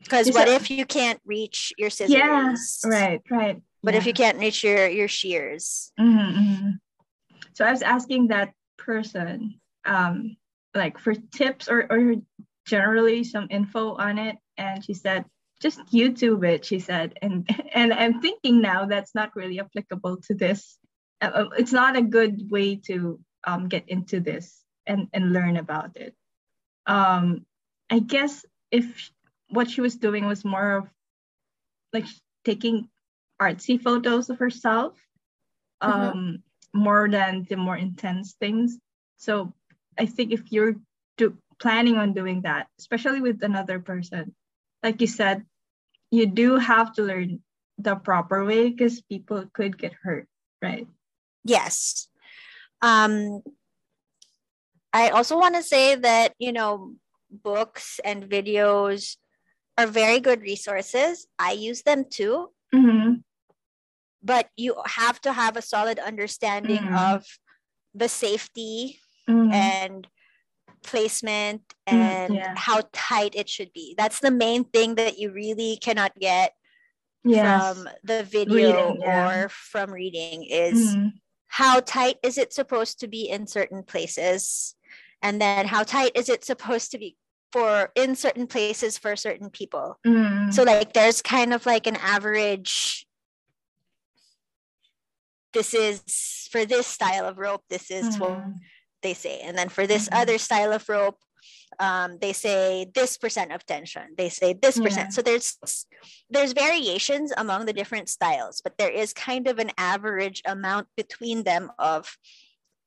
Because 0.02 0.30
what 0.32 0.48
if 0.48 0.70
you 0.70 0.84
can't 0.84 1.20
reach 1.24 1.72
your 1.78 1.88
scissors? 1.88 2.16
Yeah, 2.16 2.54
right, 2.84 3.22
right. 3.30 3.62
But 3.82 3.94
yeah. 3.94 4.00
if 4.00 4.06
you 4.06 4.12
can't 4.12 4.38
reach 4.38 4.62
your 4.62 4.88
your 4.88 5.08
shears? 5.08 5.92
Mm-hmm, 5.98 6.38
mm-hmm. 6.38 6.70
So 7.54 7.64
I 7.64 7.70
was 7.70 7.82
asking 7.82 8.28
that 8.28 8.52
person, 8.78 9.60
um, 9.84 10.36
like 10.74 10.98
for 10.98 11.14
tips 11.14 11.68
or 11.68 11.86
or 11.90 12.16
generally 12.66 13.24
some 13.24 13.46
info 13.50 13.94
on 13.94 14.18
it, 14.18 14.36
and 14.58 14.84
she 14.84 14.94
said 14.94 15.24
just 15.60 15.80
YouTube 15.86 16.44
it, 16.44 16.64
she 16.64 16.80
said. 16.80 17.14
And 17.22 17.48
and 17.74 17.92
I'm 17.92 18.20
thinking 18.20 18.60
now 18.60 18.86
that's 18.86 19.14
not 19.14 19.34
really 19.34 19.60
applicable 19.60 20.18
to 20.28 20.34
this. 20.34 20.76
Uh, 21.20 21.30
uh, 21.34 21.48
it's 21.56 21.72
not 21.72 21.96
a 21.96 22.02
good 22.02 22.50
way 22.50 22.76
to 22.86 23.20
um, 23.44 23.68
get 23.68 23.88
into 23.88 24.20
this 24.20 24.61
and, 24.86 25.08
and 25.12 25.32
learn 25.32 25.56
about 25.56 25.96
it. 25.96 26.14
Um, 26.86 27.46
I 27.90 27.98
guess 27.98 28.44
if 28.70 29.10
what 29.48 29.70
she 29.70 29.80
was 29.80 29.96
doing 29.96 30.26
was 30.26 30.44
more 30.44 30.76
of 30.78 30.88
like 31.92 32.06
taking 32.44 32.88
artsy 33.40 33.80
photos 33.80 34.30
of 34.30 34.38
herself, 34.38 34.94
mm-hmm. 35.82 35.92
um, 35.92 36.42
more 36.72 37.08
than 37.08 37.46
the 37.48 37.56
more 37.56 37.76
intense 37.76 38.34
things. 38.40 38.78
So 39.18 39.52
I 39.98 40.06
think 40.06 40.32
if 40.32 40.50
you're 40.50 40.76
do, 41.16 41.36
planning 41.60 41.96
on 41.96 42.14
doing 42.14 42.42
that, 42.42 42.68
especially 42.78 43.20
with 43.20 43.42
another 43.42 43.78
person, 43.78 44.34
like 44.82 45.00
you 45.00 45.06
said, 45.06 45.44
you 46.10 46.26
do 46.26 46.56
have 46.56 46.92
to 46.94 47.02
learn 47.02 47.40
the 47.78 47.96
proper 47.96 48.44
way 48.44 48.70
because 48.70 49.02
people 49.02 49.44
could 49.52 49.76
get 49.78 49.92
hurt, 50.02 50.26
right? 50.60 50.86
Yes. 51.44 52.08
Um, 52.80 53.42
I 54.92 55.10
also 55.10 55.38
want 55.38 55.54
to 55.54 55.62
say 55.62 55.94
that, 55.94 56.34
you 56.38 56.52
know, 56.52 56.94
books 57.30 58.00
and 58.04 58.28
videos 58.28 59.16
are 59.78 59.86
very 59.86 60.20
good 60.20 60.42
resources. 60.42 61.26
I 61.38 61.52
use 61.52 61.82
them 61.82 62.04
too. 62.08 62.50
Mm-hmm. 62.74 63.14
But 64.22 64.48
you 64.56 64.76
have 64.86 65.20
to 65.22 65.32
have 65.32 65.56
a 65.56 65.62
solid 65.62 65.98
understanding 65.98 66.78
mm-hmm. 66.78 66.94
of 66.94 67.26
the 67.94 68.08
safety 68.08 69.00
mm-hmm. 69.28 69.52
and 69.52 70.06
placement 70.82 71.62
mm, 71.88 71.94
and 71.94 72.34
yeah. 72.34 72.54
how 72.56 72.82
tight 72.92 73.34
it 73.34 73.48
should 73.48 73.72
be. 73.72 73.94
That's 73.96 74.20
the 74.20 74.30
main 74.30 74.64
thing 74.64 74.96
that 74.96 75.18
you 75.18 75.32
really 75.32 75.78
cannot 75.80 76.12
get 76.18 76.52
yes. 77.24 77.74
from 77.74 77.88
the 78.04 78.24
video 78.24 78.88
reading, 78.90 79.02
yeah. 79.02 79.44
or 79.44 79.48
from 79.48 79.92
reading 79.92 80.44
is 80.44 80.94
mm-hmm. 80.94 81.08
how 81.48 81.80
tight 81.80 82.16
is 82.22 82.38
it 82.38 82.52
supposed 82.52 83.00
to 83.00 83.08
be 83.08 83.28
in 83.28 83.46
certain 83.46 83.82
places 83.82 84.74
and 85.22 85.40
then 85.40 85.66
how 85.66 85.82
tight 85.82 86.12
is 86.14 86.28
it 86.28 86.44
supposed 86.44 86.90
to 86.90 86.98
be 86.98 87.16
for 87.52 87.90
in 87.94 88.16
certain 88.16 88.46
places 88.46 88.98
for 88.98 89.14
certain 89.14 89.50
people 89.50 89.98
mm-hmm. 90.06 90.50
so 90.50 90.62
like 90.62 90.92
there's 90.92 91.22
kind 91.22 91.52
of 91.52 91.66
like 91.66 91.86
an 91.86 91.96
average 91.96 93.06
this 95.52 95.74
is 95.74 96.48
for 96.50 96.64
this 96.64 96.86
style 96.86 97.26
of 97.26 97.38
rope 97.38 97.62
this 97.68 97.90
is 97.90 98.16
mm-hmm. 98.16 98.20
what 98.20 98.42
they 99.02 99.14
say 99.14 99.40
and 99.40 99.56
then 99.56 99.68
for 99.68 99.86
this 99.86 100.06
mm-hmm. 100.06 100.20
other 100.20 100.38
style 100.38 100.72
of 100.72 100.88
rope 100.88 101.18
um, 101.80 102.18
they 102.20 102.32
say 102.32 102.86
this 102.94 103.16
percent 103.16 103.52
of 103.52 103.64
tension 103.66 104.02
they 104.16 104.28
say 104.28 104.52
this 104.52 104.76
yeah. 104.78 104.84
percent 104.84 105.12
so 105.12 105.22
there's 105.22 105.58
there's 106.30 106.52
variations 106.52 107.32
among 107.36 107.66
the 107.66 107.72
different 107.72 108.08
styles 108.08 108.60
but 108.62 108.78
there 108.78 108.90
is 108.90 109.12
kind 109.12 109.48
of 109.48 109.58
an 109.58 109.70
average 109.76 110.42
amount 110.46 110.86
between 110.96 111.42
them 111.42 111.70
of 111.78 112.16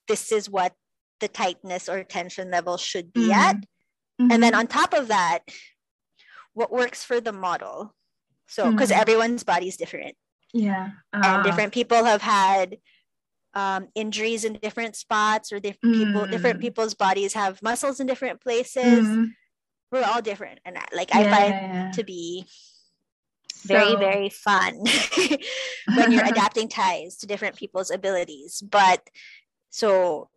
this 0.07 0.31
is 0.31 0.49
what 0.49 0.73
the 1.19 1.27
tightness 1.27 1.89
or 1.89 2.03
tension 2.03 2.51
level 2.51 2.77
should 2.77 3.13
be 3.13 3.29
mm-hmm. 3.29 3.31
at 3.31 3.55
mm-hmm. 3.57 4.31
and 4.31 4.43
then 4.43 4.55
on 4.55 4.67
top 4.67 4.93
of 4.93 5.07
that 5.07 5.39
what 6.53 6.71
works 6.71 7.03
for 7.03 7.19
the 7.19 7.31
model 7.31 7.93
so 8.47 8.71
because 8.71 8.89
mm-hmm. 8.89 9.01
everyone's 9.01 9.43
body 9.43 9.67
is 9.67 9.77
different 9.77 10.15
yeah 10.53 10.89
uh, 11.13 11.21
and 11.23 11.43
different 11.43 11.73
people 11.73 12.03
have 12.03 12.21
had 12.21 12.77
um, 13.53 13.87
injuries 13.95 14.43
in 14.43 14.53
different 14.61 14.95
spots 14.95 15.53
or 15.53 15.59
different 15.59 15.95
mm. 15.95 16.05
people 16.05 16.27
different 16.27 16.59
people's 16.59 16.93
bodies 16.93 17.33
have 17.33 17.61
muscles 17.61 17.99
in 17.99 18.07
different 18.07 18.41
places 18.41 19.07
mm. 19.07 19.27
we're 19.91 20.03
all 20.03 20.21
different 20.21 20.59
and 20.65 20.77
like 20.93 21.13
yeah, 21.13 21.19
i 21.19 21.23
find 21.23 21.53
yeah. 21.53 21.91
to 21.91 22.03
be 22.03 22.45
very 23.65 23.91
so. 23.91 23.97
very 23.97 24.29
fun 24.29 24.77
when 25.95 26.11
you're 26.11 26.25
adapting 26.35 26.67
ties 26.67 27.17
to 27.17 27.27
different 27.27 27.55
people's 27.55 27.91
abilities 27.91 28.61
but 28.69 29.01
so 29.69 30.29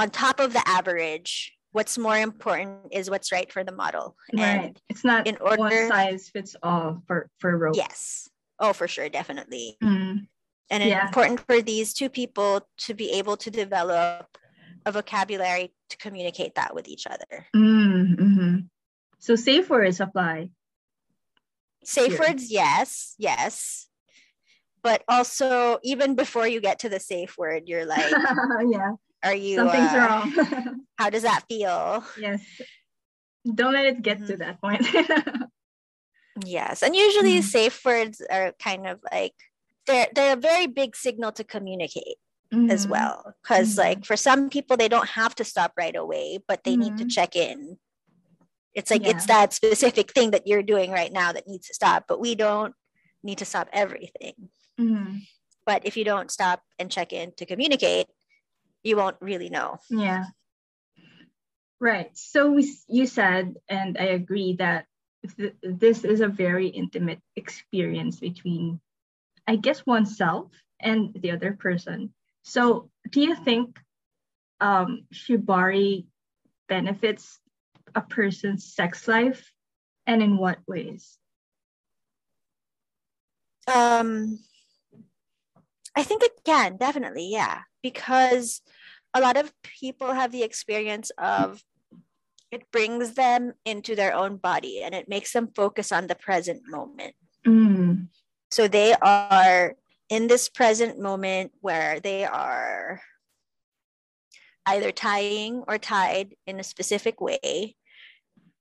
on 0.00 0.10
top 0.10 0.40
of 0.40 0.52
the 0.52 0.62
average 0.66 1.52
what's 1.72 1.96
more 1.96 2.16
important 2.16 2.88
is 2.90 3.08
what's 3.08 3.30
right 3.30 3.52
for 3.52 3.62
the 3.62 3.72
model. 3.72 4.16
Right. 4.32 4.42
And 4.42 4.80
it's 4.88 5.04
not 5.04 5.28
in 5.28 5.36
order 5.40 5.56
one 5.56 5.88
size 5.88 6.28
fits 6.28 6.56
all 6.62 7.02
for 7.06 7.30
for 7.38 7.56
rope. 7.56 7.76
Yes. 7.76 8.28
Oh 8.58 8.72
for 8.72 8.88
sure. 8.88 9.08
Definitely. 9.08 9.76
Mm 9.82 10.26
and 10.70 10.82
it's 10.82 10.90
yeah. 10.90 11.06
important 11.06 11.40
for 11.46 11.60
these 11.60 11.92
two 11.92 12.08
people 12.08 12.66
to 12.78 12.94
be 12.94 13.10
able 13.10 13.36
to 13.36 13.50
develop 13.50 14.26
a 14.86 14.92
vocabulary 14.92 15.74
to 15.90 15.96
communicate 15.98 16.54
that 16.54 16.74
with 16.74 16.88
each 16.88 17.06
other. 17.06 17.46
Mm-hmm. 17.54 18.58
so 19.18 19.36
safe 19.36 19.68
words 19.68 20.00
apply. 20.00 20.50
Safe 21.84 22.12
Here. 22.12 22.20
words 22.20 22.50
yes. 22.50 23.14
Yes. 23.18 23.88
But 24.82 25.02
also 25.08 25.78
even 25.82 26.14
before 26.14 26.46
you 26.46 26.60
get 26.60 26.78
to 26.80 26.88
the 26.88 27.00
safe 27.00 27.36
word 27.36 27.64
you're 27.66 27.84
like 27.84 28.10
yeah 28.70 28.92
are 29.22 29.34
you 29.34 29.56
something's 29.56 29.92
uh, 29.92 30.06
wrong 30.08 30.84
how 30.98 31.10
does 31.10 31.22
that 31.22 31.44
feel 31.48 32.04
yes 32.18 32.42
don't 33.54 33.72
let 33.72 33.86
it 33.86 34.02
get 34.02 34.18
mm-hmm. 34.18 34.26
to 34.26 34.36
that 34.36 34.60
point 34.60 34.86
yes 36.44 36.82
and 36.82 36.94
usually 36.94 37.34
mm-hmm. 37.34 37.42
safe 37.42 37.84
words 37.84 38.22
are 38.30 38.52
kind 38.62 38.86
of 38.86 39.00
like 39.12 39.34
they're 39.86 40.08
they're 40.14 40.34
a 40.34 40.40
very 40.40 40.66
big 40.66 40.94
signal 40.94 41.32
to 41.32 41.44
communicate 41.44 42.16
mm-hmm. 42.52 42.70
as 42.70 42.86
well 42.86 43.34
because 43.42 43.70
mm-hmm. 43.70 43.80
like 43.80 44.04
for 44.04 44.16
some 44.16 44.50
people 44.50 44.76
they 44.76 44.88
don't 44.88 45.08
have 45.08 45.34
to 45.34 45.44
stop 45.44 45.72
right 45.76 45.96
away 45.96 46.38
but 46.46 46.64
they 46.64 46.76
need 46.76 46.96
to 46.96 47.04
mm-hmm. 47.04 47.08
check 47.08 47.36
in 47.36 47.78
it's 48.74 48.90
like 48.90 49.02
yeah. 49.02 49.10
it's 49.10 49.26
that 49.26 49.52
specific 49.52 50.12
thing 50.12 50.30
that 50.30 50.46
you're 50.46 50.62
doing 50.62 50.90
right 50.90 51.12
now 51.12 51.32
that 51.32 51.48
needs 51.48 51.66
to 51.66 51.74
stop 51.74 52.04
but 52.08 52.20
we 52.20 52.34
don't 52.34 52.74
need 53.22 53.38
to 53.38 53.44
stop 53.44 53.68
everything 53.72 54.34
mm-hmm. 54.80 55.16
but 55.66 55.82
if 55.84 55.96
you 55.96 56.04
don't 56.04 56.30
stop 56.30 56.62
and 56.78 56.90
check 56.90 57.12
in 57.12 57.32
to 57.36 57.46
communicate 57.46 58.06
you 58.82 58.96
won't 58.96 59.16
really 59.20 59.48
know 59.48 59.78
yeah 59.90 60.24
right 61.80 62.10
so 62.14 62.50
we 62.50 62.72
you 62.88 63.06
said 63.06 63.54
and 63.68 63.96
i 63.98 64.04
agree 64.04 64.54
that 64.54 64.86
th- 65.36 65.54
this 65.62 66.04
is 66.04 66.20
a 66.20 66.28
very 66.28 66.68
intimate 66.68 67.20
experience 67.36 68.20
between 68.20 68.80
I 69.50 69.56
guess 69.56 69.84
oneself 69.84 70.52
and 70.78 71.12
the 71.12 71.32
other 71.32 71.52
person. 71.52 72.14
So, 72.42 72.90
do 73.10 73.20
you 73.20 73.34
think 73.34 73.78
um, 74.60 75.06
shibari 75.12 76.06
benefits 76.68 77.40
a 77.94 78.00
person's 78.00 78.72
sex 78.72 79.08
life, 79.08 79.52
and 80.06 80.22
in 80.22 80.36
what 80.36 80.58
ways? 80.68 81.18
Um, 83.66 84.38
I 85.96 86.04
think 86.04 86.22
it 86.22 86.44
can 86.44 86.76
definitely, 86.76 87.28
yeah, 87.30 87.62
because 87.82 88.62
a 89.14 89.20
lot 89.20 89.36
of 89.36 89.52
people 89.62 90.12
have 90.12 90.32
the 90.32 90.42
experience 90.42 91.10
of 91.18 91.62
it 92.50 92.70
brings 92.72 93.14
them 93.14 93.52
into 93.64 93.94
their 93.94 94.14
own 94.14 94.36
body 94.36 94.82
and 94.82 94.94
it 94.94 95.08
makes 95.08 95.32
them 95.32 95.48
focus 95.54 95.92
on 95.92 96.06
the 96.06 96.14
present 96.14 96.62
moment. 96.66 97.14
Mm. 97.46 98.08
So 98.50 98.66
they 98.66 98.94
are 98.94 99.74
in 100.08 100.26
this 100.26 100.48
present 100.48 100.98
moment 100.98 101.52
where 101.60 102.00
they 102.00 102.24
are 102.24 103.00
either 104.66 104.92
tying 104.92 105.62
or 105.68 105.78
tied 105.78 106.34
in 106.46 106.60
a 106.60 106.64
specific 106.64 107.20
way 107.20 107.76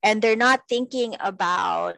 and 0.04 0.22
they're 0.22 0.36
not 0.36 0.62
thinking 0.70 1.16
about 1.20 1.98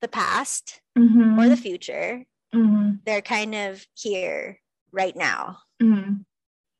the 0.00 0.08
past 0.08 0.80
mm-hmm. 0.96 1.38
or 1.38 1.48
the 1.48 1.56
future 1.56 2.24
mm-hmm. 2.54 2.92
they're 3.04 3.22
kind 3.22 3.54
of 3.54 3.84
here 3.94 4.58
right 4.92 5.16
now 5.16 5.58
mm-hmm. 5.82 6.12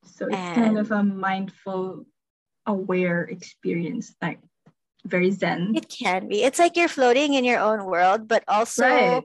so 0.04 0.26
it's 0.26 0.36
and 0.36 0.54
kind 0.54 0.78
of 0.78 0.90
a 0.90 1.02
mindful 1.02 2.06
aware 2.66 3.24
experience 3.24 4.14
like 4.22 4.38
very 5.04 5.30
zen 5.30 5.72
it 5.74 5.88
can 5.88 6.28
be 6.28 6.42
it's 6.42 6.58
like 6.58 6.76
you're 6.76 6.88
floating 6.88 7.34
in 7.34 7.44
your 7.44 7.58
own 7.58 7.84
world 7.84 8.28
but 8.28 8.44
also 8.46 8.86
right 8.86 9.24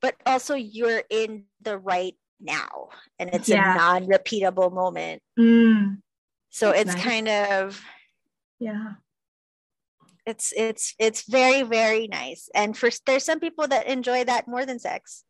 but 0.00 0.14
also 0.26 0.54
you're 0.54 1.02
in 1.10 1.44
the 1.62 1.76
right 1.76 2.14
now 2.40 2.88
and 3.18 3.30
it's 3.32 3.48
yeah. 3.48 3.74
a 3.74 3.76
non-repeatable 3.76 4.72
moment 4.72 5.20
mm. 5.38 5.96
so 6.50 6.70
it's 6.70 6.94
nice. 6.94 7.02
kind 7.02 7.28
of 7.28 7.82
yeah 8.60 8.92
it's 10.24 10.52
it's 10.56 10.94
it's 10.98 11.22
very 11.28 11.62
very 11.62 12.06
nice 12.06 12.48
and 12.54 12.76
for 12.76 12.90
there's 13.06 13.24
some 13.24 13.40
people 13.40 13.66
that 13.66 13.86
enjoy 13.86 14.22
that 14.22 14.46
more 14.46 14.64
than 14.64 14.78
sex 14.78 15.24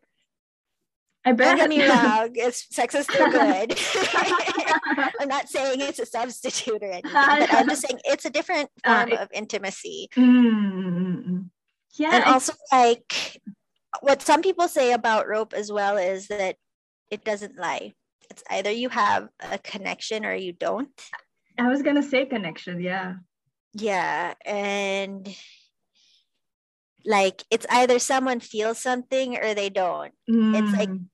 I 1.25 1.33
bet. 1.33 1.57
Don't 1.57 1.69
get 1.69 1.69
me 1.69 1.87
wrong. 1.87 2.31
It's, 2.35 2.67
sex 2.75 2.95
is 2.95 3.05
still 3.05 3.31
good. 3.31 3.79
I'm 5.21 5.29
not 5.29 5.49
saying 5.49 5.81
it's 5.81 5.99
a 5.99 6.07
substitute 6.07 6.83
or 6.83 6.91
anything, 6.91 7.11
but 7.13 7.53
I'm 7.55 7.69
just 7.69 7.87
saying 7.87 8.01
it's 8.05 8.25
a 8.25 8.31
different 8.31 8.71
form 8.85 9.11
uh, 9.11 9.15
it, 9.15 9.21
of 9.21 9.29
intimacy. 9.33 10.09
Mm, 10.17 11.51
yeah, 11.97 12.15
and 12.15 12.25
also 12.25 12.53
like 12.73 13.41
what 14.01 14.23
some 14.23 14.43
people 14.43 14.69
say 14.69 14.93
about 14.93 15.29
rope 15.29 15.53
as 15.55 15.73
well 15.73 15.97
is 15.97 16.29
that 16.29 16.57
it 17.11 17.25
doesn't 17.25 17.59
lie. 17.59 17.93
It's 18.31 18.43
either 18.51 18.71
you 18.71 18.89
have 18.91 19.29
a 19.51 19.59
connection 19.59 20.25
or 20.25 20.35
you 20.35 20.53
don't. 20.53 20.91
I 21.59 21.69
was 21.69 21.83
gonna 21.83 22.03
say 22.03 22.27
connection, 22.27 22.81
yeah. 22.81 23.15
Yeah, 23.75 24.35
and 24.45 25.29
like 27.05 27.45
it's 27.51 27.67
either 27.71 27.99
someone 27.99 28.41
feels 28.41 28.79
something 28.79 29.37
or 29.37 29.55
they 29.55 29.69
don't. 29.71 30.13
Mm. 30.31 30.59
It's 30.59 30.77
like 30.77 30.89
mm. 30.89 31.05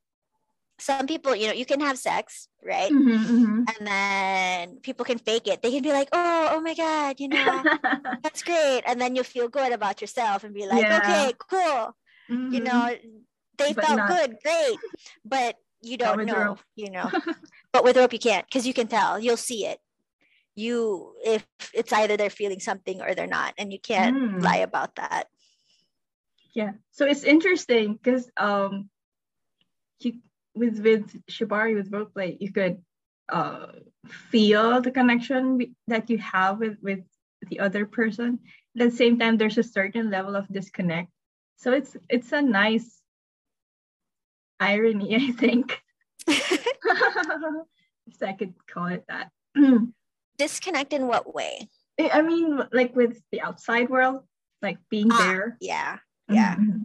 some 0.78 1.06
people, 1.06 1.36
you 1.36 1.48
know, 1.48 1.52
you 1.52 1.66
can 1.66 1.80
have 1.80 1.98
sex, 1.98 2.48
right? 2.64 2.90
Mm-hmm, 2.90 3.34
mm-hmm. 3.34 3.62
And 3.68 3.86
then 3.86 4.76
people 4.80 5.04
can 5.04 5.18
fake 5.18 5.46
it. 5.46 5.62
They 5.62 5.70
can 5.70 5.82
be 5.82 5.92
like, 5.92 6.08
"Oh, 6.12 6.48
oh 6.52 6.60
my 6.60 6.74
god, 6.74 7.20
you 7.20 7.28
know, 7.28 7.62
that's 8.22 8.42
great," 8.42 8.82
and 8.86 9.00
then 9.00 9.16
you 9.16 9.22
feel 9.22 9.48
good 9.48 9.72
about 9.72 10.00
yourself 10.00 10.44
and 10.44 10.54
be 10.54 10.66
like, 10.66 10.82
yeah. 10.82 10.98
"Okay, 10.98 11.32
cool." 11.38 11.96
Mm-hmm. 12.30 12.54
You 12.54 12.60
know, 12.60 12.96
they 13.58 13.72
but 13.72 13.84
felt 13.84 13.98
not- 13.98 14.08
good, 14.08 14.36
great. 14.42 14.78
But 15.24 15.56
you 15.82 15.96
don't 15.96 16.24
know, 16.24 16.56
you 16.76 16.90
know. 16.90 17.10
but 17.72 17.84
with 17.84 17.96
rope 17.96 18.12
you 18.12 18.18
can't 18.18 18.46
because 18.46 18.66
you 18.66 18.74
can 18.74 18.88
tell. 18.88 19.18
You'll 19.18 19.36
see 19.36 19.66
it. 19.66 19.78
You 20.56 21.14
if 21.24 21.44
it's 21.74 21.92
either 21.92 22.16
they're 22.16 22.30
feeling 22.30 22.60
something 22.60 23.02
or 23.02 23.14
they're 23.14 23.26
not, 23.26 23.54
and 23.58 23.72
you 23.72 23.78
can't 23.78 24.16
mm. 24.16 24.42
lie 24.42 24.58
about 24.58 24.96
that. 24.96 25.28
Yeah. 26.54 26.72
So 26.92 27.06
it's 27.06 27.24
interesting 27.24 27.94
because 27.94 28.30
um 28.36 28.88
you 30.00 30.14
with 30.54 30.78
with 30.80 31.10
Shibari 31.26 31.74
with 31.74 31.92
rope 31.92 32.14
play, 32.14 32.36
you 32.40 32.52
could 32.52 32.78
uh 33.28 33.66
feel 34.30 34.80
the 34.80 34.90
connection 34.90 35.74
that 35.88 36.08
you 36.08 36.18
have 36.18 36.60
with 36.60 36.78
with 36.82 37.00
the 37.50 37.60
other 37.60 37.86
person. 37.86 38.38
At 38.78 38.90
the 38.90 38.96
same 38.96 39.18
time, 39.18 39.36
there's 39.36 39.58
a 39.58 39.62
certain 39.62 40.10
level 40.10 40.36
of 40.36 40.48
disconnect. 40.48 41.10
So 41.56 41.72
it's 41.72 41.96
it's 42.08 42.32
a 42.32 42.42
nice 42.42 43.00
irony, 44.60 45.16
I 45.20 45.32
think. 45.32 45.82
if 46.26 48.22
I 48.22 48.32
could 48.32 48.54
call 48.66 48.86
it 48.86 49.04
that. 49.08 49.30
disconnect 50.38 50.92
in 50.92 51.06
what 51.06 51.34
way? 51.34 51.68
I 51.98 52.22
mean, 52.22 52.60
like 52.72 52.96
with 52.96 53.22
the 53.30 53.40
outside 53.40 53.88
world, 53.88 54.22
like 54.62 54.78
being 54.90 55.12
ah, 55.12 55.18
there. 55.18 55.56
Yeah. 55.60 55.98
Yeah. 56.28 56.56
Mm-hmm. 56.56 56.82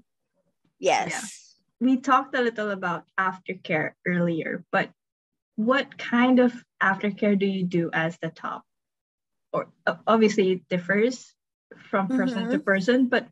Yes. 0.79 1.09
Yeah. 1.11 1.87
We 1.87 1.97
talked 1.97 2.35
a 2.35 2.41
little 2.41 2.71
about 2.71 3.05
aftercare 3.17 3.91
earlier, 4.05 4.65
but 4.71 4.89
what 5.55 5.97
kind 5.97 6.39
of 6.39 6.53
aftercare 6.81 7.37
do 7.39 7.45
you 7.45 7.63
do 7.63 7.89
as 7.93 8.17
the 8.21 8.29
top? 8.29 8.63
Or 9.51 9.67
obviously 10.07 10.51
it 10.51 10.61
differs 10.69 11.33
from 11.89 12.07
person 12.07 12.43
mm-hmm. 12.43 12.51
to 12.51 12.59
person, 12.59 13.07
but 13.07 13.27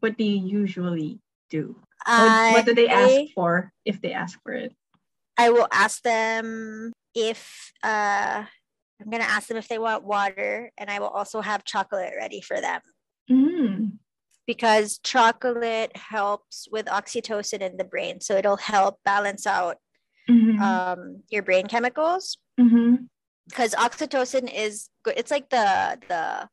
what 0.00 0.16
do 0.16 0.24
you 0.24 0.40
usually 0.40 1.20
do? 1.50 1.76
What, 2.06 2.52
what 2.52 2.66
do 2.66 2.74
they 2.74 2.88
ask 2.88 3.32
for 3.34 3.72
if 3.84 4.00
they 4.00 4.12
ask 4.12 4.40
for 4.42 4.52
it? 4.52 4.74
I 5.36 5.50
will 5.50 5.68
ask 5.70 6.02
them 6.02 6.92
if 7.14 7.72
uh, 7.82 8.44
I'm 9.00 9.10
gonna 9.10 9.24
ask 9.24 9.48
them 9.48 9.56
if 9.56 9.68
they 9.68 9.78
want 9.78 10.04
water, 10.04 10.70
and 10.76 10.90
I 10.90 10.98
will 10.98 11.08
also 11.08 11.40
have 11.40 11.64
chocolate 11.64 12.12
ready 12.16 12.40
for 12.40 12.60
them. 12.60 12.80
Mm. 13.30 13.98
Because 14.52 14.98
chocolate 14.98 15.96
helps 15.96 16.68
with 16.70 16.86
oxytocin 16.86 17.60
in 17.60 17.78
the 17.78 17.84
brain, 17.84 18.20
so 18.20 18.36
it'll 18.36 18.58
help 18.58 18.98
balance 19.02 19.46
out 19.46 19.76
mm-hmm. 20.28 20.60
um, 20.62 21.22
your 21.30 21.42
brain 21.42 21.66
chemicals. 21.68 22.36
Mm-hmm. 22.60 23.04
Because 23.48 23.74
oxytocin 23.74 24.52
is 24.54 24.90
good. 25.02 25.14
It's 25.16 25.30
like 25.30 25.48
the 25.48 25.98
the 26.06 26.48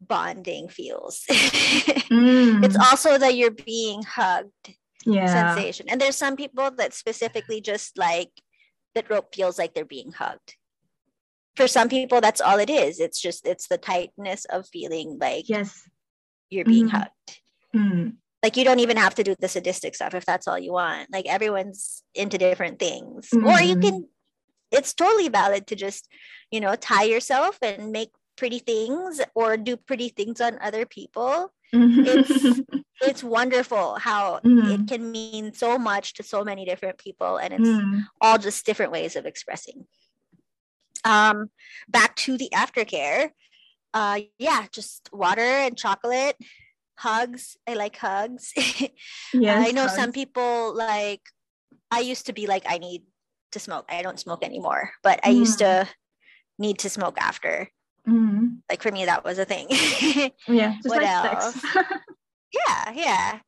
bonding 0.00 0.68
feels. 0.68 1.24
mm. 1.30 2.64
It's 2.64 2.76
also 2.76 3.16
that 3.16 3.34
you're 3.34 3.50
being 3.50 4.02
hugged 4.02 4.74
yeah. 5.06 5.54
sensation. 5.54 5.88
And 5.88 6.00
there's 6.00 6.16
some 6.16 6.36
people 6.36 6.70
that 6.72 6.92
specifically 6.92 7.60
just 7.60 7.96
like 7.96 8.30
that 8.94 9.08
rope 9.10 9.34
feels 9.34 9.58
like 9.58 9.74
they're 9.74 9.84
being 9.84 10.12
hugged. 10.12 10.56
For 11.56 11.68
some 11.68 11.88
people, 11.88 12.20
that's 12.20 12.40
all 12.40 12.58
it 12.58 12.70
is. 12.70 13.00
It's 13.00 13.20
just 13.20 13.46
it's 13.46 13.68
the 13.68 13.78
tightness 13.78 14.44
of 14.46 14.66
feeling 14.68 15.18
like 15.20 15.48
yes, 15.48 15.88
you're 16.54 16.64
being 16.64 16.88
mm. 16.88 16.90
hugged. 16.90 17.40
Mm. 17.74 18.16
Like 18.42 18.56
you 18.56 18.64
don't 18.64 18.80
even 18.80 18.96
have 18.96 19.14
to 19.16 19.24
do 19.24 19.34
the 19.38 19.48
sadistic 19.48 19.94
stuff 19.94 20.14
if 20.14 20.24
that's 20.24 20.46
all 20.46 20.58
you 20.58 20.72
want. 20.72 21.10
Like 21.12 21.26
everyone's 21.26 22.02
into 22.14 22.38
different 22.38 22.78
things. 22.78 23.28
Or 23.32 23.60
you 23.60 23.76
can 23.76 24.08
it's 24.70 24.92
totally 24.92 25.28
valid 25.28 25.66
to 25.68 25.76
just, 25.76 26.08
you 26.50 26.60
know, 26.60 26.74
tie 26.74 27.04
yourself 27.04 27.58
and 27.62 27.92
make 27.92 28.10
pretty 28.36 28.58
things 28.58 29.20
or 29.34 29.56
do 29.56 29.76
pretty 29.76 30.08
things 30.08 30.40
on 30.40 30.58
other 30.60 30.84
people 30.84 31.52
it's 31.74 32.60
it's 33.00 33.24
wonderful 33.24 33.96
how 33.96 34.40
mm. 34.44 34.74
it 34.74 34.88
can 34.88 35.10
mean 35.10 35.52
so 35.52 35.78
much 35.78 36.14
to 36.14 36.22
so 36.22 36.44
many 36.44 36.64
different 36.64 36.98
people 36.98 37.36
and 37.36 37.54
it's 37.54 37.62
mm. 37.62 38.04
all 38.20 38.38
just 38.38 38.64
different 38.64 38.92
ways 38.92 39.16
of 39.16 39.26
expressing 39.26 39.86
um 41.04 41.50
back 41.88 42.14
to 42.16 42.36
the 42.38 42.48
aftercare 42.54 43.30
uh 43.94 44.20
yeah 44.38 44.66
just 44.72 45.08
water 45.12 45.40
and 45.40 45.78
chocolate 45.78 46.36
hugs 46.98 47.56
i 47.66 47.74
like 47.74 47.96
hugs 47.96 48.52
yes, 49.32 49.66
i 49.66 49.70
know 49.70 49.82
hugs. 49.82 49.94
some 49.94 50.12
people 50.12 50.74
like 50.74 51.22
i 51.90 52.00
used 52.00 52.26
to 52.26 52.32
be 52.32 52.46
like 52.46 52.64
i 52.68 52.78
need 52.78 53.02
to 53.50 53.58
smoke 53.58 53.86
i 53.88 54.02
don't 54.02 54.20
smoke 54.20 54.44
anymore 54.44 54.90
but 55.02 55.18
i 55.24 55.30
used 55.30 55.58
mm. 55.60 55.82
to 55.82 55.88
need 56.58 56.78
to 56.78 56.90
smoke 56.90 57.16
after 57.18 57.68
Mm-hmm. 58.08 58.60
Like 58.68 58.82
for 58.82 58.92
me, 58.92 59.04
that 59.06 59.24
was 59.24 59.38
a 59.38 59.44
thing. 59.44 59.66
yeah. 60.48 60.76
what 60.82 61.02
like 61.02 61.08
else? 61.08 61.64
yeah, 62.52 62.92
yeah. 62.92 63.38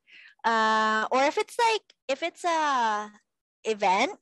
Uh, 0.45 1.07
or 1.11 1.25
if 1.25 1.37
it's 1.37 1.57
like 1.59 1.83
if 2.09 2.23
it's 2.23 2.45
a 2.45 3.11
event, 3.65 4.13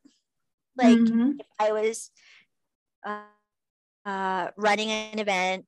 like 0.77 0.99
mm-hmm. 0.99 1.33
if 1.39 1.47
I 1.61 1.73
was 1.73 2.11
uh, 3.07 3.21
uh, 4.05 4.49
running 4.57 4.91
an 4.91 5.19
event, 5.19 5.67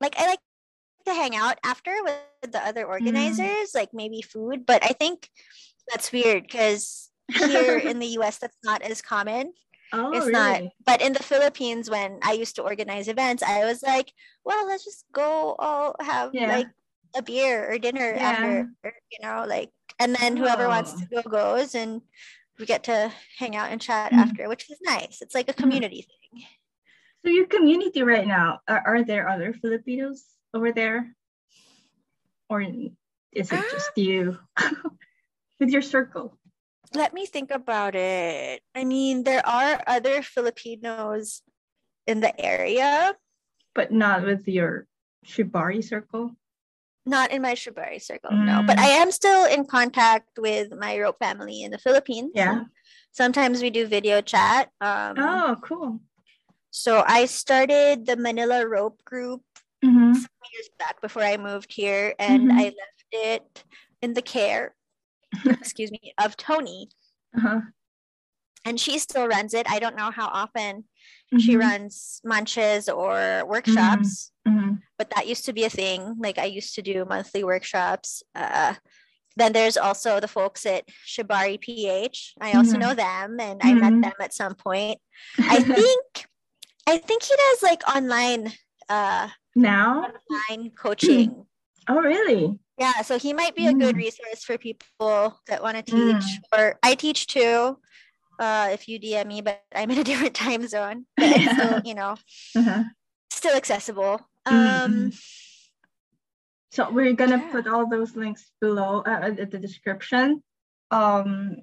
like 0.00 0.18
I 0.18 0.26
like 0.26 0.38
to 1.06 1.14
hang 1.14 1.36
out 1.36 1.58
after 1.64 1.94
with 2.02 2.52
the 2.52 2.64
other 2.64 2.82
mm-hmm. 2.82 2.90
organizers, 2.90 3.70
mm. 3.70 3.74
like 3.74 3.90
maybe 3.92 4.22
food. 4.22 4.66
But 4.66 4.84
I 4.84 4.88
think 4.88 5.28
that's 5.88 6.12
weird 6.12 6.44
because 6.44 7.10
here 7.32 7.78
in 7.78 7.98
the 7.98 8.18
US, 8.18 8.38
that's 8.38 8.56
not 8.64 8.82
as 8.82 9.02
common. 9.02 9.52
Oh, 9.92 10.12
it's 10.12 10.26
really? 10.26 10.32
not. 10.32 10.62
But 10.86 11.02
in 11.02 11.14
the 11.14 11.22
Philippines, 11.22 11.90
when 11.90 12.20
I 12.22 12.34
used 12.34 12.54
to 12.54 12.62
organize 12.62 13.08
events, 13.08 13.42
I 13.42 13.64
was 13.64 13.82
like, 13.82 14.12
well, 14.44 14.64
let's 14.64 14.84
just 14.84 15.04
go 15.12 15.56
all 15.58 15.96
have 15.98 16.30
yeah. 16.32 16.58
like 16.58 16.68
a 17.16 17.22
beer 17.22 17.68
or 17.68 17.76
dinner 17.76 18.14
yeah. 18.14 18.22
after, 18.22 18.72
you 18.84 19.18
know, 19.20 19.44
like, 19.48 19.70
and 19.98 20.14
then 20.14 20.36
whoever 20.36 20.66
oh. 20.66 20.68
wants 20.68 20.92
to 20.92 21.06
go 21.06 21.22
goes 21.22 21.74
and 21.74 22.02
we 22.60 22.66
get 22.66 22.84
to 22.84 23.10
hang 23.36 23.56
out 23.56 23.72
and 23.72 23.80
chat 23.80 24.12
mm-hmm. 24.12 24.20
after, 24.20 24.48
which 24.48 24.70
is 24.70 24.78
nice. 24.80 25.18
It's 25.22 25.34
like 25.34 25.48
a 25.48 25.52
mm-hmm. 25.52 25.62
community 25.62 26.06
mm-hmm. 26.06 26.38
thing. 26.38 26.46
So 27.24 27.30
your 27.30 27.46
community 27.46 28.02
right 28.02 28.26
now, 28.26 28.60
are, 28.66 28.82
are 28.86 29.04
there 29.04 29.28
other 29.28 29.52
Filipinos 29.52 30.24
over 30.54 30.72
there? 30.72 31.14
Or 32.48 32.62
is 32.62 33.52
it 33.52 33.64
just 33.70 33.90
you 33.96 34.38
with 35.60 35.70
your 35.70 35.82
circle? 35.82 36.38
let 36.94 37.14
me 37.14 37.26
think 37.26 37.50
about 37.50 37.94
it. 37.94 38.62
I 38.74 38.84
mean, 38.84 39.22
there 39.22 39.46
are 39.46 39.82
other 39.86 40.22
Filipinos 40.22 41.42
in 42.06 42.20
the 42.20 42.38
area, 42.40 43.14
but 43.74 43.92
not 43.92 44.24
with 44.24 44.48
your 44.48 44.86
Shibari 45.24 45.84
circle. 45.84 46.32
Not 47.06 47.30
in 47.30 47.42
my 47.42 47.54
Shibari 47.54 48.02
circle, 48.02 48.30
mm. 48.30 48.44
no. 48.44 48.62
But 48.66 48.78
I 48.78 48.88
am 48.88 49.10
still 49.10 49.46
in 49.46 49.64
contact 49.64 50.38
with 50.38 50.74
my 50.76 50.98
rope 50.98 51.18
family 51.18 51.62
in 51.62 51.70
the 51.70 51.78
Philippines. 51.78 52.32
Yeah. 52.34 52.64
Sometimes 53.12 53.62
we 53.62 53.70
do 53.70 53.86
video 53.86 54.20
chat. 54.20 54.70
Um, 54.80 55.14
oh, 55.18 55.56
cool. 55.62 56.00
So 56.70 57.04
I 57.06 57.26
started 57.26 58.06
the 58.06 58.16
Manila 58.16 58.66
Rope 58.66 59.04
Group 59.04 59.42
mm-hmm. 59.84 60.14
some 60.14 60.28
years 60.52 60.70
back 60.78 61.00
before 61.00 61.22
I 61.22 61.36
moved 61.36 61.72
here, 61.72 62.14
and 62.18 62.48
mm-hmm. 62.48 62.58
I 62.58 62.64
left 62.64 63.04
it 63.12 63.64
in 64.02 64.14
the 64.14 64.22
care 64.22 64.74
excuse 65.46 65.90
me, 65.90 66.12
of 66.22 66.36
Tony. 66.36 66.88
Uh-huh. 67.36 67.60
And 68.64 68.78
she 68.78 68.98
still 68.98 69.26
runs 69.26 69.54
it. 69.54 69.70
I 69.70 69.78
don't 69.78 69.96
know 69.96 70.10
how 70.10 70.26
often 70.26 70.82
mm-hmm. 70.82 71.38
she 71.38 71.56
runs 71.56 72.20
munches 72.24 72.88
or 72.88 73.44
workshops, 73.46 74.32
mm-hmm. 74.46 74.58
mm-hmm. 74.58 74.74
but 74.98 75.10
that 75.10 75.26
used 75.26 75.46
to 75.46 75.52
be 75.52 75.64
a 75.64 75.70
thing. 75.70 76.16
Like 76.18 76.38
I 76.38 76.44
used 76.44 76.74
to 76.74 76.82
do 76.82 77.04
monthly 77.04 77.42
workshops. 77.42 78.22
Uh, 78.34 78.74
then 79.36 79.52
there's 79.52 79.76
also 79.76 80.20
the 80.20 80.28
folks 80.28 80.66
at 80.66 80.84
Shibari 81.06 81.58
PH. 81.58 82.34
I 82.40 82.52
also 82.52 82.72
mm-hmm. 82.72 82.80
know 82.80 82.94
them 82.94 83.40
and 83.40 83.60
I 83.62 83.72
met 83.72 84.02
them 84.02 84.12
at 84.20 84.34
some 84.34 84.54
point. 84.54 84.98
I 85.38 85.60
think 85.62 86.26
I 86.90 86.98
think 86.98 87.22
he 87.22 87.34
does 87.36 87.62
like 87.62 87.82
online 87.88 88.52
uh 88.88 89.28
now 89.54 90.06
online 90.50 90.70
coaching. 90.70 91.46
Oh 91.88 91.98
really? 91.98 92.56
Yeah, 92.78 93.02
so 93.02 93.18
he 93.18 93.32
might 93.32 93.56
be 93.56 93.66
a 93.66 93.72
good 93.72 93.96
mm. 93.96 93.98
resource 93.98 94.44
for 94.44 94.56
people 94.58 95.40
that 95.48 95.60
want 95.60 95.76
to 95.78 95.82
teach. 95.82 96.24
Mm. 96.24 96.38
Or 96.56 96.78
I 96.84 96.94
teach 96.94 97.26
too. 97.26 97.78
Uh, 98.38 98.68
if 98.70 98.86
you 98.86 99.00
DM 99.00 99.26
me, 99.26 99.40
but 99.40 99.62
I'm 99.74 99.90
in 99.90 99.98
a 99.98 100.04
different 100.10 100.34
time 100.34 100.68
zone. 100.68 101.06
I'm 101.18 101.54
still, 101.54 101.80
you 101.84 101.94
know, 101.94 102.16
uh-huh. 102.54 102.84
still 103.30 103.56
accessible. 103.56 104.20
Mm-hmm. 104.46 104.84
Um, 104.84 105.12
so 106.70 106.90
we're 106.90 107.14
gonna 107.14 107.38
yeah. 107.38 107.50
put 107.50 107.66
all 107.66 107.88
those 107.88 108.14
links 108.14 108.52
below 108.60 109.00
uh, 109.00 109.30
the 109.30 109.58
description. 109.58 110.42
Um, 110.90 111.56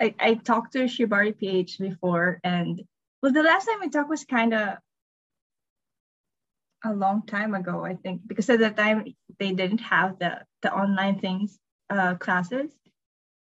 I, 0.00 0.14
I 0.18 0.34
talked 0.34 0.72
to 0.72 0.84
Shibari 0.84 1.38
PH 1.38 1.78
before, 1.78 2.40
and 2.42 2.82
well, 3.24 3.32
the 3.32 3.42
last 3.42 3.64
time 3.64 3.80
we 3.80 3.88
talked 3.88 4.10
was 4.10 4.26
kind 4.26 4.52
of 4.52 4.76
a 6.84 6.92
long 6.92 7.22
time 7.24 7.54
ago, 7.54 7.82
I 7.82 7.94
think, 7.94 8.20
because 8.26 8.50
at 8.50 8.58
the 8.58 8.68
time 8.68 9.14
they 9.38 9.52
didn't 9.52 9.80
have 9.80 10.18
the 10.18 10.44
the 10.60 10.70
online 10.70 11.20
things 11.20 11.58
uh, 11.88 12.16
classes. 12.16 12.70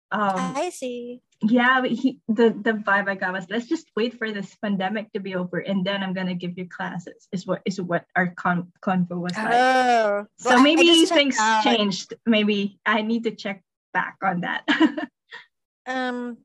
Um, 0.10 0.58
I 0.58 0.72
see. 0.72 1.22
Yeah, 1.44 1.86
he, 1.86 2.18
the 2.28 2.58
the 2.58 2.74
vibe 2.74 3.08
I 3.08 3.14
got 3.14 3.34
was 3.34 3.46
let's 3.52 3.68
just 3.68 3.86
wait 3.96 4.18
for 4.18 4.32
this 4.32 4.58
pandemic 4.64 5.14
to 5.14 5.20
be 5.20 5.36
over, 5.36 5.60
and 5.60 5.86
then 5.86 6.02
I'm 6.02 6.14
gonna 6.14 6.34
give 6.34 6.58
you 6.58 6.68
classes. 6.68 7.28
Is 7.32 7.46
what 7.46 7.62
is 7.64 7.80
what 7.80 8.06
our 8.16 8.34
con 8.34 8.74
convo 8.82 9.22
was 9.22 9.38
like. 9.38 9.54
Oh, 9.54 10.26
so 10.40 10.50
well, 10.50 10.64
maybe 10.64 11.06
things 11.06 11.38
changed. 11.62 12.16
Maybe 12.26 12.80
I 12.84 13.04
need 13.04 13.26
to 13.26 13.32
check 13.38 13.62
back 13.94 14.18
on 14.24 14.42
that. 14.42 14.66
um 15.86 16.42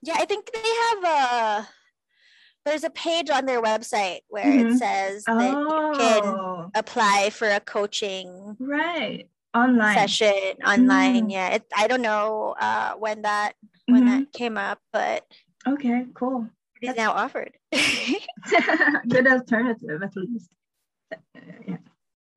yeah, 0.00 0.16
I 0.16 0.24
think 0.24 0.48
they 0.50 0.72
have 0.88 1.04
a 1.04 1.68
there's 2.64 2.84
a 2.84 2.90
page 2.90 3.30
on 3.30 3.46
their 3.46 3.62
website 3.62 4.20
where 4.28 4.44
mm-hmm. 4.44 4.68
it 4.68 4.78
says 4.78 5.24
that 5.24 5.54
oh. 5.54 5.92
you 5.92 5.98
can 5.98 6.22
oh. 6.24 6.70
apply 6.74 7.30
for 7.30 7.48
a 7.48 7.60
coaching 7.60 8.56
right 8.58 9.28
online 9.54 9.94
session 9.94 10.54
online. 10.66 11.26
Mm. 11.26 11.32
Yeah, 11.32 11.48
it, 11.54 11.64
I 11.76 11.86
don't 11.88 12.02
know 12.02 12.54
uh, 12.58 12.92
when 12.94 13.22
that 13.22 13.52
when 13.86 14.04
mm-hmm. 14.04 14.18
that 14.20 14.32
came 14.32 14.56
up, 14.56 14.78
but 14.92 15.24
okay, 15.66 16.06
cool. 16.14 16.48
It 16.80 16.90
is 16.90 16.96
now 16.96 17.12
offered. 17.12 17.52
Good 19.08 19.26
alternative, 19.26 20.02
at 20.02 20.16
least. 20.16 20.50
Yeah. 21.66 21.76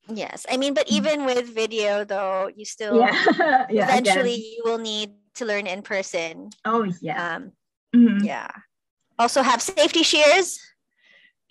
Yes, 0.08 0.46
I 0.50 0.58
mean, 0.58 0.74
but 0.74 0.88
mm. 0.88 0.92
even 0.92 1.26
with 1.26 1.54
video, 1.54 2.04
though, 2.04 2.50
you 2.56 2.66
still 2.66 3.00
yeah. 3.00 3.66
yeah 3.70 3.88
eventually 3.90 4.36
you 4.36 4.62
will 4.66 4.78
need 4.78 5.14
to 5.36 5.46
learn 5.46 5.68
in 5.68 5.82
person. 5.82 6.50
Oh 6.64 6.84
yeah. 7.02 7.36
Um, 7.36 7.52
mm-hmm. 7.96 8.24
Yeah. 8.24 8.52
Also 9.18 9.42
have 9.42 9.62
safety 9.62 10.04
shears. 10.04 10.60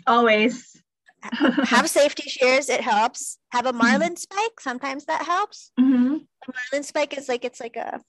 Always. 0.06 0.80
have 1.22 1.88
safety 2.00 2.28
shears. 2.28 2.68
It 2.68 2.80
helps. 2.80 3.38
Have 3.52 3.66
a 3.66 3.72
mm-hmm. 3.72 3.78
marlin 3.78 4.16
spike. 4.16 4.60
Sometimes 4.60 5.06
that 5.06 5.22
helps. 5.22 5.72
Mm-hmm. 5.80 6.16
A 6.16 6.52
marlin 6.52 6.82
spike 6.82 7.16
is 7.16 7.28
like 7.28 7.44
it's 7.44 7.60
like 7.60 7.76
a 7.76 8.00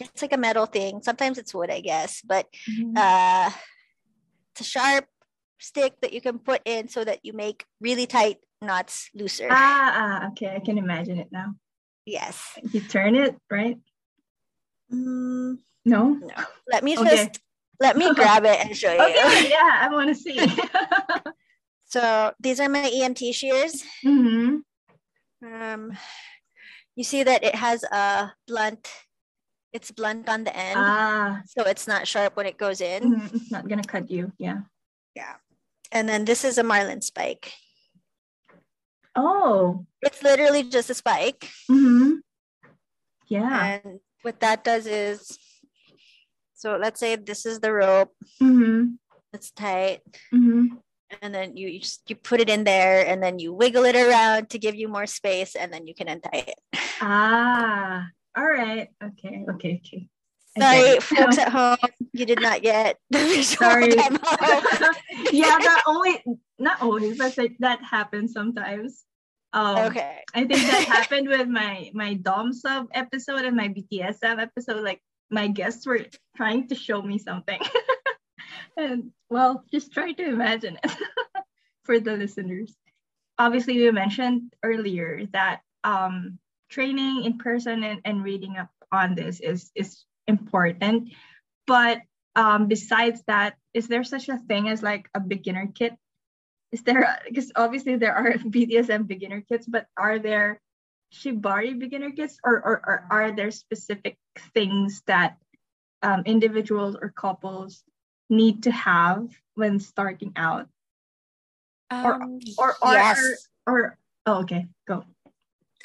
it's 0.00 0.22
like 0.22 0.32
a 0.32 0.38
metal 0.38 0.66
thing. 0.66 1.02
Sometimes 1.02 1.38
it's 1.38 1.54
wood, 1.54 1.70
I 1.70 1.80
guess, 1.80 2.22
but 2.24 2.46
mm-hmm. 2.68 2.96
uh, 2.96 3.50
it's 4.52 4.60
a 4.60 4.64
sharp 4.64 5.06
stick 5.58 5.94
that 6.02 6.12
you 6.12 6.20
can 6.20 6.38
put 6.38 6.60
in 6.64 6.88
so 6.88 7.04
that 7.04 7.20
you 7.22 7.32
make 7.32 7.64
really 7.80 8.06
tight 8.06 8.38
knots 8.60 9.10
looser. 9.14 9.48
Ah, 9.50 10.20
ah 10.22 10.28
okay. 10.28 10.54
I 10.54 10.60
can 10.60 10.78
imagine 10.78 11.18
it 11.18 11.28
now. 11.30 11.54
Yes. 12.04 12.58
You 12.72 12.80
turn 12.80 13.14
it, 13.14 13.36
right? 13.50 13.78
Mm, 14.92 15.58
no. 15.84 16.08
No. 16.14 16.44
Let 16.70 16.82
me 16.84 16.98
okay. 16.98 17.10
just 17.16 17.40
let 17.82 17.98
me 17.98 18.14
grab 18.18 18.46
it 18.46 18.62
and 18.62 18.76
show 18.76 18.94
you. 18.94 19.02
Okay, 19.02 19.50
yeah, 19.56 19.82
I 19.82 19.88
want 19.90 20.08
to 20.08 20.14
see. 20.14 20.38
so 21.84 22.32
these 22.38 22.60
are 22.60 22.70
my 22.70 22.86
EMT 22.86 23.34
shears. 23.34 23.82
Mm-hmm. 24.06 24.62
Um, 25.42 25.92
you 26.94 27.02
see 27.02 27.24
that 27.26 27.42
it 27.42 27.56
has 27.56 27.82
a 27.82 28.32
blunt. 28.46 28.88
It's 29.72 29.90
blunt 29.90 30.28
on 30.28 30.44
the 30.44 30.54
end, 30.54 30.78
ah. 30.78 31.40
so 31.46 31.64
it's 31.64 31.88
not 31.88 32.06
sharp 32.06 32.36
when 32.36 32.46
it 32.46 32.58
goes 32.58 32.80
in. 32.80 33.02
Mm-hmm. 33.02 33.36
It's 33.36 33.50
not 33.50 33.68
gonna 33.68 33.82
cut 33.82 34.10
you. 34.10 34.32
Yeah. 34.38 34.68
Yeah. 35.16 35.34
And 35.90 36.08
then 36.08 36.24
this 36.24 36.44
is 36.44 36.56
a 36.56 36.62
marlin 36.62 37.02
spike. 37.02 37.52
Oh. 39.16 39.84
It's 40.00 40.22
literally 40.22 40.62
just 40.62 40.90
a 40.90 40.94
spike. 40.94 41.50
Mm-hmm. 41.70 42.20
Yeah. 43.28 43.80
And 43.84 44.00
what 44.22 44.40
that 44.40 44.64
does 44.64 44.86
is 44.86 45.38
so 46.62 46.78
let's 46.80 47.00
say 47.00 47.16
this 47.16 47.44
is 47.44 47.58
the 47.58 47.72
rope. 47.72 48.14
Mm-hmm. 48.40 48.94
It's 49.32 49.50
tight. 49.50 49.98
Mm-hmm. 50.32 50.76
And 51.20 51.34
then 51.34 51.56
you, 51.56 51.66
you 51.66 51.80
just 51.80 52.08
you 52.08 52.14
put 52.14 52.38
it 52.38 52.48
in 52.48 52.62
there 52.62 53.04
and 53.04 53.20
then 53.20 53.40
you 53.40 53.52
wiggle 53.52 53.82
it 53.82 53.96
around 53.96 54.48
to 54.50 54.60
give 54.60 54.76
you 54.76 54.86
more 54.86 55.06
space 55.06 55.56
and 55.56 55.72
then 55.72 55.88
you 55.88 55.94
can 55.94 56.06
untie 56.06 56.46
it. 56.46 56.60
Ah, 57.00 58.06
all 58.38 58.46
right. 58.46 58.88
Okay, 59.02 59.44
okay, 59.50 59.82
okay. 59.82 60.08
Sorry, 60.56 61.00
folks 61.00 61.38
at 61.38 61.48
home, 61.48 61.82
you 62.12 62.26
did 62.26 62.40
not 62.40 62.62
get 62.62 62.96
the 63.10 63.18
visual 63.34 63.66
Sorry. 63.66 63.90
yeah, 65.34 65.58
that 65.58 65.82
only 65.88 66.22
not 66.60 66.80
always, 66.80 67.18
but 67.18 67.36
like 67.36 67.56
that 67.58 67.82
happens 67.82 68.32
sometimes. 68.32 69.02
Um, 69.52 69.90
okay. 69.90 70.22
I 70.32 70.46
think 70.46 70.62
that 70.70 70.84
happened 70.86 71.26
with 71.26 71.48
my 71.48 71.90
my 71.92 72.14
Dom 72.14 72.52
sub 72.52 72.86
episode 72.94 73.42
and 73.42 73.56
my 73.56 73.66
BTS 73.66 74.22
sub 74.22 74.38
episode. 74.38 74.84
Like 74.84 75.02
my 75.32 75.48
guests 75.48 75.86
were 75.86 76.04
trying 76.36 76.68
to 76.68 76.74
show 76.74 77.00
me 77.00 77.18
something. 77.18 77.60
and 78.76 79.10
well, 79.30 79.64
just 79.72 79.92
try 79.92 80.12
to 80.12 80.24
imagine 80.24 80.78
it 80.84 80.92
for 81.84 81.98
the 81.98 82.16
listeners. 82.16 82.76
Obviously, 83.38 83.78
we 83.78 83.90
mentioned 83.90 84.52
earlier 84.62 85.26
that 85.32 85.62
um, 85.82 86.38
training 86.70 87.24
in 87.24 87.38
person 87.38 87.82
and, 87.82 88.00
and 88.04 88.22
reading 88.22 88.58
up 88.58 88.70
on 88.92 89.14
this 89.14 89.40
is 89.40 89.72
is 89.74 90.04
important. 90.28 91.10
But 91.66 92.02
um, 92.36 92.68
besides 92.68 93.22
that, 93.26 93.56
is 93.72 93.88
there 93.88 94.04
such 94.04 94.28
a 94.28 94.38
thing 94.38 94.68
as 94.68 94.82
like 94.82 95.08
a 95.14 95.20
beginner 95.20 95.72
kit? 95.74 95.96
Is 96.72 96.82
there 96.82 97.20
because 97.24 97.52
obviously 97.56 97.96
there 97.96 98.14
are 98.14 98.32
BDSM 98.52 99.08
beginner 99.08 99.40
kits, 99.40 99.66
but 99.66 99.86
are 99.96 100.18
there 100.18 100.60
Shibari 101.12 101.78
beginner 101.78 102.10
kits, 102.10 102.38
or, 102.44 102.56
or, 102.56 102.76
or 102.84 103.06
are 103.10 103.32
there 103.32 103.50
specific 103.50 104.16
things 104.54 105.02
that 105.06 105.36
um, 106.02 106.22
individuals 106.26 106.96
or 107.00 107.10
couples 107.10 107.84
need 108.28 108.64
to 108.64 108.70
have 108.70 109.28
when 109.54 109.78
starting 109.78 110.32
out? 110.36 110.68
Um, 111.90 112.40
or, 112.58 112.68
or, 112.68 112.76
or, 112.82 112.92
yes. 112.92 113.48
or, 113.66 113.74
or, 113.74 113.98
oh, 114.26 114.40
okay, 114.40 114.66
go. 114.88 115.04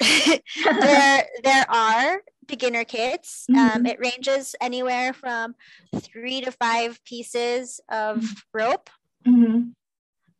there, 0.00 1.26
there 1.42 1.70
are 1.70 2.22
beginner 2.46 2.84
kits. 2.84 3.46
Um, 3.48 3.54
mm-hmm. 3.56 3.76
Um, 3.76 3.86
it 3.86 4.00
ranges 4.00 4.56
anywhere 4.60 5.12
from 5.12 5.54
three 5.96 6.40
to 6.40 6.50
five 6.50 7.02
pieces 7.04 7.80
of 7.88 8.18
mm-hmm. 8.18 8.34
rope. 8.52 8.90
Mm-hmm. 9.26 9.68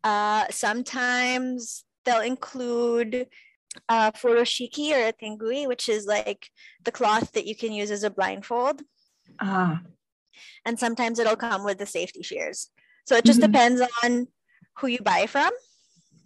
Uh, 0.03 0.47
sometimes 0.51 1.85
they'll 2.05 2.21
include 2.21 3.27
uh, 3.89 4.13
furoshiki 4.13 4.93
or 4.93 5.09
a 5.09 5.13
tenugui, 5.13 5.67
which 5.67 5.89
is 5.89 6.07
like 6.07 6.49
the 6.85 6.93
cloth 6.93 7.33
that 7.33 7.47
you 7.47 7.57
can 7.57 7.73
use 7.73 7.91
as 7.91 8.05
a 8.05 8.11
blindfold. 8.11 8.83
Ah. 9.41 9.83
And 10.65 10.79
sometimes 10.79 11.19
it'll 11.19 11.37
come 11.37 11.65
with 11.65 11.79
the 11.79 11.87
safety 11.87 12.23
shears. 12.23 12.71
So 13.07 13.17
it 13.17 13.25
just 13.25 13.41
mm-hmm. 13.41 13.53
depends 13.53 13.83
on 14.05 14.29
who 14.77 14.87
you 14.87 15.01
buy 15.01 15.27
from. 15.27 15.51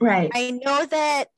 Right. 0.00 0.30
I 0.34 0.50
know 0.50 0.84
that 0.86 1.28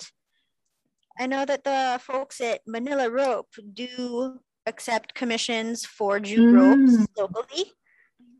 I 1.18 1.26
know 1.26 1.44
that 1.44 1.64
the 1.64 2.00
folks 2.02 2.40
at 2.40 2.62
Manila 2.66 3.08
Rope 3.08 3.54
do 3.72 4.40
accept 4.66 5.14
commissions 5.14 5.84
for 5.84 6.18
jute 6.18 6.54
mm. 6.54 6.58
ropes 6.58 7.08
locally. 7.16 7.72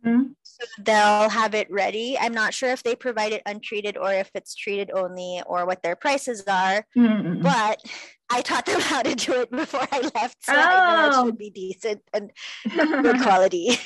Mm-hmm. 0.04 0.32
So 0.42 0.64
they'll 0.78 1.28
have 1.28 1.54
it 1.54 1.70
ready. 1.70 2.16
I'm 2.18 2.34
not 2.34 2.54
sure 2.54 2.70
if 2.70 2.82
they 2.82 2.94
provide 2.94 3.32
it 3.32 3.42
untreated 3.46 3.96
or 3.96 4.12
if 4.12 4.30
it's 4.34 4.54
treated 4.54 4.90
only 4.92 5.42
or 5.46 5.66
what 5.66 5.82
their 5.82 5.96
prices 5.96 6.44
are, 6.46 6.84
mm 6.96 7.42
but 7.42 7.80
I 8.30 8.40
taught 8.40 8.66
them 8.66 8.80
how 8.80 9.02
to 9.02 9.14
do 9.14 9.32
it 9.40 9.50
before 9.50 9.86
I 9.90 10.00
left. 10.14 10.44
So 10.44 10.52
oh. 10.54 10.56
I 10.56 11.08
know 11.08 11.08
it 11.08 11.26
should 11.26 11.38
be 11.38 11.50
decent 11.50 12.02
and 12.12 12.30
good 13.02 13.20
quality. 13.20 13.78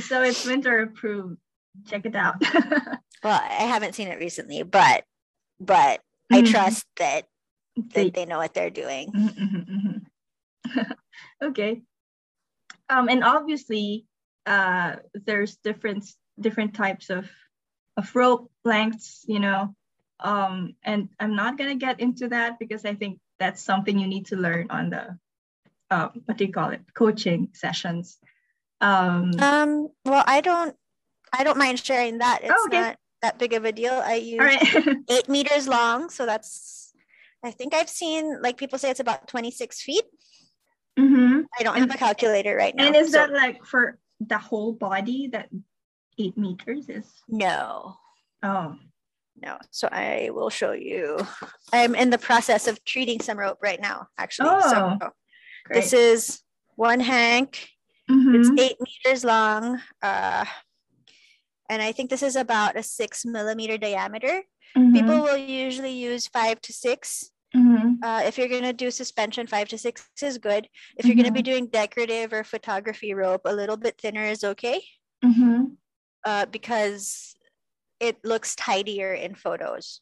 so 0.00 0.22
it's 0.22 0.44
winter 0.44 0.82
approved. 0.82 1.38
Check 1.86 2.06
it 2.06 2.16
out. 2.16 2.36
well, 3.22 3.40
I 3.42 3.64
haven't 3.64 3.94
seen 3.94 4.08
it 4.08 4.18
recently, 4.18 4.62
but 4.62 5.04
but 5.60 6.00
mm-hmm. 6.32 6.36
I 6.36 6.42
trust 6.42 6.86
that, 6.96 7.24
that 7.94 8.14
they, 8.14 8.24
know 8.24 8.38
what 8.38 8.54
they're 8.54 8.70
doing. 8.70 9.12
Mm-hmm, 9.12 10.70
mm-hmm. 10.70 10.92
okay. 11.42 11.82
Um, 12.88 13.08
and 13.08 13.24
obviously 13.24 14.06
uh, 14.46 14.96
there's 15.12 15.56
different 15.56 16.06
different 16.38 16.74
types 16.74 17.10
of 17.10 17.28
of 17.96 18.14
rope 18.14 18.50
lengths, 18.64 19.24
you 19.26 19.40
know, 19.40 19.74
um, 20.20 20.74
and 20.82 21.08
I'm 21.18 21.34
not 21.34 21.58
gonna 21.58 21.76
get 21.76 22.00
into 22.00 22.28
that 22.28 22.58
because 22.58 22.84
I 22.84 22.94
think 22.94 23.18
that's 23.38 23.62
something 23.62 23.98
you 23.98 24.06
need 24.06 24.26
to 24.26 24.36
learn 24.36 24.68
on 24.70 24.90
the 24.90 25.18
uh, 25.90 26.08
what 26.24 26.36
do 26.36 26.44
you 26.44 26.52
call 26.52 26.70
it 26.70 26.82
coaching 26.94 27.48
sessions. 27.52 28.18
Um, 28.80 29.32
um 29.40 29.88
well, 30.04 30.24
I 30.26 30.40
don't 30.40 30.76
I 31.32 31.44
don't 31.44 31.58
mind 31.58 31.78
sharing 31.78 32.18
that. 32.18 32.40
It's 32.42 32.52
oh, 32.54 32.66
okay. 32.68 32.80
not 32.80 32.96
that 33.22 33.38
big 33.38 33.52
of 33.52 33.64
a 33.64 33.72
deal. 33.72 33.92
I 33.92 34.14
use 34.14 34.38
right. 34.38 34.96
eight 35.10 35.28
meters 35.28 35.68
long, 35.68 36.10
so 36.10 36.26
that's 36.26 36.92
I 37.44 37.50
think 37.50 37.74
I've 37.74 37.88
seen 37.88 38.40
like 38.42 38.56
people 38.56 38.78
say 38.78 38.90
it's 38.90 39.00
about 39.00 39.28
26 39.28 39.82
feet. 39.82 40.04
Mm-hmm. 40.98 41.42
I 41.58 41.62
don't 41.62 41.76
have 41.76 41.94
a 41.94 41.98
calculator 41.98 42.56
right 42.56 42.74
now. 42.74 42.86
And 42.86 42.96
is 42.96 43.12
so. 43.12 43.18
that 43.18 43.32
like 43.32 43.64
for 43.64 43.98
the 44.20 44.38
whole 44.38 44.72
body 44.72 45.28
that 45.28 45.48
eight 46.18 46.36
meters 46.36 46.88
is? 46.88 47.06
No. 47.28 47.96
Oh. 48.42 48.76
No. 49.40 49.58
So 49.70 49.88
I 49.90 50.30
will 50.32 50.50
show 50.50 50.72
you. 50.72 51.18
I'm 51.72 51.94
in 51.94 52.10
the 52.10 52.18
process 52.18 52.66
of 52.66 52.82
treating 52.84 53.20
some 53.20 53.38
rope 53.38 53.58
right 53.62 53.80
now, 53.80 54.08
actually. 54.18 54.50
Oh, 54.52 54.70
so 54.70 55.10
great. 55.66 55.82
this 55.82 55.92
is 55.92 56.40
one 56.76 57.00
hank. 57.00 57.68
Mm-hmm. 58.10 58.34
It's 58.34 58.60
eight 58.60 58.76
meters 58.80 59.24
long. 59.24 59.80
Uh, 60.02 60.44
and 61.68 61.82
I 61.82 61.92
think 61.92 62.10
this 62.10 62.22
is 62.22 62.36
about 62.36 62.78
a 62.78 62.82
six 62.82 63.24
millimeter 63.24 63.76
diameter. 63.76 64.42
Mm-hmm. 64.76 64.94
People 64.94 65.22
will 65.22 65.36
usually 65.36 65.92
use 65.92 66.26
five 66.26 66.60
to 66.62 66.72
six 66.72 67.30
Mm-hmm. 67.56 68.04
Uh, 68.04 68.22
if 68.24 68.36
you're 68.36 68.48
gonna 68.48 68.72
do 68.72 68.90
suspension, 68.90 69.46
five 69.46 69.68
to 69.68 69.78
six 69.78 70.08
is 70.22 70.38
good. 70.38 70.68
If 70.96 71.06
you're 71.06 71.14
mm-hmm. 71.14 71.22
gonna 71.22 71.32
be 71.32 71.40
mm-hmm. 71.40 71.52
doing 71.52 71.66
decorative 71.68 72.32
or 72.32 72.44
photography 72.44 73.14
rope, 73.14 73.42
a 73.44 73.54
little 73.54 73.76
bit 73.76 73.98
thinner 74.00 74.24
is 74.24 74.44
okay. 74.44 74.82
Mm-hmm. 75.24 75.64
Uh, 76.24 76.46
because 76.46 77.34
it 78.00 78.18
looks 78.24 78.54
tidier 78.56 79.14
in 79.14 79.34
photos, 79.34 80.00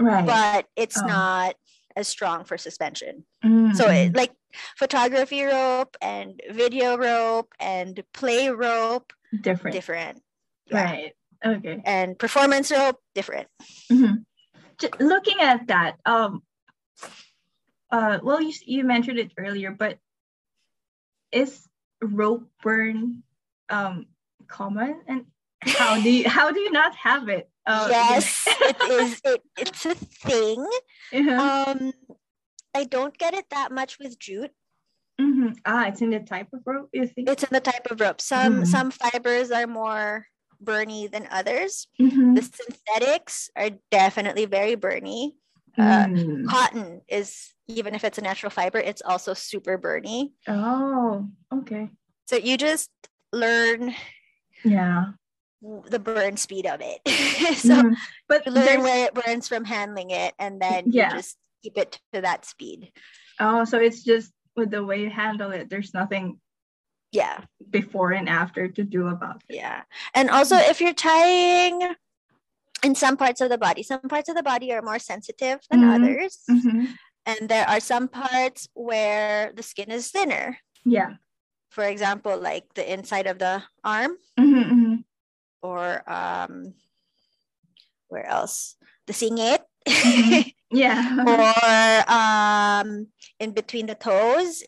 right? 0.00 0.24
But 0.24 0.66
it's 0.76 1.00
oh. 1.02 1.06
not 1.06 1.54
as 1.96 2.08
strong 2.08 2.44
for 2.44 2.56
suspension. 2.56 3.24
So, 3.42 3.48
it, 3.48 3.74
mm-hmm. 3.74 4.16
like 4.16 4.32
photography 4.76 5.42
rope 5.42 5.96
and 6.00 6.40
video 6.50 6.96
rope 6.96 7.52
and 7.60 8.02
play 8.14 8.48
rope 8.48 9.12
Different. 9.40 9.74
different 9.74 10.22
Yeah. 10.66 10.84
Right. 10.84 11.12
Okay. 11.44 11.80
And 11.84 12.18
performance 12.18 12.70
rope 12.70 12.96
different. 13.14 13.48
Mm-hmm. 13.92 15.04
Looking 15.04 15.40
at 15.40 15.66
that, 15.68 15.96
um, 16.06 16.42
uh, 17.90 18.18
well, 18.22 18.40
you 18.40 18.52
you 18.64 18.84
mentioned 18.84 19.18
it 19.18 19.32
earlier, 19.36 19.70
but 19.70 19.98
is 21.32 21.66
rope 22.00 22.48
burn 22.62 23.22
um 23.68 24.06
common 24.46 25.02
and 25.06 25.26
how 25.62 26.00
do 26.00 26.10
you 26.10 26.28
how 26.28 26.50
do 26.52 26.60
you 26.60 26.70
not 26.70 26.94
have 26.94 27.28
it? 27.28 27.50
Uh, 27.66 27.88
yes, 27.90 28.46
it 28.46 28.76
is. 28.90 29.20
It, 29.24 29.42
it's 29.58 29.84
a 29.84 29.94
thing. 29.94 30.66
Uh-huh. 31.12 31.74
Um, 31.76 31.92
I 32.74 32.84
don't 32.84 33.16
get 33.18 33.34
it 33.34 33.46
that 33.50 33.72
much 33.72 33.98
with 33.98 34.18
jute. 34.18 34.52
Mm-hmm. 35.20 35.54
Ah, 35.66 35.88
it's 35.88 36.00
in 36.00 36.10
the 36.10 36.20
type 36.20 36.48
of 36.52 36.60
rope. 36.64 36.90
You 36.92 37.06
think 37.06 37.28
it's 37.28 37.42
in 37.42 37.52
the 37.52 37.60
type 37.60 37.90
of 37.90 38.00
rope. 38.00 38.20
Some 38.20 38.54
mm-hmm. 38.54 38.64
some 38.64 38.90
fibers 38.90 39.50
are 39.50 39.66
more 39.66 40.26
burny 40.62 41.10
than 41.10 41.28
others. 41.30 41.88
Mm-hmm. 42.00 42.34
The 42.34 42.42
synthetics 42.42 43.50
are 43.56 43.70
definitely 43.90 44.46
very 44.46 44.76
burny. 44.76 45.32
Uh, 45.78 46.06
mm. 46.06 46.46
Cotton 46.46 47.02
is 47.08 47.54
even 47.68 47.94
if 47.94 48.02
it's 48.02 48.18
a 48.18 48.22
natural 48.22 48.50
fiber, 48.50 48.78
it's 48.78 49.02
also 49.02 49.34
super 49.34 49.78
burny. 49.78 50.32
Oh, 50.48 51.28
okay. 51.52 51.90
So 52.26 52.36
you 52.36 52.56
just 52.56 52.90
learn. 53.32 53.94
Yeah 54.64 55.12
the 55.60 55.98
burn 55.98 56.36
speed 56.36 56.66
of 56.66 56.80
it. 56.82 57.00
so 57.56 57.82
mm, 57.82 57.96
but 58.28 58.46
you 58.46 58.52
learn 58.52 58.82
where 58.82 59.06
it 59.06 59.14
burns 59.14 59.48
from 59.48 59.64
handling 59.64 60.10
it 60.10 60.34
and 60.38 60.60
then 60.60 60.84
yeah. 60.92 61.10
you 61.10 61.16
just 61.16 61.36
keep 61.62 61.76
it 61.76 61.98
to 62.12 62.20
that 62.20 62.44
speed. 62.44 62.92
Oh, 63.40 63.64
so 63.64 63.78
it's 63.78 64.02
just 64.02 64.32
with 64.56 64.70
the 64.70 64.84
way 64.84 65.02
you 65.02 65.10
handle 65.10 65.50
it, 65.50 65.68
there's 65.70 65.94
nothing 65.94 66.40
yeah 67.10 67.40
before 67.70 68.12
and 68.12 68.28
after 68.28 68.68
to 68.68 68.84
do 68.84 69.08
about 69.08 69.42
it. 69.48 69.56
Yeah. 69.56 69.82
And 70.14 70.30
also 70.30 70.56
if 70.56 70.80
you're 70.80 70.92
tying 70.92 71.94
in 72.82 72.94
some 72.94 73.16
parts 73.16 73.40
of 73.40 73.50
the 73.50 73.58
body, 73.58 73.82
some 73.82 74.00
parts 74.08 74.28
of 74.28 74.36
the 74.36 74.42
body 74.42 74.72
are 74.72 74.82
more 74.82 74.98
sensitive 74.98 75.60
than 75.70 75.80
mm-hmm. 75.80 76.04
others. 76.04 76.38
Mm-hmm. 76.50 76.84
And 77.26 77.48
there 77.48 77.68
are 77.68 77.80
some 77.80 78.08
parts 78.08 78.68
where 78.74 79.52
the 79.54 79.62
skin 79.62 79.90
is 79.90 80.10
thinner. 80.10 80.58
Yeah. 80.84 81.14
For 81.70 81.84
example, 81.84 82.38
like 82.38 82.64
the 82.74 82.90
inside 82.90 83.26
of 83.26 83.38
the 83.38 83.62
arm. 83.84 84.16
Mm-hmm, 84.38 84.62
mm-hmm 84.62 84.94
or 85.62 86.02
um, 86.10 86.74
where 88.08 88.26
else? 88.26 88.76
The 89.06 89.12
singit. 89.12 89.60
Mm-hmm. 89.86 90.50
Yeah. 90.70 91.24
or 91.24 92.12
um, 92.12 93.06
in 93.40 93.52
between 93.52 93.86
the 93.86 93.94
toes. 93.94 94.62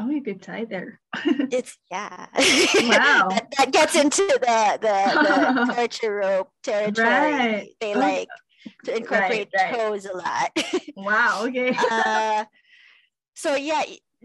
Oh, 0.00 0.08
you 0.08 0.22
could 0.22 0.40
tie 0.40 0.64
there. 0.64 0.98
it's 1.26 1.76
yeah. 1.90 2.26
Wow. 2.34 3.28
that, 3.28 3.48
that, 3.58 3.70
gets 3.70 3.96
into 3.96 4.26
the 4.26 4.78
the, 4.80 5.66
the 5.66 5.72
torture 5.74 6.14
rope 6.14 6.50
territory. 6.62 7.06
Right. 7.06 7.68
They 7.80 7.94
like 7.94 8.28
to 8.84 8.96
incorporate 8.96 9.48
right, 9.54 9.72
right. 9.72 9.74
toes 9.74 10.06
a 10.06 10.16
lot. 10.16 10.50
wow. 10.96 11.44
Okay. 11.46 11.76
uh, 11.90 12.44
so 13.34 13.56
yeah, 13.56 13.82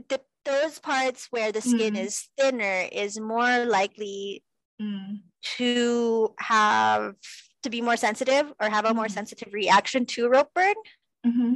the, 0.10 0.22
those 0.46 0.80
parts 0.80 1.28
where 1.32 1.52
the 1.52 1.62
skin 1.62 1.96
mm. 1.96 2.06
is 2.06 2.30
thinner 2.38 2.88
is 2.92 3.20
more 3.20 3.66
likely 3.66 4.44
mm. 4.82 5.20
to 5.58 6.34
have 6.40 7.16
to 7.64 7.70
be 7.70 7.82
more 7.82 7.98
sensitive 7.98 8.54
or 8.62 8.70
have 8.70 8.86
a 8.86 8.94
more 8.94 9.06
mm-hmm. 9.06 9.14
sensitive 9.14 9.54
reaction 9.54 10.06
to 10.06 10.30
rope 10.30 10.50
burn. 10.54 10.76
Mm-hmm. 11.26 11.54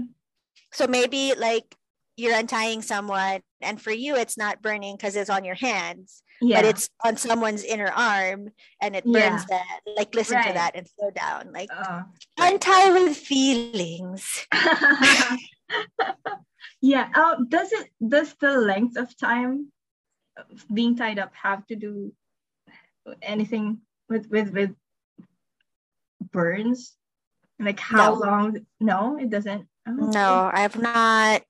So 0.74 0.88
maybe 0.88 1.34
like 1.38 1.76
you're 2.18 2.36
untying 2.36 2.82
someone, 2.82 3.42
and 3.62 3.82
for 3.82 3.92
you, 3.92 4.16
it's 4.16 4.38
not 4.38 4.62
burning 4.62 4.96
because 4.96 5.16
it's 5.16 5.30
on 5.30 5.44
your 5.44 5.56
hands, 5.56 6.24
yeah. 6.42 6.62
but 6.62 6.66
it's 6.66 6.90
on 7.04 7.18
someone's 7.18 7.64
inner 7.64 7.90
arm 7.90 8.50
and 8.82 8.96
it 8.96 9.04
burns 9.04 9.46
yeah. 9.50 9.58
that. 9.58 9.80
Like, 9.98 10.16
listen 10.16 10.38
right. 10.38 10.48
to 10.48 10.54
that 10.54 10.76
and 10.76 10.88
slow 10.88 11.12
down. 11.12 11.52
Like, 11.52 11.70
uh, 11.76 12.04
untie 12.38 12.92
with 12.92 13.18
feelings. 13.18 14.48
yeah. 16.82 17.10
Oh, 17.16 17.46
does 17.48 17.72
it, 17.74 17.90
does 18.06 18.34
the 18.40 18.58
length 18.58 18.98
of 18.98 19.16
time 19.18 19.72
being 20.74 20.96
tied 20.96 21.20
up 21.20 21.34
have 21.36 21.66
to 21.68 21.76
do 21.76 22.14
anything 23.22 23.80
with 24.08 24.30
with 24.30 24.52
with 24.52 24.72
burns? 26.32 26.96
Like 27.60 27.80
how 27.80 28.14
no. 28.14 28.20
long? 28.20 28.66
No, 28.80 29.18
it 29.20 29.30
doesn't. 29.30 29.68
Oh, 29.88 29.92
no, 29.92 30.50
I 30.54 30.62
have 30.62 30.78
not. 30.78 31.42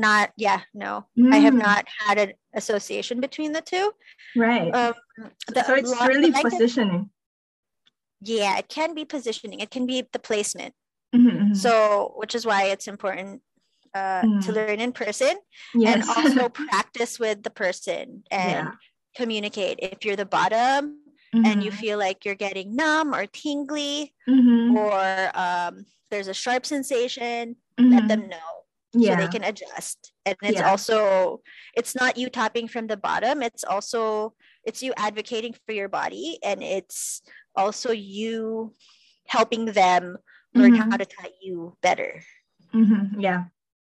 Not 0.00 0.30
yeah, 0.36 0.60
no, 0.72 1.06
mm. 1.18 1.32
I 1.32 1.38
have 1.38 1.54
mm. 1.54 1.62
not 1.62 1.86
had 1.98 2.18
an 2.18 2.32
association 2.54 3.20
between 3.20 3.52
the 3.52 3.60
two. 3.60 3.92
Right. 4.34 4.74
Um, 4.74 4.94
the, 5.48 5.64
so 5.64 5.74
it's 5.74 6.06
really 6.06 6.32
positioning. 6.32 7.10
yeah, 8.20 8.58
it 8.58 8.68
can 8.68 8.94
be 8.94 9.04
positioning. 9.04 9.60
It 9.60 9.70
can 9.70 9.86
be 9.86 10.04
the 10.12 10.18
placement. 10.18 10.74
Mm-hmm, 11.14 11.28
mm-hmm. 11.28 11.54
So, 11.54 12.14
which 12.16 12.34
is 12.34 12.46
why 12.46 12.64
it's 12.66 12.86
important 12.88 13.42
uh, 13.94 14.22
mm. 14.22 14.46
to 14.46 14.52
learn 14.52 14.80
in 14.80 14.92
person 14.92 15.34
yes. 15.74 15.94
and 15.94 16.04
also 16.16 16.48
practice 16.48 17.18
with 17.18 17.42
the 17.42 17.50
person 17.50 18.22
and 18.30 18.68
yeah 18.68 18.72
communicate 19.14 19.78
if 19.82 20.04
you're 20.04 20.16
the 20.16 20.26
bottom 20.26 20.98
mm-hmm. 21.34 21.44
and 21.44 21.62
you 21.62 21.70
mm-hmm. 21.70 21.80
feel 21.80 21.98
like 21.98 22.24
you're 22.24 22.34
getting 22.34 22.76
numb 22.76 23.14
or 23.14 23.26
tingly 23.26 24.14
mm-hmm. 24.28 24.76
or 24.76 25.30
um, 25.34 25.84
there's 26.10 26.28
a 26.28 26.34
sharp 26.34 26.64
sensation 26.64 27.56
mm-hmm. 27.78 27.92
let 27.92 28.08
them 28.08 28.28
know 28.28 28.36
yeah. 28.92 29.18
so 29.18 29.24
they 29.24 29.28
can 29.28 29.44
adjust 29.44 30.12
and 30.26 30.36
it's 30.42 30.58
yeah. 30.58 30.70
also 30.70 31.40
it's 31.76 31.94
not 31.94 32.16
you 32.16 32.28
tapping 32.28 32.68
from 32.68 32.86
the 32.86 32.96
bottom 32.96 33.42
it's 33.42 33.64
also 33.64 34.34
it's 34.64 34.82
you 34.82 34.92
advocating 34.96 35.54
for 35.66 35.72
your 35.72 35.88
body 35.88 36.38
and 36.44 36.62
it's 36.62 37.22
also 37.54 37.92
you 37.92 38.74
helping 39.26 39.66
them 39.66 40.16
learn 40.54 40.74
how 40.74 40.86
mm-hmm. 40.86 40.96
to 40.96 41.04
tie 41.04 41.30
you 41.40 41.76
better 41.82 42.22
mm-hmm. 42.74 43.20
yeah 43.20 43.44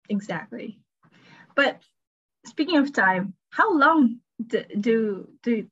exactly 0.09 0.81
but 1.55 1.81
speaking 2.47 2.79
of 2.79 2.93
time 2.93 3.35
how 3.51 3.77
long 3.77 4.19
do 4.47 4.63
do, 4.81 5.29
do 5.43 5.67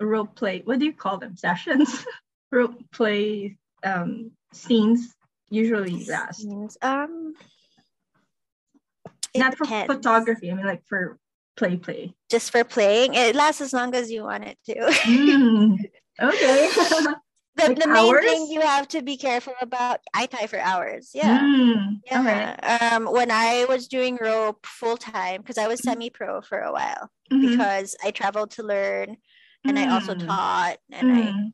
rope 0.00 0.36
play 0.36 0.62
what 0.64 0.78
do 0.78 0.84
you 0.84 0.92
call 0.92 1.18
them 1.18 1.36
sessions 1.36 2.04
rope 2.52 2.78
play 2.92 3.56
um 3.82 4.30
scenes 4.52 5.12
usually 5.50 6.04
last 6.06 6.46
um 6.82 7.34
not 9.36 9.56
for 9.56 9.64
photography 9.64 10.50
i 10.50 10.54
mean 10.54 10.66
like 10.66 10.82
for 10.86 11.18
play 11.56 11.76
play 11.76 12.14
just 12.30 12.50
for 12.50 12.64
playing 12.64 13.14
it 13.14 13.34
lasts 13.34 13.60
as 13.60 13.72
long 13.72 13.94
as 13.94 14.10
you 14.10 14.22
want 14.22 14.44
it 14.44 14.58
to 14.64 14.74
mm, 14.74 15.78
okay 16.20 16.68
the, 16.68 17.16
like 17.58 17.78
the 17.78 17.88
main 17.88 18.20
thing 18.20 18.48
you 18.50 18.60
have 18.60 18.88
to 18.88 19.02
be 19.02 19.16
careful 19.16 19.54
about 19.60 20.00
i 20.12 20.26
tie 20.26 20.46
for 20.46 20.58
hours 20.58 21.10
yeah 21.14 21.38
mm, 21.40 22.00
yeah 22.06 22.90
um 22.92 23.04
when 23.04 23.30
i 23.30 23.64
was 23.68 23.86
doing 23.86 24.18
rope 24.20 24.66
full 24.66 24.96
time 24.96 25.40
because 25.40 25.58
i 25.58 25.68
was 25.68 25.80
mm-hmm. 25.80 25.90
semi-pro 25.90 26.42
for 26.42 26.58
a 26.60 26.72
while 26.72 27.10
mm-hmm. 27.32 27.50
because 27.50 27.96
i 28.04 28.10
traveled 28.10 28.50
to 28.50 28.62
learn 28.62 29.16
and 29.64 29.76
mm. 29.76 29.86
i 29.86 29.92
also 29.92 30.14
mm. 30.14 30.26
taught 30.26 30.76
and 30.90 31.08
mm. 31.08 31.22
i 31.22 31.50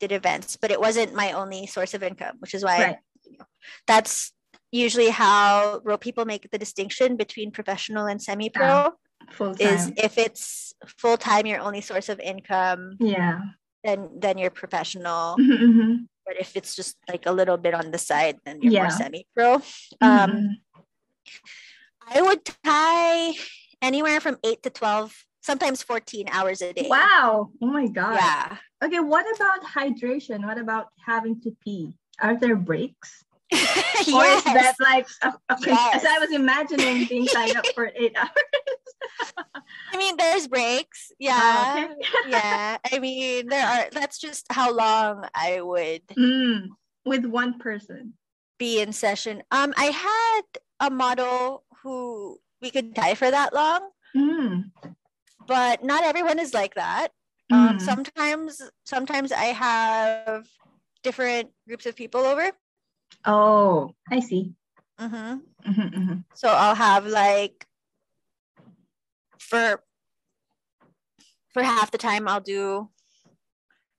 did 0.00 0.12
events 0.12 0.56
but 0.56 0.70
it 0.70 0.80
wasn't 0.80 1.14
my 1.14 1.32
only 1.32 1.66
source 1.66 1.92
of 1.92 2.02
income 2.02 2.36
which 2.38 2.54
is 2.54 2.64
why 2.64 2.82
right. 2.82 2.96
you 3.24 3.36
know, 3.38 3.44
that's 3.86 4.32
usually 4.72 5.10
how 5.10 5.80
rope 5.84 6.00
people 6.00 6.24
make 6.24 6.50
the 6.50 6.58
distinction 6.58 7.16
between 7.16 7.52
professional 7.52 8.06
and 8.06 8.20
semi-pro 8.20 8.90
yeah. 9.38 9.74
is 9.74 9.92
if 9.96 10.18
it's 10.18 10.74
full-time 10.98 11.46
your 11.46 11.60
only 11.60 11.80
source 11.80 12.08
of 12.08 12.18
income 12.18 12.96
yeah 12.98 13.40
then 13.84 14.08
then 14.14 14.38
you're 14.38 14.50
professional. 14.50 15.36
Mm-hmm, 15.36 15.64
mm-hmm. 15.64 15.94
But 16.24 16.36
if 16.38 16.56
it's 16.56 16.76
just 16.76 16.96
like 17.08 17.26
a 17.26 17.32
little 17.32 17.56
bit 17.56 17.74
on 17.74 17.90
the 17.90 17.98
side, 17.98 18.38
then 18.44 18.62
you're 18.62 18.72
yeah. 18.72 18.82
more 18.82 18.90
semi-pro. 18.90 19.58
Mm-hmm. 19.58 20.06
Um, 20.06 20.56
I 22.06 22.22
would 22.22 22.44
tie 22.64 23.34
anywhere 23.80 24.20
from 24.20 24.38
eight 24.44 24.62
to 24.62 24.70
twelve, 24.70 25.24
sometimes 25.40 25.82
fourteen 25.82 26.28
hours 26.30 26.62
a 26.62 26.72
day. 26.72 26.86
Wow! 26.88 27.50
Oh 27.60 27.66
my 27.66 27.88
god. 27.88 28.14
Yeah. 28.14 28.56
Okay. 28.84 29.00
What 29.00 29.26
about 29.34 29.64
hydration? 29.64 30.46
What 30.46 30.58
about 30.58 30.88
having 31.04 31.40
to 31.42 31.50
pee? 31.64 31.98
Are 32.20 32.38
there 32.38 32.56
breaks? 32.56 33.24
Yes. 33.52 34.08
Or 34.12 34.24
is 34.24 34.44
that 34.44 34.74
like 34.80 35.06
okay? 35.50 35.70
Yes. 35.70 35.96
As 35.96 36.04
I 36.04 36.18
was 36.18 36.32
imagining 36.32 37.06
being 37.06 37.26
tied 37.26 37.56
up 37.56 37.66
for 37.74 37.90
eight 37.94 38.14
hours. 38.16 38.30
I 39.92 39.96
mean, 39.96 40.16
there's 40.16 40.48
breaks. 40.48 41.10
Oh, 41.12 41.16
yeah. 41.18 41.86
okay. 41.90 41.94
yeah. 42.28 42.78
I 42.92 42.98
mean, 42.98 43.48
there 43.48 43.66
are, 43.66 43.86
that's 43.92 44.18
just 44.18 44.46
how 44.50 44.74
long 44.74 45.26
I 45.34 45.60
would. 45.60 46.06
Mm, 46.08 46.68
with 47.04 47.24
one 47.24 47.58
person. 47.58 48.14
Be 48.58 48.80
in 48.80 48.92
session. 48.92 49.42
Um, 49.50 49.74
I 49.76 49.86
had 49.86 50.42
a 50.80 50.90
model 50.90 51.64
who 51.82 52.38
we 52.60 52.70
could 52.70 52.94
tie 52.94 53.14
for 53.14 53.30
that 53.30 53.54
long. 53.54 53.88
Mm. 54.16 54.70
But 55.46 55.84
not 55.84 56.04
everyone 56.04 56.38
is 56.38 56.54
like 56.54 56.74
that. 56.74 57.08
Mm. 57.50 57.56
Um, 57.56 57.80
sometimes, 57.80 58.60
sometimes 58.84 59.32
I 59.32 59.46
have 59.46 60.46
different 61.02 61.50
groups 61.66 61.86
of 61.86 61.96
people 61.96 62.20
over. 62.20 62.52
Oh, 63.24 63.94
I 64.10 64.20
see. 64.20 64.52
Mm-hmm. 65.00 65.70
Mm-hmm, 65.70 65.80
mm-hmm. 65.80 66.14
So 66.34 66.48
I'll 66.48 66.74
have 66.74 67.06
like 67.06 67.66
for 69.38 69.82
for 71.52 71.62
half 71.62 71.90
the 71.90 71.98
time 71.98 72.28
I'll 72.28 72.40
do 72.40 72.88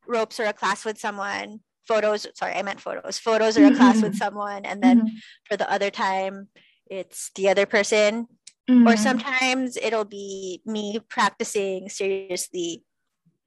ropes 0.08 0.40
or 0.40 0.46
a 0.46 0.54
class 0.54 0.86
with 0.86 0.98
someone 0.98 1.60
photos 1.88 2.26
sorry 2.34 2.54
i 2.54 2.62
meant 2.62 2.80
photos 2.80 3.18
photos 3.18 3.58
or 3.58 3.66
a 3.66 3.76
class 3.76 4.02
with 4.02 4.16
someone 4.16 4.66
and 4.66 4.82
then 4.82 5.00
mm-hmm. 5.00 5.16
for 5.46 5.58
the 5.58 5.70
other 5.72 5.90
time 5.90 6.48
it's 6.88 7.30
the 7.36 7.50
other 7.50 7.66
person 7.66 8.28
mm-hmm. 8.70 8.88
or 8.88 8.96
sometimes 8.96 9.78
it'll 9.78 10.06
be 10.06 10.62
me 10.66 11.00
practicing 11.10 11.90
seriously 11.90 12.84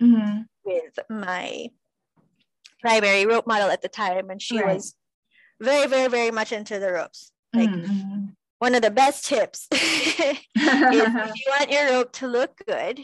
mm-hmm. 0.02 0.42
with 0.64 0.98
my 1.08 1.68
primary 2.80 3.26
rope 3.26 3.46
model 3.46 3.68
at 3.68 3.82
the 3.82 3.88
time 3.88 4.28
and 4.30 4.40
she 4.40 4.58
right. 4.58 4.74
was 4.74 4.94
very 5.60 5.86
very 5.86 6.08
very 6.08 6.30
much 6.30 6.52
into 6.52 6.78
the 6.78 6.92
ropes 6.92 7.32
like 7.54 7.70
mm-hmm. 7.70 8.26
one 8.58 8.74
of 8.74 8.82
the 8.82 8.90
best 8.90 9.26
tips 9.26 9.68
is 9.72 9.80
if 10.20 10.44
you 10.54 11.04
want 11.48 11.70
your 11.70 11.90
rope 11.90 12.12
to 12.12 12.26
look 12.26 12.56
good 12.66 13.00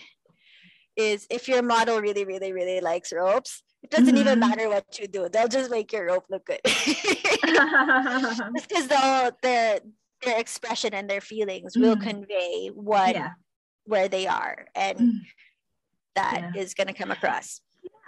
is 0.96 1.26
if 1.30 1.48
your 1.48 1.62
model 1.62 2.00
really 2.00 2.24
really 2.24 2.53
really 2.53 2.80
likes 2.80 3.12
ropes 3.12 3.62
it 3.82 3.90
doesn't 3.90 4.07
mm-hmm. 4.07 4.18
even 4.18 4.38
matter 4.38 4.68
what 4.68 4.98
you 4.98 5.09
do 5.09 5.28
they'll 5.28 5.48
just 5.48 5.70
make 5.70 5.92
your 5.92 6.07
rope 6.07 6.24
look 6.30 6.46
good 6.46 6.61
just 6.66 8.42
because 8.68 8.88
their 8.88 9.32
their 9.42 9.80
expression 10.38 10.94
and 10.94 11.09
their 11.09 11.20
feelings 11.20 11.74
mm-hmm. 11.74 11.88
will 11.88 11.96
convey 11.96 12.70
what 12.74 13.14
yeah. 13.14 13.30
where 13.84 14.09
they 14.09 14.26
are 14.26 14.66
and 14.74 14.98
mm-hmm. 14.98 15.18
that 16.14 16.53
yeah. 16.55 16.61
is 16.61 16.74
going 16.74 16.86
to 16.86 16.92
come 16.92 17.11
across 17.11 17.61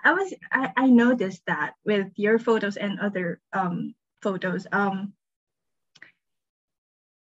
i 0.04 0.12
was 0.12 0.32
I, 0.52 0.72
I 0.76 0.86
noticed 0.86 1.42
that 1.46 1.74
with 1.84 2.08
your 2.16 2.38
photos 2.38 2.76
and 2.76 3.00
other 3.00 3.40
um 3.52 3.94
photos 4.24 4.66
um 4.72 5.12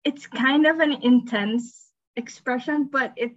it's 0.04 0.28
kind 0.28 0.66
of 0.68 0.80
an 0.80 0.94
intense 1.12 1.92
expression 2.16 2.90
but 2.92 3.14
it 3.16 3.32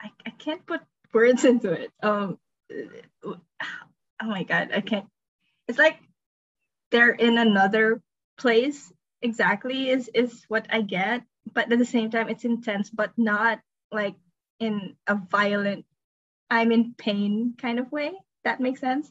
I, 0.00 0.10
I 0.26 0.30
can't 0.30 0.64
put 0.66 0.80
words 1.12 1.44
into 1.44 1.72
it 1.72 1.90
um 2.02 2.38
oh 4.22 4.26
my 4.26 4.44
god, 4.44 4.70
I 4.74 4.80
can't. 4.80 5.06
It's 5.68 5.78
like 5.78 5.98
they're 6.90 7.12
in 7.12 7.38
another 7.38 8.00
place 8.38 8.92
exactly 9.20 9.88
is 9.90 10.08
is 10.14 10.44
what 10.48 10.66
I 10.70 10.82
get, 10.82 11.22
but 11.52 11.70
at 11.70 11.78
the 11.78 11.84
same 11.84 12.10
time 12.10 12.28
it's 12.28 12.44
intense, 12.44 12.90
but 12.90 13.12
not 13.16 13.60
like 13.90 14.14
in 14.60 14.96
a 15.06 15.16
violent, 15.16 15.84
I'm 16.50 16.72
in 16.72 16.94
pain 16.94 17.54
kind 17.58 17.78
of 17.78 17.90
way. 17.90 18.12
That 18.44 18.60
makes 18.60 18.80
sense. 18.80 19.10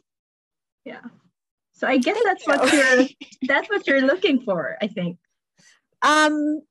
Yeah. 0.85 1.03
So 1.81 1.87
I 1.87 1.97
guess 1.97 2.19
that's 2.23 2.45
what 2.45 2.71
you're 2.71 3.07
that's 3.47 3.67
what 3.67 3.87
you're 3.87 4.01
looking 4.01 4.41
for, 4.41 4.77
I 4.81 4.87
think. 4.87 5.17
Um 6.03 6.61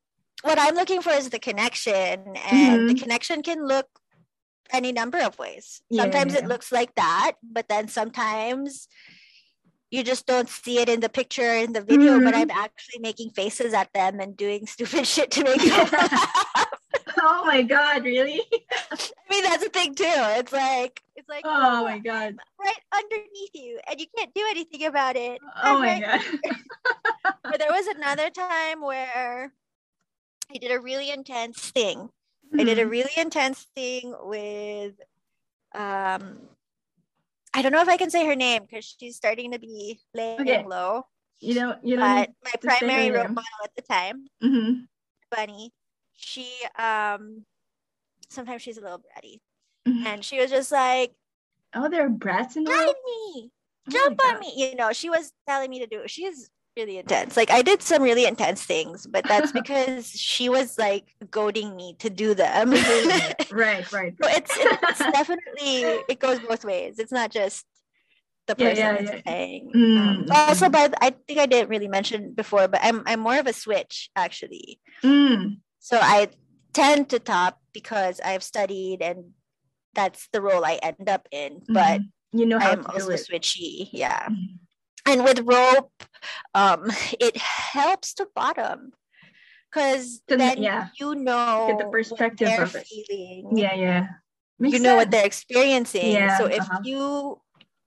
what 0.42 0.58
I'm 0.58 0.76
looking 0.76 1.02
for 1.02 1.10
is 1.10 1.30
the 1.30 1.40
connection 1.40 1.92
and 1.94 2.78
mm-hmm. 2.78 2.86
the 2.86 2.94
connection 2.94 3.42
can 3.42 3.66
look 3.66 3.86
any 4.72 4.92
number 4.92 5.18
of 5.18 5.36
ways. 5.36 5.82
Sometimes 5.92 6.34
yeah. 6.34 6.38
it 6.38 6.46
looks 6.46 6.70
like 6.70 6.94
that, 6.94 7.32
but 7.42 7.68
then 7.68 7.88
sometimes 7.88 8.86
you 9.90 10.04
just 10.04 10.26
don't 10.26 10.48
see 10.48 10.78
it 10.78 10.88
in 10.88 11.00
the 11.00 11.08
picture 11.08 11.54
in 11.54 11.72
the 11.72 11.82
video, 11.82 12.14
mm-hmm. 12.14 12.24
but 12.24 12.36
I'm 12.36 12.50
actually 12.50 13.00
making 13.00 13.30
faces 13.30 13.74
at 13.74 13.92
them 13.92 14.20
and 14.20 14.36
doing 14.36 14.66
stupid 14.66 15.06
shit 15.14 15.32
to 15.32 15.42
make 15.42 15.60
them. 15.60 15.88
Oh 17.20 17.44
my 17.46 17.62
god, 17.62 18.04
really? 18.04 18.42
I 18.92 18.96
mean 19.30 19.44
that's 19.44 19.64
the 19.64 19.70
thing 19.70 19.94
too. 19.94 20.04
It's 20.06 20.52
like 20.52 21.02
it's 21.16 21.28
like 21.28 21.42
oh, 21.44 21.80
oh 21.80 21.84
my 21.84 21.98
god. 21.98 22.36
Right 22.58 22.80
underneath 22.92 23.54
you 23.54 23.78
and 23.88 24.00
you 24.00 24.06
can't 24.16 24.34
do 24.34 24.46
anything 24.50 24.86
about 24.86 25.16
it. 25.16 25.40
Oh 25.62 25.82
and 25.82 26.00
my 26.00 26.00
god. 26.00 26.20
but 27.44 27.58
there 27.58 27.70
was 27.70 27.86
another 27.86 28.30
time 28.30 28.80
where 28.80 29.52
I 30.52 30.58
did 30.58 30.72
a 30.72 30.80
really 30.80 31.10
intense 31.10 31.70
thing 31.70 32.10
I 32.58 32.64
did 32.64 32.78
a 32.78 32.82
mm-hmm. 32.82 32.90
really 32.90 33.12
intense 33.16 33.66
thing 33.74 34.14
with 34.22 34.94
um 35.74 36.38
I 37.54 37.62
don't 37.62 37.72
know 37.72 37.82
if 37.82 37.88
I 37.88 37.96
can 37.96 38.10
say 38.10 38.26
her 38.26 38.36
name 38.36 38.62
because 38.68 38.96
she's 38.98 39.16
starting 39.16 39.52
to 39.52 39.58
be 39.58 40.00
laying 40.14 40.40
okay. 40.40 40.64
low. 40.64 41.06
You 41.40 41.54
know, 41.54 41.76
you 41.82 41.96
know. 41.96 42.02
But 42.02 42.30
my 42.44 42.52
primary 42.60 43.10
role 43.10 43.28
model 43.28 43.64
at 43.64 43.74
the 43.74 43.82
time, 43.82 44.26
mm-hmm. 44.42 44.82
Bunny, 45.34 45.72
she 46.20 46.48
um 46.78 47.44
sometimes 48.28 48.62
she's 48.62 48.78
a 48.78 48.80
little 48.80 48.98
bratty, 48.98 49.40
mm-hmm. 49.88 50.06
and 50.06 50.24
she 50.24 50.40
was 50.40 50.50
just 50.50 50.70
like, 50.70 51.12
"Oh, 51.74 51.88
there 51.88 52.06
are 52.06 52.10
brats 52.10 52.56
in 52.56 52.64
the 52.64 52.70
me, 52.70 52.76
oh 52.76 53.50
jump 53.90 54.20
on 54.24 54.40
me." 54.40 54.52
You 54.56 54.76
know, 54.76 54.92
she 54.92 55.10
was 55.10 55.32
telling 55.48 55.70
me 55.70 55.80
to 55.80 55.86
do. 55.86 56.02
She's 56.06 56.50
really 56.76 56.98
intense. 56.98 57.36
Like 57.36 57.50
I 57.50 57.62
did 57.62 57.82
some 57.82 58.02
really 58.02 58.26
intense 58.26 58.62
things, 58.62 59.06
but 59.06 59.24
that's 59.26 59.52
because 59.60 60.10
she 60.10 60.48
was 60.48 60.78
like 60.78 61.14
goading 61.30 61.74
me 61.74 61.96
to 61.98 62.10
do 62.10 62.34
them. 62.34 62.70
right, 63.50 63.90
right. 63.92 64.14
So 64.22 64.28
it's 64.28 64.52
it's 64.56 64.98
definitely 65.12 65.82
it 66.08 66.20
goes 66.20 66.38
both 66.40 66.64
ways. 66.64 66.98
It's 66.98 67.12
not 67.12 67.30
just 67.30 67.64
the 68.46 68.56
person 68.56 68.76
yeah, 68.76 69.00
yeah, 69.00 69.12
yeah. 69.14 69.20
saying. 69.26 69.72
Mm, 69.74 69.98
um, 69.98 70.26
also, 70.30 70.68
but 70.68 70.94
I 71.00 71.14
think 71.26 71.38
I 71.38 71.46
didn't 71.46 71.70
really 71.70 71.88
mention 71.88 72.32
before, 72.32 72.68
but 72.68 72.80
I'm 72.82 73.02
I'm 73.06 73.20
more 73.20 73.38
of 73.38 73.46
a 73.46 73.52
switch 73.52 74.10
actually. 74.16 74.80
Mm. 75.02 75.58
So 75.80 75.98
I 76.00 76.28
tend 76.72 77.10
to 77.10 77.18
top 77.18 77.60
because 77.72 78.20
I've 78.24 78.42
studied 78.42 79.02
and 79.02 79.32
that's 79.94 80.28
the 80.32 80.40
role 80.40 80.64
I 80.64 80.78
end 80.82 81.08
up 81.08 81.26
in. 81.32 81.62
But 81.68 82.00
mm-hmm. 82.00 82.38
you 82.38 82.46
know 82.46 82.58
I'm 82.58 82.86
also 82.86 83.12
switchy. 83.14 83.88
Yeah. 83.92 84.28
Mm 84.28 84.60
and 85.06 85.24
with 85.24 85.40
rope 85.40 85.92
um 86.54 86.90
it 87.20 87.36
helps 87.36 88.14
to 88.14 88.26
bottom 88.34 88.92
because 89.70 90.22
then 90.28 90.62
yeah. 90.62 90.88
you 90.98 91.14
know 91.14 91.66
get 91.68 91.78
the 91.78 91.90
perspective 91.90 92.58
of 92.58 92.74
it. 92.74 92.86
feeling 92.86 93.56
yeah 93.56 93.74
yeah 93.74 94.06
Makes 94.58 94.72
you 94.72 94.78
sense. 94.78 94.84
know 94.84 94.96
what 94.96 95.10
they're 95.10 95.26
experiencing 95.26 96.12
yeah, 96.12 96.36
so 96.36 96.44
if 96.46 96.60
uh-huh. 96.60 96.80
you 96.84 97.40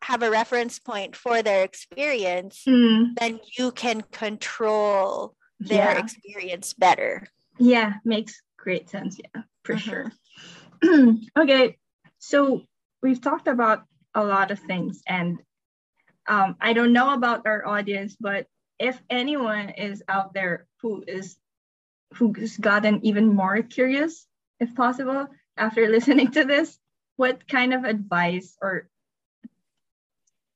have 0.04 0.24
a 0.24 0.30
reference 0.30 0.80
point 0.80 1.16
for 1.16 1.44
their 1.44 1.64
experience 1.64 2.64
mm. 2.68 3.16
then 3.20 3.40
you 3.58 3.72
can 3.72 4.02
control 4.02 5.36
their 5.60 5.94
yeah. 5.94 6.00
experience 6.00 6.74
better 6.74 7.28
yeah 7.58 7.94
makes 8.04 8.42
great 8.58 8.90
sense. 8.90 9.20
Yeah 9.20 9.44
for 9.64 9.76
mm-hmm. 9.76 9.90
sure. 9.90 11.18
Okay 11.40 11.78
so 12.20 12.62
we've 13.02 13.22
talked 13.22 13.48
about 13.48 13.84
a 14.16 14.24
lot 14.24 14.52
of 14.52 14.60
things 14.60 15.02
and 15.08 15.40
um, 16.28 16.56
I 16.62 16.74
don't 16.74 16.94
know 16.94 17.14
about 17.14 17.46
our 17.46 17.66
audience, 17.68 18.16
but 18.20 18.48
if 18.80 19.02
anyone 19.10 19.70
is 19.70 20.04
out 20.08 20.34
there 20.34 20.68
who 20.82 21.04
is 21.08 21.36
who's 22.16 22.58
gotten 22.58 23.06
even 23.06 23.34
more 23.34 23.62
curious, 23.62 24.26
if 24.60 24.74
possible, 24.76 25.28
after 25.58 25.88
listening 25.90 26.32
to 26.32 26.46
this, 26.46 26.78
what 27.18 27.48
kind 27.48 27.74
of 27.74 27.84
advice 27.84 28.56
or 28.62 28.88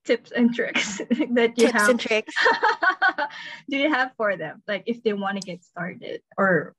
tips 0.05 0.31
and 0.31 0.55
tricks 0.55 0.97
that 1.31 1.57
you 1.57 1.67
tips 1.67 1.71
have 1.73 1.89
and 1.89 1.99
tricks. 1.99 2.33
do 3.69 3.77
you 3.77 3.91
have 3.91 4.11
for 4.15 4.37
them? 4.37 4.63
Like 4.67 4.83
if 4.85 5.03
they 5.03 5.13
want 5.13 5.41
to 5.41 5.45
get 5.45 5.63
started 5.63 6.21
or 6.37 6.75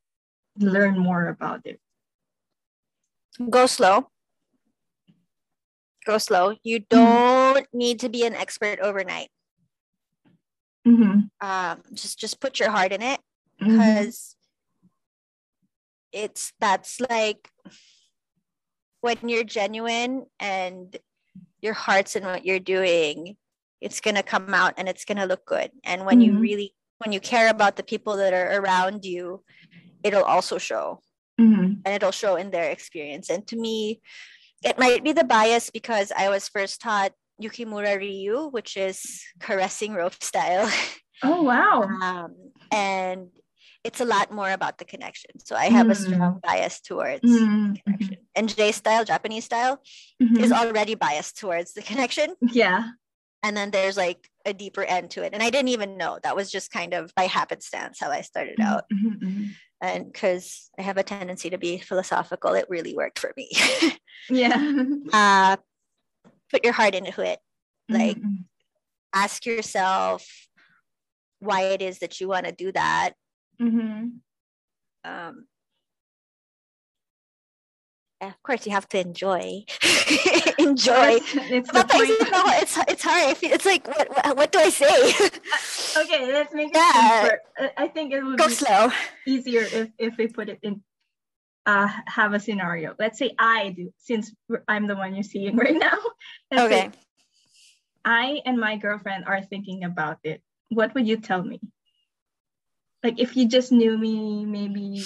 learn 0.58 0.98
more 0.98 1.28
about 1.28 1.60
it 1.64 1.80
go 3.50 3.66
slow 3.66 4.08
go 6.08 6.16
slow. 6.16 6.56
You 6.64 6.80
mm-hmm. 6.80 6.96
don't 6.96 7.66
mm-hmm. 7.68 7.78
need 7.78 8.00
to 8.00 8.08
be 8.08 8.24
an 8.24 8.34
expert 8.34 8.80
overnight. 8.80 9.28
Mm-hmm. 10.86 11.28
Um, 11.46 11.82
just 11.92 12.18
just 12.18 12.40
put 12.40 12.58
your 12.58 12.70
heart 12.70 12.92
in 12.92 13.02
it 13.02 13.20
because 13.58 14.34
mm-hmm. 14.82 16.24
it's 16.24 16.52
that's 16.58 16.98
like 16.98 17.50
when 19.02 19.18
you're 19.22 19.44
genuine 19.44 20.24
and 20.40 20.96
your 21.60 21.74
heart's 21.74 22.16
in 22.16 22.24
what 22.24 22.46
you're 22.46 22.58
doing, 22.58 23.36
it's 23.82 24.00
gonna 24.00 24.22
come 24.22 24.54
out 24.54 24.74
and 24.78 24.88
it's 24.88 25.04
gonna 25.04 25.26
look 25.26 25.44
good. 25.44 25.70
And 25.84 26.06
when 26.06 26.22
you 26.22 26.32
mm-hmm. 26.32 26.40
really 26.40 26.74
when 26.98 27.12
you 27.12 27.20
care 27.20 27.50
about 27.50 27.76
the 27.76 27.84
people 27.84 28.16
that 28.16 28.32
are 28.32 28.58
around 28.58 29.04
you, 29.04 29.44
it'll 30.02 30.24
also 30.24 30.58
show. 30.58 31.00
Mm-hmm. 31.40 31.82
And 31.84 31.94
it'll 31.94 32.10
show 32.10 32.36
in 32.36 32.50
their 32.50 32.70
experience. 32.70 33.30
And 33.30 33.46
to 33.46 33.56
me, 33.56 34.00
it 34.64 34.78
might 34.78 35.04
be 35.04 35.12
the 35.12 35.24
bias 35.24 35.70
because 35.70 36.10
I 36.16 36.28
was 36.28 36.48
first 36.48 36.80
taught 36.80 37.12
Yukimura 37.40 37.96
Ryu, 37.98 38.48
which 38.48 38.76
is 38.76 39.22
caressing 39.40 39.94
rope 39.94 40.22
style. 40.22 40.70
Oh 41.20 41.42
wow! 41.42 41.82
um, 41.82 42.36
and 42.70 43.26
it's 43.82 44.00
a 44.00 44.04
lot 44.04 44.30
more 44.30 44.52
about 44.52 44.78
the 44.78 44.84
connection. 44.84 45.38
So 45.40 45.56
I 45.56 45.66
have 45.66 45.88
mm. 45.88 45.90
a 45.90 45.94
strong 45.94 46.40
bias 46.42 46.80
towards 46.80 47.24
mm. 47.24 47.82
connection. 47.82 48.16
And 48.36 48.54
J 48.54 48.70
style, 48.70 49.04
Japanese 49.04 49.44
style, 49.44 49.80
mm-hmm. 50.22 50.36
is 50.36 50.52
already 50.52 50.94
biased 50.94 51.38
towards 51.38 51.72
the 51.72 51.82
connection. 51.82 52.34
Yeah. 52.40 52.90
And 53.42 53.56
then 53.56 53.70
there's 53.70 53.96
like 53.96 54.28
a 54.44 54.52
deeper 54.52 54.82
end 54.82 55.10
to 55.12 55.22
it. 55.22 55.32
And 55.32 55.42
I 55.42 55.50
didn't 55.50 55.68
even 55.68 55.96
know. 55.96 56.18
That 56.22 56.36
was 56.36 56.50
just 56.50 56.70
kind 56.70 56.92
of 56.92 57.14
by 57.14 57.24
happenstance 57.24 57.98
how 58.00 58.10
I 58.10 58.22
started 58.22 58.60
out. 58.60 58.84
Mm-hmm. 58.92 59.46
And 59.80 60.12
because 60.12 60.70
I 60.78 60.82
have 60.82 60.96
a 60.96 61.02
tendency 61.02 61.50
to 61.50 61.58
be 61.58 61.78
philosophical, 61.78 62.54
it 62.54 62.66
really 62.68 62.94
worked 62.94 63.18
for 63.18 63.32
me. 63.36 63.50
yeah. 64.30 64.74
Uh, 65.12 65.56
put 66.50 66.64
your 66.64 66.72
heart 66.72 66.94
into 66.94 67.20
it. 67.20 67.38
Like, 67.88 68.18
mm-hmm. 68.18 68.42
ask 69.14 69.46
yourself 69.46 70.26
why 71.40 71.62
it 71.62 71.82
is 71.82 72.00
that 72.00 72.20
you 72.20 72.28
want 72.28 72.46
to 72.46 72.52
do 72.52 72.72
that. 72.72 73.12
Mm-hmm. 73.60 74.08
Um, 75.04 75.46
of 78.20 78.42
course 78.42 78.66
you 78.66 78.72
have 78.72 78.88
to 78.90 78.98
enjoy. 78.98 79.64
Enjoy. 80.58 81.18
It's, 81.22 81.70
it's, 81.72 82.78
it's 82.88 83.02
hard. 83.02 83.36
It's 83.42 83.64
like 83.64 83.86
what, 83.86 84.08
what, 84.10 84.36
what 84.36 84.52
do 84.52 84.58
i 84.58 84.70
say? 84.70 85.12
Okay 86.02 86.32
let's 86.32 86.52
make 86.52 86.68
it 86.70 86.76
yeah. 86.76 87.22
simpler. 87.22 87.72
I 87.76 87.88
think 87.88 88.12
it 88.12 88.22
would 88.22 88.38
go 88.38 88.48
be 88.48 88.54
slow. 88.54 88.90
easier 89.26 89.62
if 89.62 89.90
if 89.98 90.16
we 90.16 90.28
put 90.28 90.48
it 90.48 90.58
in 90.62 90.82
uh 91.66 91.88
have 92.06 92.34
a 92.34 92.40
scenario. 92.40 92.94
Let's 92.98 93.18
say 93.18 93.34
i 93.38 93.70
do 93.70 93.92
since 93.98 94.34
i'm 94.66 94.86
the 94.86 94.96
one 94.96 95.14
you're 95.14 95.22
seeing 95.22 95.56
right 95.64 95.76
now. 95.76 95.98
Let's 96.50 96.62
okay. 96.64 96.90
I 98.04 98.42
and 98.44 98.58
my 98.58 98.76
girlfriend 98.76 99.24
are 99.26 99.42
thinking 99.42 99.84
about 99.84 100.18
it. 100.24 100.42
What 100.70 100.94
would 100.94 101.06
you 101.06 101.18
tell 101.18 101.42
me? 101.42 101.60
Like 103.02 103.20
if 103.20 103.36
you 103.36 103.48
just 103.48 103.70
knew 103.70 103.96
me 103.96 104.44
maybe 104.44 105.02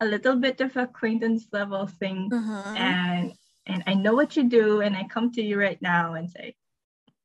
a 0.00 0.06
little 0.06 0.36
bit 0.36 0.60
of 0.60 0.76
acquaintance 0.76 1.46
level 1.52 1.86
thing 1.86 2.30
mm-hmm. 2.30 2.76
and 2.76 3.32
and 3.66 3.82
I 3.86 3.94
know 3.94 4.14
what 4.14 4.36
you 4.36 4.44
do 4.44 4.80
and 4.80 4.96
I 4.96 5.04
come 5.04 5.32
to 5.32 5.42
you 5.42 5.58
right 5.58 5.80
now 5.80 6.14
and 6.14 6.30
say 6.30 6.54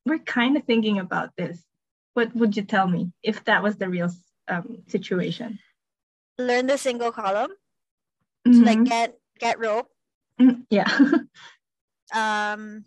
we're 0.06 0.20
kind 0.20 0.58
of 0.58 0.64
thinking 0.64 1.00
about 1.00 1.36
this 1.38 1.62
what 2.14 2.36
would 2.36 2.56
you 2.56 2.64
tell 2.64 2.88
me 2.88 3.12
if 3.24 3.44
that 3.46 3.64
was 3.64 3.76
the 3.78 3.90
real 3.90 4.10
um, 4.48 4.84
situation 4.88 5.60
learn 6.38 6.68
the 6.68 6.78
single 6.78 7.12
column 7.12 7.52
mm-hmm. 8.48 8.60
so 8.60 8.66
like 8.66 8.84
get 8.86 9.18
get 9.40 9.60
rope 9.60 9.90
mm, 10.40 10.64
yeah 10.70 10.88
um 12.16 12.86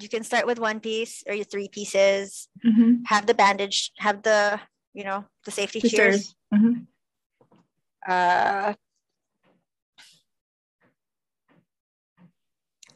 you 0.00 0.08
can 0.08 0.22
start 0.22 0.46
with 0.46 0.58
one 0.58 0.80
piece 0.80 1.24
or 1.26 1.34
your 1.34 1.44
three 1.44 1.68
pieces 1.68 2.48
mm-hmm. 2.64 3.02
have 3.06 3.26
the 3.26 3.34
bandage 3.34 3.92
have 3.98 4.22
the 4.22 4.60
you 4.92 5.04
know 5.04 5.24
the 5.44 5.50
safety 5.50 5.80
shears 5.80 6.34
mm-hmm. 6.52 6.82
uh 8.06 8.74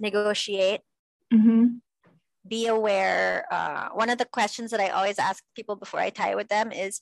negotiate, 0.03 0.81
mm-hmm. 1.33 1.79
be 2.47 2.67
aware. 2.67 3.47
Uh, 3.51 3.89
one 3.95 4.11
of 4.11 4.19
the 4.19 4.27
questions 4.27 4.71
that 4.73 4.81
I 4.81 4.89
always 4.89 5.19
ask 5.19 5.43
people 5.57 5.77
before 5.77 6.01
I 6.01 6.11
tie 6.11 6.35
with 6.35 6.49
them 6.49 6.73
is, 6.73 7.01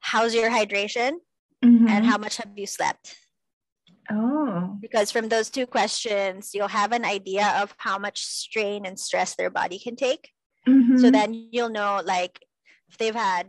"How's 0.00 0.34
your 0.34 0.50
hydration?" 0.50 1.22
Mm-hmm. 1.64 1.88
and 1.88 2.06
"How 2.06 2.18
much 2.18 2.38
have 2.38 2.50
you 2.56 2.66
slept?" 2.66 3.14
Oh, 4.10 4.76
because 4.80 5.10
from 5.10 5.28
those 5.28 5.48
two 5.48 5.66
questions, 5.66 6.50
you'll 6.52 6.68
have 6.68 6.92
an 6.92 7.04
idea 7.04 7.46
of 7.62 7.74
how 7.78 7.98
much 7.98 8.24
strain 8.24 8.84
and 8.84 8.98
stress 8.98 9.34
their 9.34 9.50
body 9.50 9.78
can 9.78 9.96
take. 9.96 10.30
Mm-hmm. 10.68 10.98
So 10.98 11.10
then 11.10 11.48
you'll 11.52 11.70
know, 11.70 12.02
like, 12.04 12.40
if 12.90 12.98
they've 12.98 13.14
had 13.14 13.48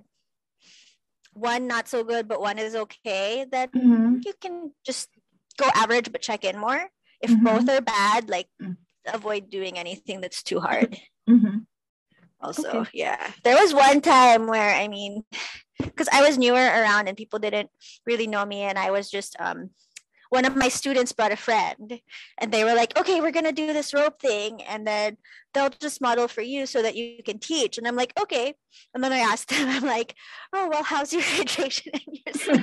one 1.33 1.67
not 1.67 1.87
so 1.87 2.03
good, 2.03 2.27
but 2.27 2.39
one 2.39 2.57
is 2.57 2.75
okay, 2.75 3.45
then 3.51 3.67
mm-hmm. 3.69 4.15
you 4.25 4.33
can 4.39 4.71
just 4.85 5.09
go 5.57 5.67
average 5.75 6.11
but 6.11 6.21
check 6.21 6.43
in 6.43 6.57
more 6.57 6.89
if 7.25 7.31
mm-hmm. 7.31 7.45
both 7.45 7.69
are 7.69 7.81
bad 7.81 8.29
like 8.29 8.47
mm. 8.61 8.77
avoid 9.11 9.49
doing 9.49 9.77
anything 9.77 10.21
that's 10.21 10.43
too 10.43 10.59
hard 10.59 10.97
mm-hmm. 11.29 11.57
also 12.39 12.69
okay. 12.69 12.91
yeah 12.93 13.31
there 13.43 13.57
was 13.57 13.73
one 13.73 13.99
time 13.99 14.47
where 14.47 14.73
i 14.75 14.87
mean 14.87 15.23
because 15.79 16.07
i 16.13 16.21
was 16.21 16.37
newer 16.37 16.55
around 16.55 17.07
and 17.07 17.17
people 17.17 17.39
didn't 17.39 17.69
really 18.05 18.27
know 18.27 18.45
me 18.45 18.61
and 18.61 18.77
i 18.77 18.91
was 18.91 19.09
just 19.09 19.35
um 19.39 19.69
one 20.29 20.45
of 20.45 20.55
my 20.55 20.67
students 20.67 21.11
brought 21.11 21.31
a 21.31 21.37
friend 21.37 21.99
and 22.37 22.51
they 22.51 22.63
were 22.63 22.73
like 22.73 22.97
okay 22.97 23.21
we're 23.21 23.31
going 23.31 23.45
to 23.45 23.51
do 23.51 23.73
this 23.73 23.93
rope 23.93 24.19
thing 24.19 24.61
and 24.63 24.85
then 24.87 25.17
they'll 25.53 25.69
just 25.69 26.01
model 26.01 26.27
for 26.27 26.41
you 26.41 26.65
so 26.65 26.81
that 26.81 26.95
you 26.95 27.21
can 27.23 27.39
teach 27.39 27.77
and 27.77 27.87
i'm 27.87 27.95
like 27.95 28.13
okay 28.19 28.53
and 28.93 29.03
then 29.03 29.13
i 29.13 29.19
asked 29.19 29.49
them 29.55 29.69
i'm 29.69 29.85
like 29.85 30.15
oh 30.53 30.69
well 30.69 30.83
how's 30.83 31.13
your 31.13 31.21
hydration 31.35 31.93
and 31.93 32.19
your 32.25 32.33
sleep 32.35 32.61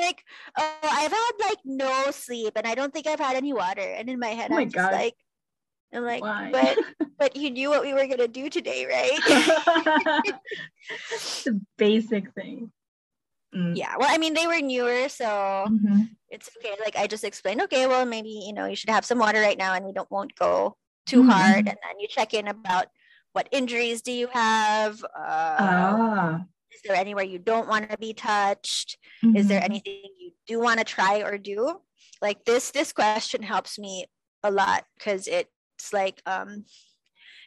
like 0.00 0.24
oh 0.58 0.78
i've 0.82 1.12
had 1.12 1.30
like 1.48 1.58
no 1.64 2.10
sleep 2.10 2.52
and 2.56 2.66
i 2.66 2.74
don't 2.74 2.92
think 2.92 3.06
i've 3.06 3.20
had 3.20 3.36
any 3.36 3.52
water 3.52 3.80
and 3.80 4.08
in 4.08 4.18
my 4.18 4.28
head 4.28 4.50
oh 4.50 4.54
my 4.54 4.62
i'm 4.62 4.68
God. 4.68 4.82
just 4.82 4.92
like 4.92 5.14
I'm 5.92 6.04
like, 6.04 6.22
Why? 6.22 6.50
but 6.52 6.78
but 7.18 7.34
you 7.34 7.50
knew 7.50 7.68
what 7.68 7.82
we 7.82 7.92
were 7.92 8.06
gonna 8.06 8.28
do 8.28 8.48
today, 8.48 8.86
right? 8.86 9.18
the 11.44 11.60
basic 11.76 12.32
thing. 12.32 12.70
Mm. 13.54 13.76
Yeah. 13.76 13.94
Well, 13.98 14.08
I 14.10 14.18
mean, 14.18 14.34
they 14.34 14.46
were 14.46 14.60
newer, 14.60 15.08
so 15.08 15.24
mm-hmm. 15.26 16.02
it's 16.30 16.50
okay. 16.58 16.74
Like 16.80 16.96
I 16.96 17.06
just 17.06 17.24
explained, 17.24 17.62
okay, 17.62 17.86
well, 17.86 18.06
maybe 18.06 18.28
you 18.28 18.52
know 18.52 18.66
you 18.66 18.76
should 18.76 18.90
have 18.90 19.04
some 19.04 19.18
water 19.18 19.40
right 19.40 19.58
now, 19.58 19.74
and 19.74 19.84
we 19.84 19.92
don't 19.92 20.10
won't 20.10 20.34
go 20.36 20.76
too 21.06 21.20
mm-hmm. 21.20 21.30
hard, 21.30 21.56
and 21.58 21.66
then 21.66 21.98
you 21.98 22.06
check 22.08 22.32
in 22.32 22.46
about 22.46 22.86
what 23.32 23.48
injuries 23.50 24.02
do 24.02 24.12
you 24.12 24.28
have. 24.28 25.02
Uh, 25.04 25.56
ah. 25.58 26.40
Is 26.72 26.82
there 26.84 26.96
anywhere 26.96 27.24
you 27.24 27.38
don't 27.38 27.68
want 27.68 27.90
to 27.90 27.98
be 27.98 28.14
touched? 28.14 28.96
Mm-hmm. 29.24 29.36
Is 29.36 29.48
there 29.48 29.62
anything 29.62 30.02
you 30.18 30.30
do 30.46 30.60
want 30.60 30.78
to 30.78 30.84
try 30.84 31.22
or 31.22 31.36
do? 31.36 31.80
Like 32.22 32.44
this, 32.44 32.70
this 32.70 32.92
question 32.92 33.42
helps 33.42 33.78
me 33.78 34.06
a 34.42 34.50
lot 34.50 34.84
because 34.96 35.26
it's 35.26 35.92
like 35.92 36.22
um, 36.26 36.64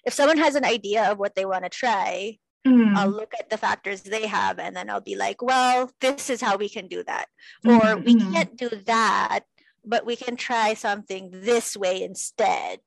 if 0.06 0.14
someone 0.14 0.38
has 0.38 0.56
an 0.56 0.66
idea 0.66 1.12
of 1.12 1.20
what 1.20 1.36
they 1.36 1.46
want 1.46 1.64
to 1.64 1.70
try, 1.70 2.38
Mm. 2.66 2.96
I'll 2.96 3.10
look 3.10 3.34
at 3.38 3.50
the 3.50 3.58
factors 3.58 4.02
they 4.02 4.28
have 4.28 4.58
and 4.58 4.76
then 4.76 4.90
I'll 4.90 5.02
be 5.02 5.18
like, 5.18 5.42
well, 5.42 5.92
this 6.00 6.30
is 6.30 6.40
how 6.40 6.56
we 6.56 6.70
can 6.70 6.88
do 6.88 7.04
that. 7.04 7.28
Mm-hmm. 7.66 7.88
Or 7.88 7.98
we 7.98 8.16
can't 8.16 8.56
do 8.56 8.70
that, 8.86 9.42
but 9.84 10.06
we 10.06 10.16
can 10.16 10.38
try 10.38 10.74
something 10.74 11.30
this 11.32 11.76
way 11.76 12.02
instead. 12.04 12.80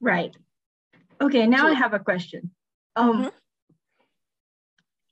Right. 0.00 0.36
Okay, 1.20 1.46
now 1.46 1.66
I 1.66 1.74
have 1.74 1.92
a 1.92 1.98
question. 1.98 2.52
Um 2.94 3.12
mm-hmm. 3.12 3.28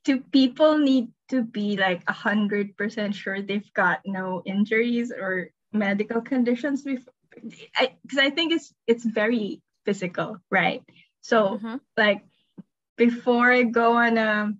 do 0.05 0.19
people 0.31 0.77
need 0.77 1.11
to 1.29 1.43
be 1.43 1.77
like 1.77 2.01
a 2.07 2.13
hundred 2.13 2.77
percent 2.77 3.15
sure 3.15 3.41
they've 3.41 3.73
got 3.73 3.99
no 4.05 4.41
injuries 4.45 5.11
or 5.11 5.49
medical 5.73 6.21
conditions 6.21 6.81
before 6.81 7.13
because 7.29 7.53
I, 7.75 7.93
I 8.17 8.29
think 8.31 8.53
it's 8.53 8.73
it's 8.87 9.05
very 9.05 9.61
physical, 9.85 10.37
right? 10.49 10.81
So 11.21 11.59
Mm-hmm. 11.59 11.77
like 11.97 12.23
before 12.99 13.49
I 13.49 13.63
go 13.63 13.93
on 13.95 14.19
a, 14.19 14.51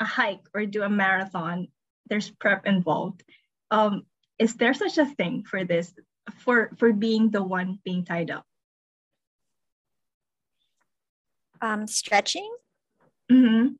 a 0.00 0.04
hike 0.04 0.42
or 0.52 0.66
do 0.66 0.82
a 0.82 0.90
marathon, 0.90 1.68
there's 2.10 2.28
prep 2.28 2.66
involved. 2.66 3.22
Um, 3.70 4.02
is 4.42 4.58
there 4.58 4.74
such 4.74 4.98
a 4.98 5.06
thing 5.06 5.44
for 5.46 5.62
this, 5.62 5.94
for 6.42 6.74
for 6.76 6.92
being 6.92 7.30
the 7.30 7.42
one 7.42 7.78
being 7.86 8.04
tied 8.04 8.34
up? 8.34 8.44
Um, 11.62 11.86
stretching. 11.86 12.50
Mm-hmm. 13.30 13.78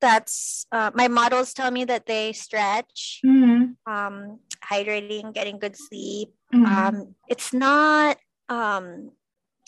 That's 0.00 0.64
uh, 0.72 0.90
my 0.94 1.08
models 1.08 1.52
tell 1.52 1.70
me 1.70 1.84
that 1.84 2.06
they 2.06 2.32
stretch, 2.32 3.20
Mm-hmm. 3.26 3.76
um, 3.84 4.38
hydrating, 4.64 5.34
getting 5.34 5.58
good 5.58 5.76
sleep. 5.76 6.32
Mhm. 6.54 6.64
Um, 6.64 7.14
it's 7.28 7.52
not 7.52 8.16
um, 8.48 9.12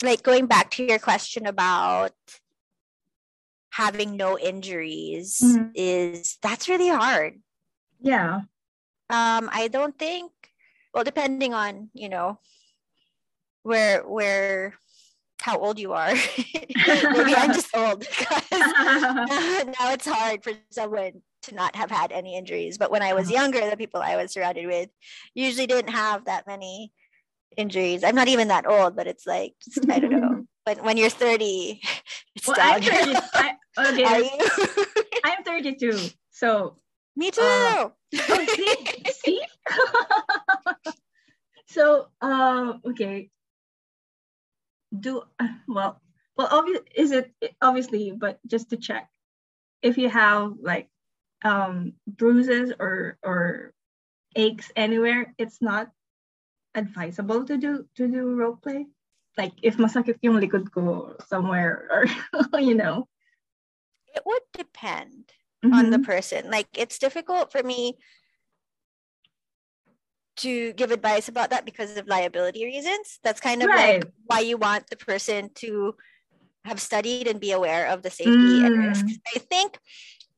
like 0.01 0.23
going 0.23 0.47
back 0.47 0.71
to 0.71 0.87
your 0.87 0.97
question 0.97 1.45
about 1.45 2.15
having 3.71 4.17
no 4.17 4.37
injuries 4.37 5.39
Mhm. 5.41 5.71
is 5.75 6.37
that's 6.41 6.69
really 6.69 6.89
hard. 6.89 7.41
yeah. 7.99 8.41
Um, 9.09 9.49
I 9.51 9.67
don't 9.67 9.97
think. 9.97 10.31
Well, 10.93 11.03
depending 11.03 11.53
on 11.53 11.89
you 11.93 12.09
know 12.09 12.39
where 13.63 14.01
where 14.07 14.73
how 15.41 15.57
old 15.57 15.79
you 15.79 15.93
are. 15.93 16.13
Maybe 16.85 17.35
I'm 17.35 17.51
just 17.53 17.75
old 17.75 17.99
because 18.01 18.43
now 18.51 19.91
it's 19.91 20.05
hard 20.07 20.43
for 20.43 20.53
someone 20.69 21.21
to 21.43 21.55
not 21.55 21.75
have 21.75 21.89
had 21.89 22.11
any 22.11 22.37
injuries. 22.37 22.77
But 22.77 22.91
when 22.91 23.01
I 23.01 23.13
was 23.13 23.25
Uh-huh. 23.29 23.41
younger, 23.41 23.69
the 23.69 23.77
people 23.77 24.01
I 24.01 24.15
was 24.17 24.31
surrounded 24.33 24.67
with 24.67 24.89
usually 25.33 25.65
didn't 25.67 25.89
have 25.89 26.25
that 26.25 26.45
many 26.45 26.93
injuries. 27.57 28.03
I'm 28.03 28.15
not 28.15 28.27
even 28.27 28.49
that 28.49 28.67
old, 28.67 28.95
but 28.95 29.07
it's 29.07 29.25
like 29.25 29.55
just, 29.63 29.89
I 29.89 29.99
don't 29.99 30.11
know. 30.11 30.45
But 30.65 30.83
when 30.83 30.95
you're 30.95 31.09
30, 31.09 31.81
it's 32.35 32.47
well, 32.47 32.55
I'm 32.59 32.83
30, 32.83 33.17
I, 33.33 33.55
okay, 33.77 34.29
I'm 35.23 35.43
32. 35.43 35.97
So, 36.31 36.77
Me 37.15 37.31
too. 37.31 37.41
Uh, 37.41 37.89
oh, 38.29 38.45
see, 38.45 38.75
see? 39.13 39.41
so, 41.67 42.07
uh, 42.21 42.73
okay. 42.85 43.29
Do 44.91 45.23
well. 45.67 46.01
Well, 46.35 46.47
obvious 46.51 46.79
is 46.95 47.11
it 47.11 47.31
obviously, 47.61 48.11
but 48.11 48.39
just 48.47 48.69
to 48.71 48.77
check, 48.77 49.09
if 49.81 49.97
you 49.97 50.09
have 50.09 50.53
like 50.61 50.89
um 51.43 51.93
bruises 52.07 52.73
or 52.77 53.17
or 53.23 53.73
aches 54.35 54.71
anywhere, 54.75 55.33
it's 55.37 55.61
not 55.61 55.91
advisable 56.75 57.45
to 57.45 57.57
do 57.57 57.87
to 57.95 58.07
do 58.07 58.35
rope 58.35 58.63
play. 58.63 58.87
Like 59.37 59.53
if 59.63 59.77
masakit 59.77 60.19
yung 60.21 60.43
likod 60.43 60.71
ko 60.71 61.15
somewhere 61.27 61.87
or 61.87 62.59
you 62.59 62.75
know. 62.75 63.07
It 64.13 64.23
would 64.25 64.41
depend 64.53 65.31
on 65.63 65.91
the 65.91 65.97
Mhm. 65.97 66.05
person. 66.05 66.49
Like 66.51 66.67
it's 66.73 66.97
difficult 66.99 67.51
for 67.51 67.61
me 67.63 67.97
to 70.37 70.73
give 70.73 70.91
advice 70.91 71.27
about 71.27 71.49
that 71.51 71.65
because 71.65 71.97
of 71.97 72.07
liability 72.07 72.65
reasons. 72.65 73.19
That's 73.23 73.41
kind 73.41 73.61
of 73.61 73.69
Right. 73.69 74.01
like 74.03 74.11
why 74.25 74.39
you 74.39 74.57
want 74.57 74.89
the 74.89 74.95
person 74.95 75.49
to 75.55 75.95
have 76.65 76.81
studied 76.81 77.27
and 77.27 77.39
be 77.39 77.51
aware 77.51 77.87
of 77.87 78.01
the 78.01 78.09
safety 78.09 78.61
and 78.63 78.75
Mm. 78.75 78.89
risks. 78.89 79.19
I 79.35 79.39
think 79.39 79.79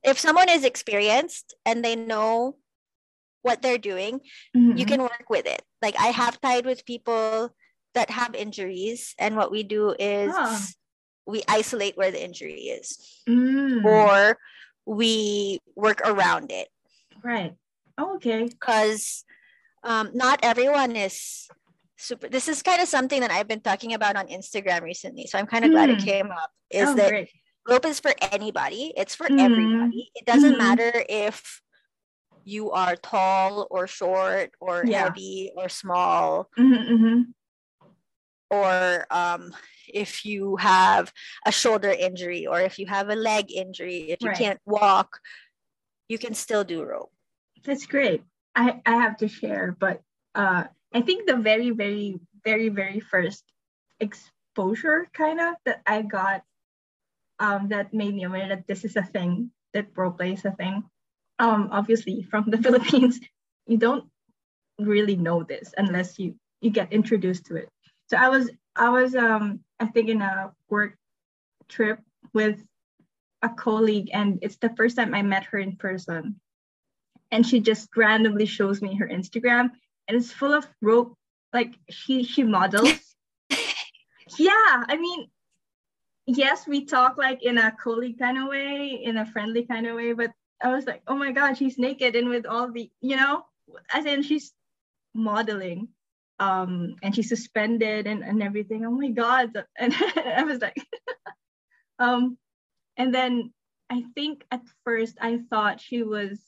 if 0.03 0.19
someone 0.19 0.49
is 0.49 0.63
experienced 0.63 1.53
and 1.65 1.83
they 1.83 1.95
know 1.95 2.57
what 3.43 3.61
they're 3.61 3.77
doing, 3.77 4.21
mm-hmm. 4.55 4.77
you 4.77 4.85
can 4.85 5.01
work 5.01 5.29
with 5.29 5.45
it. 5.45 5.61
Like 5.81 5.95
I 5.99 6.07
have 6.07 6.39
tied 6.41 6.65
with 6.65 6.85
people 6.85 7.55
that 7.93 8.09
have 8.09 8.33
injuries, 8.35 9.13
and 9.19 9.35
what 9.35 9.51
we 9.51 9.63
do 9.63 9.95
is 9.99 10.33
huh. 10.35 10.59
We 11.25 11.43
isolate 11.47 11.97
where 11.97 12.11
the 12.11 12.23
injury 12.23 12.73
is, 12.73 13.21
mm. 13.27 13.83
or 13.83 14.37
we 14.85 15.59
work 15.75 16.01
around 16.05 16.51
it. 16.51 16.67
Right. 17.23 17.55
Oh, 17.97 18.15
okay. 18.15 18.45
Because 18.45 19.23
um, 19.83 20.11
not 20.13 20.39
everyone 20.43 20.95
is 20.95 21.47
super. 21.97 22.27
This 22.27 22.47
is 22.47 22.61
kind 22.61 22.81
of 22.81 22.87
something 22.87 23.21
that 23.21 23.31
I've 23.31 23.47
been 23.47 23.61
talking 23.61 23.93
about 23.93 24.15
on 24.15 24.27
Instagram 24.27 24.81
recently. 24.81 25.27
So 25.27 25.37
I'm 25.37 25.47
kind 25.47 25.65
of 25.65 25.71
mm. 25.71 25.73
glad 25.73 25.89
it 25.89 26.01
hmm. 26.01 26.07
came 26.07 26.31
up. 26.31 26.51
Is 26.69 26.89
oh, 26.89 26.95
that 26.95 27.09
great. 27.09 27.29
rope 27.67 27.85
is 27.85 27.99
for 27.99 28.13
anybody? 28.31 28.93
It's 28.97 29.15
for 29.15 29.27
mm. 29.27 29.39
everybody. 29.39 30.11
It 30.15 30.25
doesn't 30.25 30.55
mm. 30.55 30.57
matter 30.57 30.91
if 31.07 31.61
you 32.45 32.71
are 32.71 32.95
tall 32.95 33.67
or 33.69 33.87
short 33.87 34.51
or 34.59 34.83
yeah. 34.85 35.05
heavy 35.05 35.51
or 35.55 35.69
small. 35.69 36.49
Mm-hmm, 36.57 36.93
mm-hmm. 36.93 37.21
Or 38.49 39.05
um, 39.09 39.53
if 39.87 40.25
you 40.25 40.55
have 40.57 41.11
a 41.45 41.51
shoulder 41.51 41.89
injury 41.89 42.45
or 42.47 42.61
if 42.61 42.79
you 42.79 42.85
have 42.87 43.09
a 43.09 43.15
leg 43.15 43.51
injury, 43.51 44.11
if 44.11 44.21
you 44.21 44.29
right. 44.29 44.37
can't 44.37 44.59
walk, 44.65 45.19
you 46.07 46.17
can 46.17 46.33
still 46.33 46.63
do 46.63 46.83
rope. 46.83 47.11
That's 47.63 47.85
great. 47.85 48.23
I, 48.55 48.81
I 48.85 48.95
have 48.97 49.17
to 49.17 49.27
share, 49.27 49.75
but 49.79 50.01
uh, 50.35 50.65
I 50.93 51.01
think 51.01 51.27
the 51.27 51.37
very, 51.37 51.71
very, 51.71 52.19
very, 52.45 52.69
very 52.69 52.99
first 52.99 53.43
exposure 53.99 55.07
kind 55.13 55.39
of 55.39 55.55
that 55.65 55.81
I 55.85 56.01
got 56.01 56.43
um, 57.39 57.69
that 57.69 57.93
made 57.93 58.13
me 58.13 58.23
aware 58.23 58.47
that 58.49 58.67
this 58.67 58.85
is 58.85 58.95
a 58.95 59.03
thing, 59.03 59.51
that 59.73 59.87
rope 59.95 60.17
play 60.17 60.33
is 60.33 60.45
a 60.45 60.51
thing. 60.51 60.83
Um, 61.39 61.69
obviously, 61.71 62.21
from 62.23 62.49
the 62.49 62.57
Philippines, 62.63 63.19
you 63.65 63.77
don't 63.77 64.05
really 64.79 65.15
know 65.15 65.43
this 65.43 65.73
unless 65.77 66.19
you 66.19 66.35
you 66.61 66.69
get 66.69 66.93
introduced 66.93 67.45
to 67.47 67.55
it. 67.55 67.69
So 68.13 68.19
I 68.19 68.29
was 68.29 68.51
I 68.75 68.89
was 68.89 69.15
um 69.15 69.61
I 69.79 69.87
think 69.87 70.07
in 70.07 70.21
a 70.21 70.53
work 70.69 70.95
trip 71.67 71.97
with 72.31 72.63
a 73.41 73.49
colleague, 73.49 74.11
and 74.13 74.37
it's 74.43 74.57
the 74.57 74.69
first 74.77 74.97
time 74.97 75.15
I 75.15 75.23
met 75.23 75.45
her 75.45 75.57
in 75.57 75.77
person 75.77 76.39
and 77.31 77.43
she 77.43 77.59
just 77.59 77.89
randomly 77.97 78.45
shows 78.45 78.83
me 78.83 78.93
her 78.97 79.07
Instagram 79.07 79.71
and 80.07 80.15
it's 80.15 80.31
full 80.31 80.53
of 80.53 80.67
rope 80.79 81.17
like 81.53 81.73
she 81.89 82.23
she 82.23 82.43
models. 82.43 83.15
yeah, 84.37 84.83
I 84.87 84.95
mean 84.95 85.27
yes, 86.27 86.67
we 86.67 86.85
talk 86.85 87.17
like 87.17 87.41
in 87.41 87.57
a 87.57 87.71
colleague 87.71 88.19
kind 88.19 88.37
of 88.37 88.47
way, 88.47 89.01
in 89.03 89.17
a 89.17 89.25
friendly 89.25 89.63
kind 89.63 89.87
of 89.87 89.95
way, 89.95 90.13
but 90.13 90.29
I 90.61 90.67
was 90.67 90.85
like, 90.85 91.01
oh 91.07 91.15
my 91.15 91.31
god, 91.31 91.57
she's 91.57 91.79
naked 91.79 92.15
and 92.15 92.29
with 92.29 92.45
all 92.45 92.71
the, 92.71 92.91
you 93.01 93.15
know, 93.15 93.43
as 93.91 94.05
in 94.05 94.21
she's 94.21 94.53
modeling. 95.15 95.87
Um, 96.39 96.95
and 97.01 97.15
she's 97.15 97.29
suspended 97.29 98.07
and, 98.07 98.23
and 98.23 98.41
everything. 98.41 98.85
Oh 98.85 98.91
my 98.91 99.09
god. 99.09 99.51
And 99.79 99.93
I 99.93 100.43
was 100.43 100.59
like, 100.61 100.75
um, 101.99 102.37
and 102.97 103.13
then 103.13 103.53
I 103.89 104.03
think 104.15 104.43
at 104.51 104.61
first 104.83 105.17
I 105.21 105.39
thought 105.49 105.81
she 105.81 106.03
was 106.03 106.39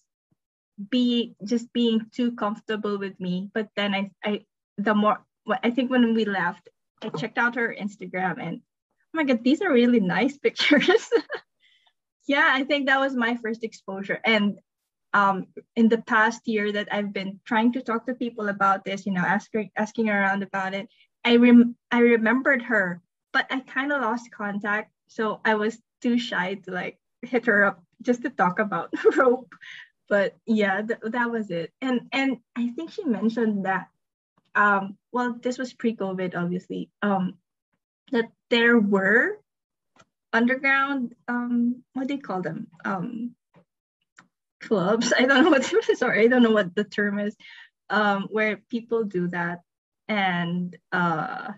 be 0.89 1.35
just 1.43 1.71
being 1.73 2.01
too 2.11 2.33
comfortable 2.33 2.97
with 2.97 3.19
me. 3.19 3.49
But 3.53 3.69
then 3.75 3.93
I, 3.93 4.11
I 4.23 4.41
the 4.77 4.95
more 4.95 5.23
I 5.63 5.69
think 5.69 5.91
when 5.91 6.13
we 6.13 6.25
left, 6.25 6.69
I 7.01 7.09
checked 7.09 7.37
out 7.37 7.55
her 7.55 7.75
Instagram 7.79 8.41
and 8.41 8.61
oh 8.61 9.13
my 9.13 9.23
god, 9.23 9.43
these 9.43 9.61
are 9.61 9.71
really 9.71 9.99
nice 9.99 10.37
pictures. 10.45 11.09
yeah, 12.27 12.49
I 12.51 12.63
think 12.63 12.87
that 12.87 12.99
was 12.99 13.15
my 13.15 13.37
first 13.37 13.63
exposure. 13.63 14.19
And 14.23 14.59
um, 15.15 15.47
in 15.77 15.87
the 15.87 15.99
past 15.99 16.45
year 16.45 16.73
that 16.73 16.89
I've 16.91 17.13
been 17.13 17.39
trying 17.45 17.71
to 17.73 17.81
talk 17.81 18.05
to 18.05 18.13
people 18.13 18.49
about 18.49 18.83
this, 18.83 19.05
you 19.05 19.13
know, 19.13 19.23
asking 19.23 19.71
asking 19.77 20.09
around 20.09 20.43
about 20.43 20.73
it, 20.73 20.89
I 21.23 21.37
rem- 21.37 21.77
I 21.89 21.99
remembered 21.99 22.61
her, 22.63 23.01
but 23.31 23.47
I 23.49 23.61
kind 23.61 23.93
of 23.93 24.01
lost 24.01 24.29
contact, 24.31 24.91
so 25.07 25.39
I 25.45 25.55
was 25.55 25.79
too 26.01 26.19
shy 26.19 26.55
to 26.65 26.71
like 26.71 26.99
hit 27.21 27.45
her 27.45 27.63
up 27.63 27.81
just 28.01 28.23
to 28.23 28.29
talk 28.29 28.59
about 28.59 28.91
rope. 29.15 29.55
But 30.09 30.35
yeah 30.45 30.81
th- 30.81 30.99
that 31.15 31.31
was 31.31 31.49
it. 31.49 31.71
And 31.81 32.01
and 32.11 32.37
i 32.55 32.69
think 32.75 32.91
she 32.91 33.05
mentioned 33.05 33.65
that 33.65 33.87
um 34.53 34.97
well 35.11 35.35
this 35.41 35.57
was 35.57 35.73
pre-covid 35.73 36.35
obviously 36.35 36.89
um 37.01 37.33
that 38.11 38.29
there 38.49 38.77
were 38.77 39.39
underground 40.31 41.15
um 41.27 41.83
what 41.93 42.07
do 42.07 42.15
you 42.15 42.21
call 42.21 42.41
them? 42.41 42.67
Um 42.83 43.35
clubs. 44.65 45.13
I 45.17 45.25
don't 45.25 45.43
know 45.43 45.49
what 45.49 45.63
sorry 45.97 46.25
i 46.25 46.27
don't 46.27 46.43
know 46.43 46.51
what 46.51 46.75
the 46.75 46.83
term 46.83 47.19
is 47.19 47.35
um 47.89 48.27
where 48.29 48.57
people 48.69 49.03
do 49.03 49.27
that. 49.29 49.61
And 50.07 50.75
uh 50.91 51.53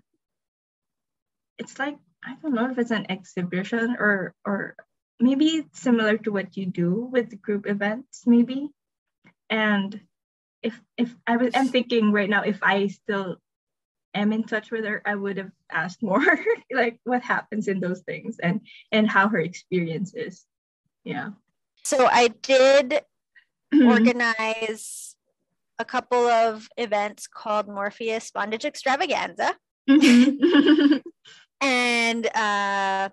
it's 1.58 1.80
like 1.80 1.98
i 2.24 2.36
don't 2.42 2.54
know 2.54 2.70
if 2.70 2.78
it's 2.78 2.92
an 2.92 3.08
exhibition 3.10 3.96
or 4.00 4.34
or 4.46 4.76
maybe 5.20 5.46
it's 5.46 5.80
similar 5.80 6.18
to 6.18 6.32
what 6.32 6.56
you 6.56 6.66
do 6.66 7.10
with 7.12 7.42
group 7.42 7.68
events 7.68 8.24
maybe. 8.26 8.70
And 9.50 10.02
if 10.62 10.80
if 10.98 11.16
i 11.26 11.38
was 11.38 11.52
i'm 11.56 11.68
thinking 11.68 12.12
right 12.12 12.30
now 12.30 12.42
if 12.42 12.60
i 12.64 12.88
still 12.88 13.38
am 14.16 14.34
in 14.34 14.44
touch 14.44 14.72
with 14.72 14.84
her 14.86 15.04
i 15.06 15.14
would 15.14 15.38
have 15.38 15.52
asked 15.72 16.02
more 16.02 16.26
like 16.72 17.00
what 17.04 17.22
happens 17.22 17.68
in 17.68 17.80
those 17.80 18.02
things 18.02 18.40
and 18.42 18.62
and 18.92 19.10
how 19.10 19.28
her 19.30 19.40
experience 19.40 20.14
is. 20.16 20.46
Yeah 21.04 21.32
so 21.88 22.07
i 22.11 22.27
did 22.41 23.01
organize 23.85 25.15
a 25.80 25.85
couple 25.85 26.27
of 26.27 26.68
events 26.77 27.27
called 27.27 27.68
morpheus 27.68 28.31
bondage 28.31 28.65
extravaganza 28.65 29.55
mm-hmm. 29.89 30.97
and 31.61 32.27
uh 32.35 33.09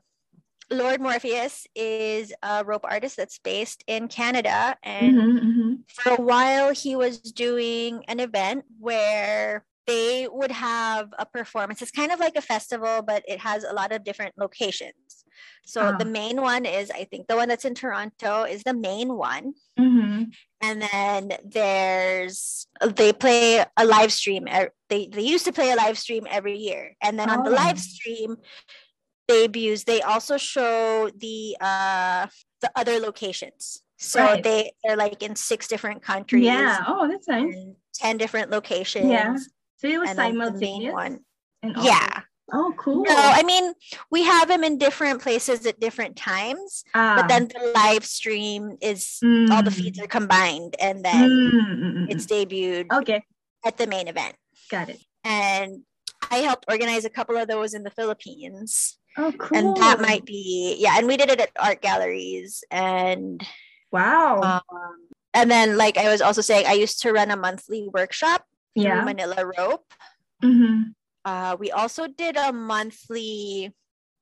Lord 0.70 1.00
Morpheus 1.00 1.66
is 1.74 2.32
a 2.42 2.64
rope 2.64 2.84
artist 2.84 3.16
that's 3.16 3.38
based 3.38 3.84
in 3.86 4.08
Canada. 4.08 4.76
And 4.82 5.16
mm-hmm, 5.16 5.38
mm-hmm. 5.38 5.72
for 5.88 6.14
a 6.14 6.22
while, 6.22 6.72
he 6.72 6.96
was 6.96 7.18
doing 7.18 8.02
an 8.08 8.18
event 8.18 8.64
where 8.80 9.66
they 9.86 10.26
would 10.30 10.50
have 10.50 11.12
a 11.18 11.26
performance. 11.26 11.82
It's 11.82 11.90
kind 11.90 12.12
of 12.12 12.18
like 12.18 12.36
a 12.36 12.40
festival, 12.40 13.02
but 13.02 13.22
it 13.28 13.40
has 13.40 13.64
a 13.64 13.72
lot 13.72 13.92
of 13.92 14.04
different 14.04 14.34
locations. 14.38 15.23
So 15.64 15.80
uh 15.80 15.96
the 15.96 16.04
main 16.04 16.40
one 16.40 16.66
is, 16.66 16.90
I 16.90 17.04
think, 17.04 17.26
the 17.26 17.36
one 17.36 17.48
that's 17.48 17.64
in 17.64 17.74
Toronto 17.74 18.44
is 18.44 18.62
the 18.62 18.74
main 18.74 19.14
one. 19.14 19.54
Mm-hmm. 19.78 20.24
And 20.60 20.82
then 20.82 21.32
there's 21.44 22.66
they 22.80 23.12
play 23.12 23.64
a 23.76 23.84
live 23.84 24.12
stream. 24.12 24.46
They 24.88 25.08
they 25.08 25.22
used 25.22 25.44
to 25.46 25.52
play 25.52 25.70
a 25.70 25.76
live 25.76 25.98
stream 25.98 26.26
every 26.30 26.56
year, 26.56 26.96
and 27.02 27.18
then 27.18 27.30
on 27.30 27.44
the 27.44 27.50
live 27.50 27.76
oh. 27.76 27.80
stream, 27.80 28.36
debuts, 29.28 29.84
they 29.84 30.02
also 30.02 30.36
show 30.36 31.10
the 31.16 31.56
uh 31.60 32.26
the 32.60 32.70
other 32.76 32.98
locations. 33.00 33.82
So 33.98 34.20
right. 34.20 34.42
they 34.42 34.72
they're 34.82 34.96
like 34.96 35.22
in 35.22 35.36
six 35.36 35.68
different 35.68 36.02
countries. 36.02 36.44
Yeah. 36.44 36.84
Oh, 36.86 37.08
that's 37.08 37.28
nice. 37.28 37.54
Ten 37.94 38.16
different 38.16 38.50
locations. 38.50 39.06
Yeah. 39.06 39.36
So 39.76 39.88
it 39.88 39.98
was 39.98 40.10
simultaneous. 40.10 40.92
One. 40.92 41.20
Yeah. 41.62 42.23
Oh, 42.52 42.74
cool. 42.76 43.02
No, 43.04 43.14
I 43.16 43.42
mean 43.42 43.72
we 44.10 44.24
have 44.24 44.48
them 44.48 44.64
in 44.64 44.78
different 44.78 45.22
places 45.22 45.64
at 45.66 45.80
different 45.80 46.16
times, 46.16 46.84
ah. 46.94 47.16
but 47.16 47.28
then 47.28 47.48
the 47.48 47.72
live 47.74 48.04
stream 48.04 48.76
is 48.80 49.18
mm. 49.24 49.50
all 49.50 49.62
the 49.62 49.70
feeds 49.70 49.98
are 49.98 50.06
combined, 50.06 50.76
and 50.80 51.04
then 51.04 51.30
mm-hmm. 51.30 52.04
it's 52.10 52.26
debuted. 52.26 52.92
Okay. 52.92 53.24
At 53.64 53.78
the 53.78 53.86
main 53.86 54.08
event. 54.08 54.36
Got 54.70 54.90
it. 54.90 55.00
And 55.24 55.82
I 56.30 56.38
helped 56.38 56.66
organize 56.68 57.06
a 57.06 57.10
couple 57.10 57.38
of 57.38 57.48
those 57.48 57.72
in 57.72 57.82
the 57.82 57.90
Philippines. 57.90 58.98
Oh, 59.16 59.32
cool. 59.38 59.56
And 59.56 59.76
that 59.78 60.00
might 60.00 60.26
be, 60.26 60.76
yeah. 60.78 60.98
And 60.98 61.06
we 61.06 61.16
did 61.16 61.30
it 61.30 61.40
at 61.40 61.50
art 61.58 61.80
galleries. 61.80 62.62
And 62.70 63.42
wow. 63.90 64.40
Um, 64.42 65.08
and 65.32 65.50
then, 65.50 65.78
like 65.78 65.96
I 65.96 66.10
was 66.10 66.20
also 66.20 66.42
saying, 66.42 66.66
I 66.66 66.74
used 66.74 67.00
to 67.02 67.12
run 67.12 67.30
a 67.30 67.36
monthly 67.36 67.88
workshop 67.90 68.44
yeah. 68.74 69.04
Manila 69.04 69.44
Rope. 69.58 69.92
Mm-hmm. 70.42 70.90
Uh, 71.24 71.56
we 71.58 71.70
also 71.70 72.06
did 72.06 72.36
a 72.36 72.52
monthly 72.52 73.72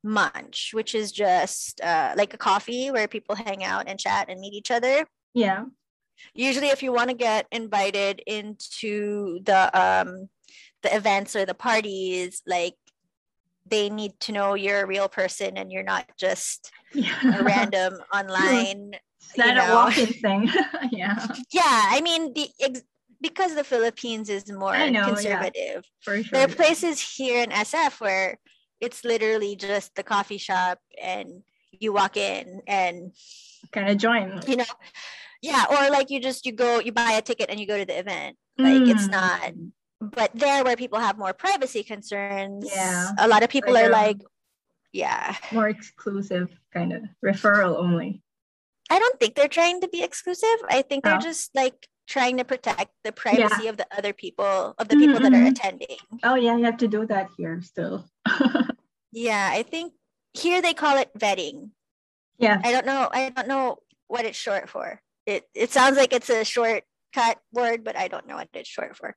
munch, 0.05 0.71
which 0.73 0.95
is 0.95 1.13
just 1.13 1.81
uh, 1.81 2.15
like 2.17 2.35
a 2.35 2.39
coffee 2.39 2.91
where 2.91 3.09
people 3.09 3.35
hang 3.35 3.65
out 3.65 3.89
and 3.89 3.99
chat 3.99 4.29
and 4.29 4.41
meet 4.41 4.55
each 4.55 4.71
other. 4.71 5.07
Yeah. 5.35 5.65
Usually, 6.35 6.69
if 6.69 6.83
you 6.83 6.93
want 6.93 7.11
to 7.11 7.17
get 7.17 7.47
invited 7.51 8.23
into 8.27 9.41
the 9.43 9.71
um, 9.79 10.29
the 10.83 10.95
events 10.95 11.35
or 11.35 11.45
the 11.45 11.55
parties, 11.55 12.43
like 12.47 12.75
they 13.67 13.91
need 13.91 14.19
to 14.21 14.33
know 14.33 14.55
you're 14.55 14.83
a 14.83 14.87
real 14.87 15.09
person 15.09 15.57
and 15.57 15.73
you're 15.73 15.83
not 15.83 16.07
just 16.19 16.71
yeah. 16.95 17.39
a 17.41 17.43
random 17.43 17.95
online. 18.15 18.93
It's 19.21 19.39
not 19.39 19.57
a 19.57 19.73
walking 19.73 20.07
thing. 20.07 20.51
yeah. 20.91 21.27
Yeah. 21.51 21.63
I 21.65 22.01
mean, 22.03 22.33
the 22.35 22.49
ex- 22.61 22.83
because 23.23 23.55
the 23.55 23.65
Philippines 23.65 24.29
is 24.29 24.51
more 24.53 24.77
know, 24.91 25.07
conservative. 25.07 25.55
Yeah, 25.57 25.81
for 26.03 26.23
sure. 26.23 26.31
There 26.33 26.45
are 26.45 26.55
places 26.55 27.01
here 27.01 27.43
in 27.43 27.51
SF 27.51 28.01
where 28.01 28.39
it's 28.81 29.05
literally 29.05 29.57
just 29.57 29.95
the 29.95 30.03
coffee 30.03 30.39
shop 30.39 30.79
and 31.01 31.43
you 31.71 31.93
walk 31.93 32.17
in 32.17 32.61
and 32.67 33.13
kind 33.71 33.89
of 33.89 33.97
join. 33.97 34.41
You 34.47 34.57
know, 34.57 34.65
Yeah, 35.41 35.65
or 35.71 35.91
like 35.91 36.11
you 36.11 36.21
just 36.21 36.45
you 36.47 36.53
go 36.53 36.81
you 36.81 36.93
buy 36.93 37.13
a 37.13 37.23
ticket 37.23 37.49
and 37.51 37.59
you 37.59 37.67
go 37.67 37.79
to 37.79 37.87
the 37.87 37.99
event. 37.99 38.37
Like 38.59 38.83
it's 38.89 39.09
not 39.09 39.41
Mm. 39.41 39.71
but 40.01 40.31
there 40.35 40.65
where 40.65 40.75
people 40.77 40.99
have 40.99 41.17
more 41.17 41.33
privacy 41.33 41.83
concerns, 41.85 42.69
Yeah. 42.75 43.11
a 43.19 43.29
lot 43.29 43.43
of 43.45 43.51
people 43.51 43.73
Like, 43.73 43.85
are 43.87 43.91
like, 43.91 44.19
yeah. 44.93 45.37
more 45.53 45.69
exclusive 45.69 46.49
kind 46.75 46.93
of 46.93 47.03
referral 47.25 47.77
only. 47.79 48.21
I 48.91 48.99
don't 48.99 49.19
think 49.21 49.37
they're 49.37 49.47
trying 49.49 49.81
to 49.81 49.89
be 49.89 50.03
exclusive. 50.03 50.59
I 50.69 50.83
think 50.83 51.05
they're 51.05 51.23
Oh. 51.23 51.31
just 51.31 51.55
like 51.55 51.87
trying 52.13 52.37
to 52.37 52.45
protect 52.45 52.93
the 53.05 53.13
privacy 53.13 53.69
of 53.69 53.79
the 53.81 53.87
other 53.97 54.13
people, 54.13 54.75
of 54.77 54.87
the 54.89 54.97
people 54.97 55.19
that 55.19 55.33
are 55.33 55.47
Mhm. 55.49 55.53
attending. 55.57 55.97
Oh 56.23 56.35
yeah, 56.37 56.57
you 56.61 56.65
have 56.69 56.77
to 56.85 56.89
do 56.89 57.07
that 57.07 57.29
here 57.39 57.61
still. 57.63 58.05
Yeah, 59.15 59.49
I 59.53 59.63
think 59.63 59.93
here 60.33 60.63
they 60.63 60.73
call 60.73 60.97
it 60.97 61.11
vetting. 61.19 61.71
yeah. 62.39 62.61
I 62.65 62.73
don't 62.73 62.87
know. 62.87 63.09
I 63.13 63.29
don't 63.29 63.49
know 63.49 63.79
what 64.09 64.25
it's 64.25 64.39
short 64.39 64.69
for. 64.73 65.01
It 65.27 65.45
it 65.55 65.71
sounds 65.71 65.97
like 66.01 66.13
it's 66.17 66.31
a 66.31 66.45
shortcut 66.45 67.37
word, 67.53 67.85
but 67.85 67.97
I 67.97 68.09
don't 68.09 68.27
know 68.27 68.37
what 68.41 68.49
it's 68.55 68.69
short 68.69 68.97
for. 68.97 69.15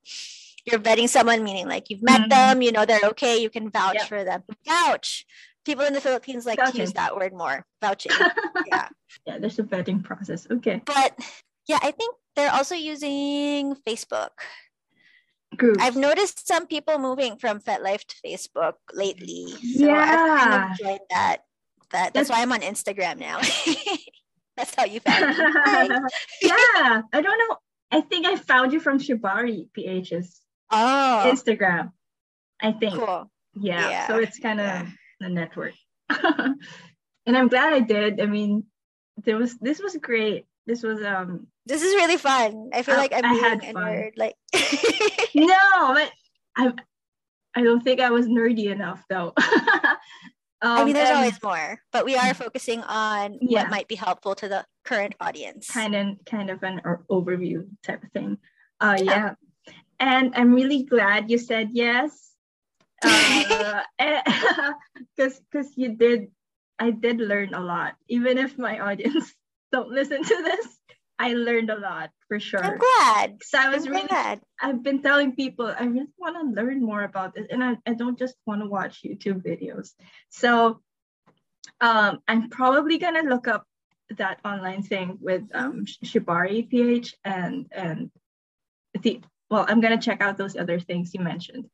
You're 0.68 0.84
vetting 0.84 1.08
someone, 1.08 1.44
meaning 1.48 1.68
like 1.68 1.90
you've 1.90 2.04
met 2.04 2.22
Mhm. 2.28 2.30
them, 2.36 2.62
you 2.62 2.72
know 2.76 2.84
they're 2.86 3.08
okay, 3.16 3.40
you 3.44 3.50
can 3.50 3.72
vouch 3.72 4.04
for 4.12 4.24
them. 4.28 4.44
Vouch. 4.68 5.24
People 5.64 5.86
in 5.88 5.94
the 5.96 6.02
Philippines 6.08 6.46
like 6.46 6.60
to 6.60 6.78
use 6.78 6.94
that 7.00 7.16
word 7.16 7.34
more. 7.34 7.66
Vouching. 7.82 8.12
yeah. 8.72 8.88
yeah, 9.26 9.38
there's 9.40 9.60
a 9.60 9.64
vetting 9.64 10.04
process. 10.04 10.46
Okay. 10.52 10.82
But 10.86 11.12
yeah, 11.72 11.80
I 11.82 11.92
think 11.92 12.14
they're 12.36 12.52
also 12.52 12.76
using 12.76 13.76
Facebook. 13.88 14.30
Groups. 15.58 15.80
I've 15.82 15.96
noticed 15.96 16.48
some 16.48 16.68
people 16.68 17.00
moving 17.00 17.38
from 17.38 17.60
FetLife 17.62 18.04
to 18.06 18.16
Facebook 18.26 18.74
lately. 18.94 19.46
So 19.78 19.90
I've 19.90 20.08
kind 20.10 20.52
Yeah. 20.52 20.66
of 20.66 20.72
enjoyed 20.72 21.00
that. 21.12 21.38
That 21.92 22.14
that's 22.14 22.28
That's- 22.28 22.30
why 22.30 22.42
I'm 22.42 22.52
on 22.52 22.60
Instagram 22.62 23.20
now. 23.20 23.40
that's 24.58 24.76
how 24.76 24.84
you 24.86 25.00
found 25.00 25.38
me. 25.38 25.96
Yeah, 26.42 27.02
I 27.14 27.22
don't 27.22 27.40
know. 27.40 27.58
I 27.92 28.02
think 28.02 28.26
I 28.26 28.36
found 28.36 28.74
you 28.74 28.80
from 28.82 29.00
Shibari 29.00 29.70
PH's 29.74 30.42
Oh, 30.72 31.24
Instagram. 31.32 31.92
I 32.60 32.72
think. 32.74 32.96
cool. 32.96 33.32
Yeah. 33.54 34.08
So 34.08 34.18
it's 34.18 34.40
kind 34.40 34.60
of 34.60 34.66
yeah. 34.66 35.28
a 35.28 35.30
network. 35.30 35.74
and 36.10 36.58
I'm 37.38 37.48
glad 37.48 37.72
I 37.74 37.80
did. 37.80 38.20
I 38.20 38.26
mean, 38.26 38.66
there 39.24 39.38
was 39.38 39.58
this 39.60 39.80
was 39.80 39.96
great. 39.96 40.46
This 40.66 40.84
was 40.84 41.02
um 41.04 41.48
This 41.66 41.82
is 41.82 41.94
really 41.96 42.18
fun. 42.18 42.70
I 42.74 42.84
feel 42.84 42.96
I- 42.96 42.98
like 42.98 43.14
I'm 43.14 43.26
I 43.26 43.30
being 43.58 43.70
a 43.70 43.74
fun. 43.74 43.84
nerd. 43.84 44.12
Like, 44.18 44.36
no, 45.36 45.94
but 45.94 46.12
I 46.56 46.74
I 47.56 47.64
don't 47.64 47.82
think 47.84 48.00
I 48.00 48.10
was 48.12 48.28
nerdy 48.28 48.72
enough 48.72 49.04
though. 49.10 49.34
I 50.62 50.84
mean, 50.84 50.94
there's 50.94 51.10
and 51.10 51.18
always 51.20 51.42
more, 51.44 51.80
but 51.92 52.06
we 52.06 52.16
are 52.16 52.34
focusing 52.34 52.82
on 52.84 53.38
Yeah. 53.42 53.64
what 53.64 53.72
might 53.72 53.88
be 53.88 53.96
helpful 53.96 54.34
to 54.36 54.48
the 54.48 54.66
current 54.84 55.14
audience. 55.20 55.70
kind 55.70 55.94
of 55.96 56.18
kind 56.26 56.50
of 56.50 56.64
an 56.64 56.82
overview 57.10 57.68
type 57.84 58.04
of 58.04 58.12
thing. 58.12 58.38
Uh, 58.80 58.98
Yeah. 59.00 59.34
yeah. 59.68 59.74
And 60.00 60.34
I'm 60.36 60.54
really 60.54 60.84
glad 60.84 61.30
you 61.32 61.38
said 61.38 61.70
yes. 61.74 62.34
Uh, 63.04 63.82
because 65.16 65.40
because 65.52 65.70
you 65.78 65.96
did, 65.96 66.32
I 66.80 66.92
did 66.92 67.20
learn 67.20 67.54
a 67.54 67.60
lot. 67.62 67.94
Even 68.08 68.38
if 68.38 68.58
my 68.58 68.80
audience 68.80 69.34
don't 69.72 69.90
listen 69.92 70.24
to 70.24 70.36
this, 70.44 70.68
I 71.18 71.34
learned 71.34 71.70
a 71.70 71.80
lot 71.80 72.12
for 72.28 72.40
sure. 72.40 72.64
I'm 72.64 72.78
glad. 72.78 73.38
So 73.44 73.58
I 73.58 73.70
was 73.70 73.86
I'm 73.86 73.94
really 73.94 74.08
glad. 74.08 74.42
I've 74.62 74.84
been 74.84 75.02
telling 75.02 75.36
people 75.36 75.68
I 75.68 75.84
really 75.86 76.08
want 76.18 76.36
to 76.36 76.62
learn 76.62 76.82
more 76.82 77.04
about 77.04 77.36
this, 77.36 77.48
and 77.50 77.64
I, 77.64 77.78
I 77.86 77.94
don't 77.94 78.18
just 78.18 78.36
want 78.46 78.62
to 78.62 78.68
watch 78.68 79.04
YouTube 79.04 79.44
videos. 79.44 79.92
So 80.30 80.82
um, 81.82 82.20
I'm 82.28 82.50
probably 82.50 82.98
gonna 82.98 83.24
look 83.24 83.48
up 83.48 83.66
that 84.18 84.40
online 84.46 84.84
thing 84.84 85.18
with 85.22 85.44
um, 85.54 85.86
Shibari 86.04 86.70
PH 86.70 87.16
and 87.24 87.68
and 87.72 88.12
the 89.02 89.22
well, 89.50 89.66
I'm 89.68 89.82
gonna 89.82 90.02
check 90.02 90.22
out 90.22 90.38
those 90.38 90.56
other 90.56 90.80
things 90.80 91.14
you 91.14 91.22
mentioned, 91.22 91.70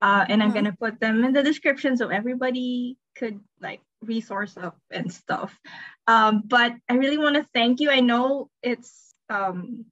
uh, 0.00 0.24
and 0.28 0.42
I'm 0.42 0.50
Mhm. 0.50 0.54
gonna 0.54 0.76
put 0.78 1.00
them 1.00 1.24
in 1.24 1.32
the 1.32 1.42
description 1.42 1.96
so 1.96 2.08
everybody 2.08 2.96
could 3.16 3.40
like 3.60 3.80
resource 4.02 4.56
up 4.56 4.78
and 4.90 5.12
stuff. 5.12 5.58
Um, 6.06 6.42
but 6.46 6.74
I 6.88 6.94
really 6.94 7.18
want 7.18 7.36
to 7.36 7.46
thank 7.54 7.80
you. 7.80 7.90
I 7.90 8.00
know 8.00 8.50
it's 8.62 9.14
um, 9.28 9.86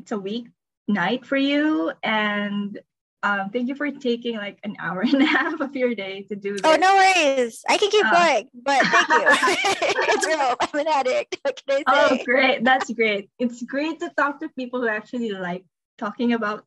it's 0.00 0.12
a 0.12 0.18
week 0.18 0.48
night 0.88 1.26
for 1.26 1.36
you 1.36 1.92
and 2.02 2.78
um, 3.22 3.50
thank 3.50 3.66
you 3.68 3.74
for 3.74 3.90
taking 3.90 4.36
like 4.36 4.58
an 4.62 4.76
hour 4.78 5.00
and 5.12 5.20
a 5.20 5.26
half 5.26 5.60
of 5.60 5.74
your 5.74 5.94
day 5.94 6.22
to 6.28 6.36
do 6.36 6.52
this. 6.52 6.62
Oh, 6.64 6.76
no 6.76 6.94
worries. 6.94 7.64
I 7.68 7.76
can 7.76 7.90
keep 7.90 8.06
Uh, 8.06 8.10
going, 8.12 8.48
but 8.54 8.86
thank 8.86 9.08
you. 9.08 9.24
it's 10.14 10.26
rope. 10.26 10.58
I'm 10.60 10.80
an 10.80 10.86
addict. 10.88 11.38
What 11.42 11.60
can 11.66 11.84
I 11.86 12.10
Oh, 12.12 12.18
great. 12.24 12.62
That's 12.62 12.90
great. 12.92 13.30
It's 13.38 13.62
great 13.62 13.98
to 14.00 14.10
talk 14.16 14.40
to 14.40 14.48
people 14.50 14.80
who 14.80 14.88
actually 14.88 15.30
like 15.32 15.64
talking 15.98 16.34
about 16.34 16.64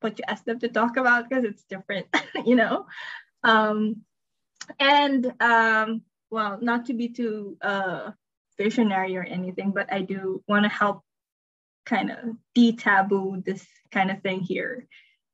what 0.00 0.18
you 0.18 0.24
ask 0.26 0.44
them 0.44 0.58
to 0.60 0.68
talk 0.68 0.96
about 0.96 1.28
because 1.28 1.44
it's 1.44 1.64
different, 1.64 2.06
you 2.46 2.56
know? 2.56 2.86
Um, 3.44 4.02
and, 4.78 5.32
um, 5.40 6.02
well, 6.30 6.58
not 6.60 6.86
to 6.86 6.94
be 6.94 7.08
too 7.08 7.56
uh, 7.62 8.12
visionary 8.58 9.16
or 9.16 9.22
anything, 9.22 9.72
but 9.72 9.92
I 9.92 10.02
do 10.02 10.42
want 10.46 10.64
to 10.64 10.68
help 10.68 11.02
kind 11.86 12.10
of 12.10 12.18
de-taboo 12.54 13.42
this 13.44 13.66
kind 13.90 14.10
of 14.10 14.22
thing 14.22 14.40
here. 14.40 14.86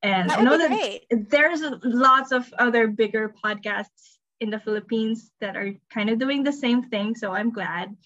And 0.03 0.31
I 0.31 0.41
know 0.43 0.57
that 0.57 1.01
there's 1.11 1.63
lots 1.83 2.31
of 2.33 2.53
other 2.59 2.87
bigger 2.87 3.35
podcasts 3.45 4.19
in 4.41 4.51
the 4.51 4.61
Philippines 4.61 5.33
that 5.41 5.57
are 5.57 5.75
kind 5.91 6.11
of 6.11 6.19
doing 6.19 6.45
the 6.45 6.53
same 6.53 6.83
thing. 6.83 7.15
So 7.15 7.33
I'm 7.33 7.51
glad. 7.51 7.97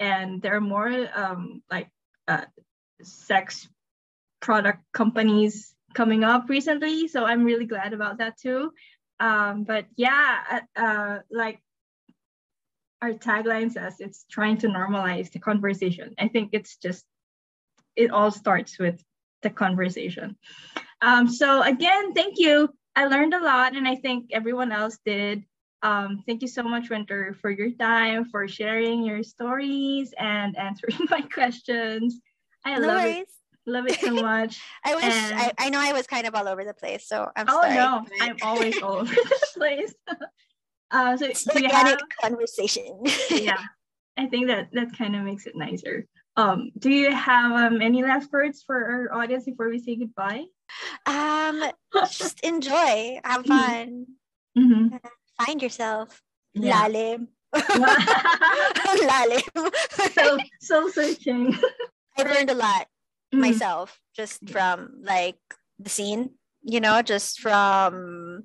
And 0.00 0.40
there 0.40 0.56
are 0.56 0.60
more 0.60 0.88
um, 1.14 1.62
like 1.70 1.88
uh, 2.26 2.46
sex 3.02 3.68
product 4.40 4.80
companies 4.92 5.74
coming 5.94 6.24
up 6.24 6.48
recently. 6.48 7.08
So 7.08 7.24
I'm 7.24 7.44
really 7.44 7.66
glad 7.66 7.92
about 7.92 8.18
that 8.18 8.38
too. 8.38 8.72
Um, 9.20 9.64
but 9.64 9.86
yeah, 9.96 10.38
uh, 10.50 10.80
uh, 10.80 11.18
like 11.30 11.60
our 13.02 13.12
tagline 13.12 13.70
says, 13.72 13.96
it's 13.98 14.24
trying 14.30 14.58
to 14.58 14.68
normalize 14.68 15.30
the 15.32 15.40
conversation. 15.40 16.14
I 16.18 16.28
think 16.28 16.50
it's 16.52 16.76
just, 16.76 17.04
it 17.96 18.10
all 18.10 18.30
starts 18.30 18.78
with 18.78 19.02
the 19.42 19.50
conversation. 19.50 20.36
Um, 21.02 21.28
so 21.28 21.62
again, 21.62 22.14
thank 22.14 22.38
you. 22.38 22.68
I 22.94 23.06
learned 23.06 23.34
a 23.34 23.42
lot, 23.42 23.74
and 23.76 23.88
I 23.88 23.96
think 23.96 24.30
everyone 24.32 24.70
else 24.70 24.98
did. 25.04 25.42
Um, 25.82 26.22
thank 26.26 26.42
you 26.42 26.48
so 26.48 26.62
much, 26.62 26.90
Winter, 26.90 27.34
for 27.40 27.50
your 27.50 27.70
time, 27.72 28.26
for 28.26 28.46
sharing 28.46 29.02
your 29.02 29.22
stories 29.24 30.14
and 30.16 30.56
answering 30.56 30.96
my 31.10 31.22
questions. 31.22 32.20
I 32.64 32.78
No 32.78 32.86
love 32.86 33.02
worries. 33.02 33.16
it. 33.22 33.28
Love 33.66 33.86
it 33.88 33.98
so 34.00 34.10
much. 34.32 34.60
I 34.84 34.94
wish 34.94 35.04
And- 35.04 35.34
I, 35.40 35.52
I 35.58 35.70
know 35.70 35.80
I 35.80 35.92
was 35.92 36.06
kind 36.06 36.26
of 36.26 36.34
all 36.36 36.46
over 36.46 36.64
the 36.64 36.74
place, 36.74 37.06
so 37.08 37.28
I'm 37.34 37.46
oh 37.48 37.62
sorry. 37.62 37.74
no, 37.74 38.04
but 38.08 38.12
I'm 38.28 38.36
always 38.42 38.80
all 38.80 38.98
over 38.98 39.12
the 39.14 39.46
place. 39.56 39.92
Uh, 40.92 41.16
so 41.16 41.24
it's 41.26 41.48
organic 41.48 41.72
have? 41.74 41.98
conversation. 42.20 43.02
Yeah, 43.30 43.58
I 44.16 44.26
think 44.28 44.46
that 44.48 44.68
that 44.72 44.96
kind 44.96 45.16
of 45.16 45.22
makes 45.24 45.46
it 45.46 45.56
nicer. 45.56 46.06
Um, 46.36 46.70
do 46.78 46.88
you 46.90 47.10
have 47.12 47.52
um, 47.52 47.82
any 47.82 48.02
last 48.02 48.32
words 48.32 48.62
for 48.64 48.76
our 49.10 49.20
audience 49.20 49.44
before 49.44 49.68
we 49.68 49.78
say 49.80 49.96
goodbye? 49.96 50.44
um, 51.06 51.60
just 52.12 52.40
enjoy, 52.40 53.20
have 53.24 53.44
Mhm. 53.44 53.48
fun, 53.48 54.06
Mhm. 54.56 55.00
find 55.40 55.60
yourself. 55.62 56.22
Yeah. 56.54 56.84
Lalim. 56.88 57.28
Lalim. 59.08 59.44
so 60.12 60.38
soul 60.60 60.88
searching. 60.92 61.56
I've 62.16 62.28
learned 62.30 62.50
a 62.50 62.54
lot 62.54 62.88
Mhm. 63.32 63.40
myself 63.40 64.00
just 64.16 64.48
from 64.48 65.00
like 65.04 65.40
the 65.78 65.88
scene, 65.88 66.36
you 66.62 66.80
know, 66.80 67.00
just 67.02 67.40
from 67.40 68.44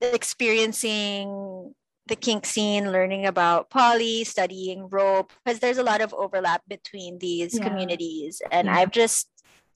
experiencing 0.00 1.74
the 2.08 2.16
kink 2.16 2.44
scene, 2.46 2.90
learning 2.92 3.26
about 3.26 3.70
poly, 3.70 4.24
studying 4.24 4.88
rope, 4.88 5.32
because 5.44 5.60
there's 5.60 5.78
a 5.78 5.82
lot 5.82 6.00
of 6.00 6.12
overlap 6.14 6.62
between 6.68 7.18
these 7.18 7.54
Yeah. 7.58 7.68
communities. 7.68 8.42
And 8.50 8.66
Yeah. 8.66 8.76
I've 8.76 8.90
just 8.90 9.28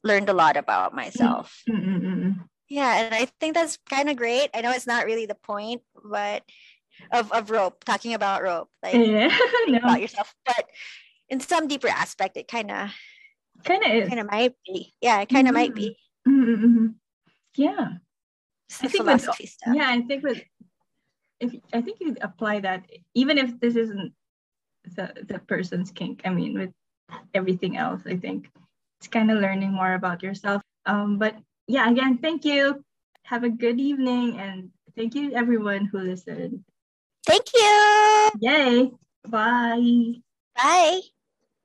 learned 0.02 0.28
a 0.28 0.32
lot 0.32 0.56
about 0.56 0.94
myself. 0.94 1.62
Mm-mm-mm. 1.68 2.48
Yeah, 2.68 2.96
and 3.04 3.14
I 3.14 3.26
think 3.38 3.54
that's 3.54 3.76
kind 3.88 4.08
of 4.08 4.16
great. 4.16 4.48
I 4.54 4.62
know 4.62 4.70
it's 4.72 4.86
not 4.86 5.04
really 5.04 5.26
the 5.26 5.34
point, 5.36 5.82
but 6.02 6.42
of, 7.12 7.30
of 7.32 7.50
rope, 7.50 7.84
talking 7.84 8.14
about 8.14 8.42
rope, 8.42 8.68
like 8.82 8.94
Yeah, 8.94 9.28
no, 9.68 9.78
about 9.78 10.00
yourself. 10.00 10.34
But 10.46 10.64
in 11.28 11.40
some 11.40 11.68
deeper 11.68 11.88
aspect, 11.88 12.36
it 12.36 12.48
kind 12.48 12.70
of 12.70 12.90
kind 13.64 13.84
of 13.84 14.08
kind 14.08 14.20
of 14.20 14.30
might 14.30 14.54
be. 14.66 14.94
Yeah, 15.00 15.20
it 15.20 15.28
kind 15.28 15.48
of 15.48 15.54
might 15.54 15.74
be. 15.74 15.96
Mm-mm-mm. 16.26 16.94
Yeah, 17.56 17.88
I 18.80 18.88
think 18.88 19.04
with- 19.04 19.20
stuff. 19.20 19.38
yeah. 19.74 19.88
I 19.90 20.00
think 20.02 20.22
with 20.24 20.42
if 21.42 21.54
I 21.72 21.82
think 21.82 21.98
you'd 22.00 22.22
apply 22.22 22.60
that 22.60 22.86
even 23.14 23.36
if 23.36 23.58
this 23.60 23.76
isn't 23.76 24.12
the 24.84 25.12
the 25.26 25.38
person's 25.40 25.90
kink. 25.90 26.22
I 26.24 26.30
mean, 26.30 26.58
with 26.58 26.72
everything 27.34 27.76
else, 27.76 28.02
I 28.06 28.16
think 28.16 28.50
it's 29.00 29.08
kind 29.08 29.30
of 29.30 29.38
learning 29.38 29.72
more 29.72 29.94
about 29.94 30.22
yourself. 30.22 30.62
Um, 30.86 31.18
but 31.18 31.36
yeah, 31.66 31.90
again, 31.90 32.18
thank 32.18 32.44
you. 32.44 32.84
Have 33.24 33.44
a 33.44 33.50
good 33.50 33.78
evening, 33.78 34.38
and 34.38 34.70
thank 34.96 35.14
you 35.14 35.32
everyone 35.34 35.86
who 35.86 35.98
listened. 35.98 36.64
Thank 37.26 37.46
you. 37.54 38.30
Yay! 38.40 38.90
Bye. 39.28 40.14
Bye. 40.56 41.00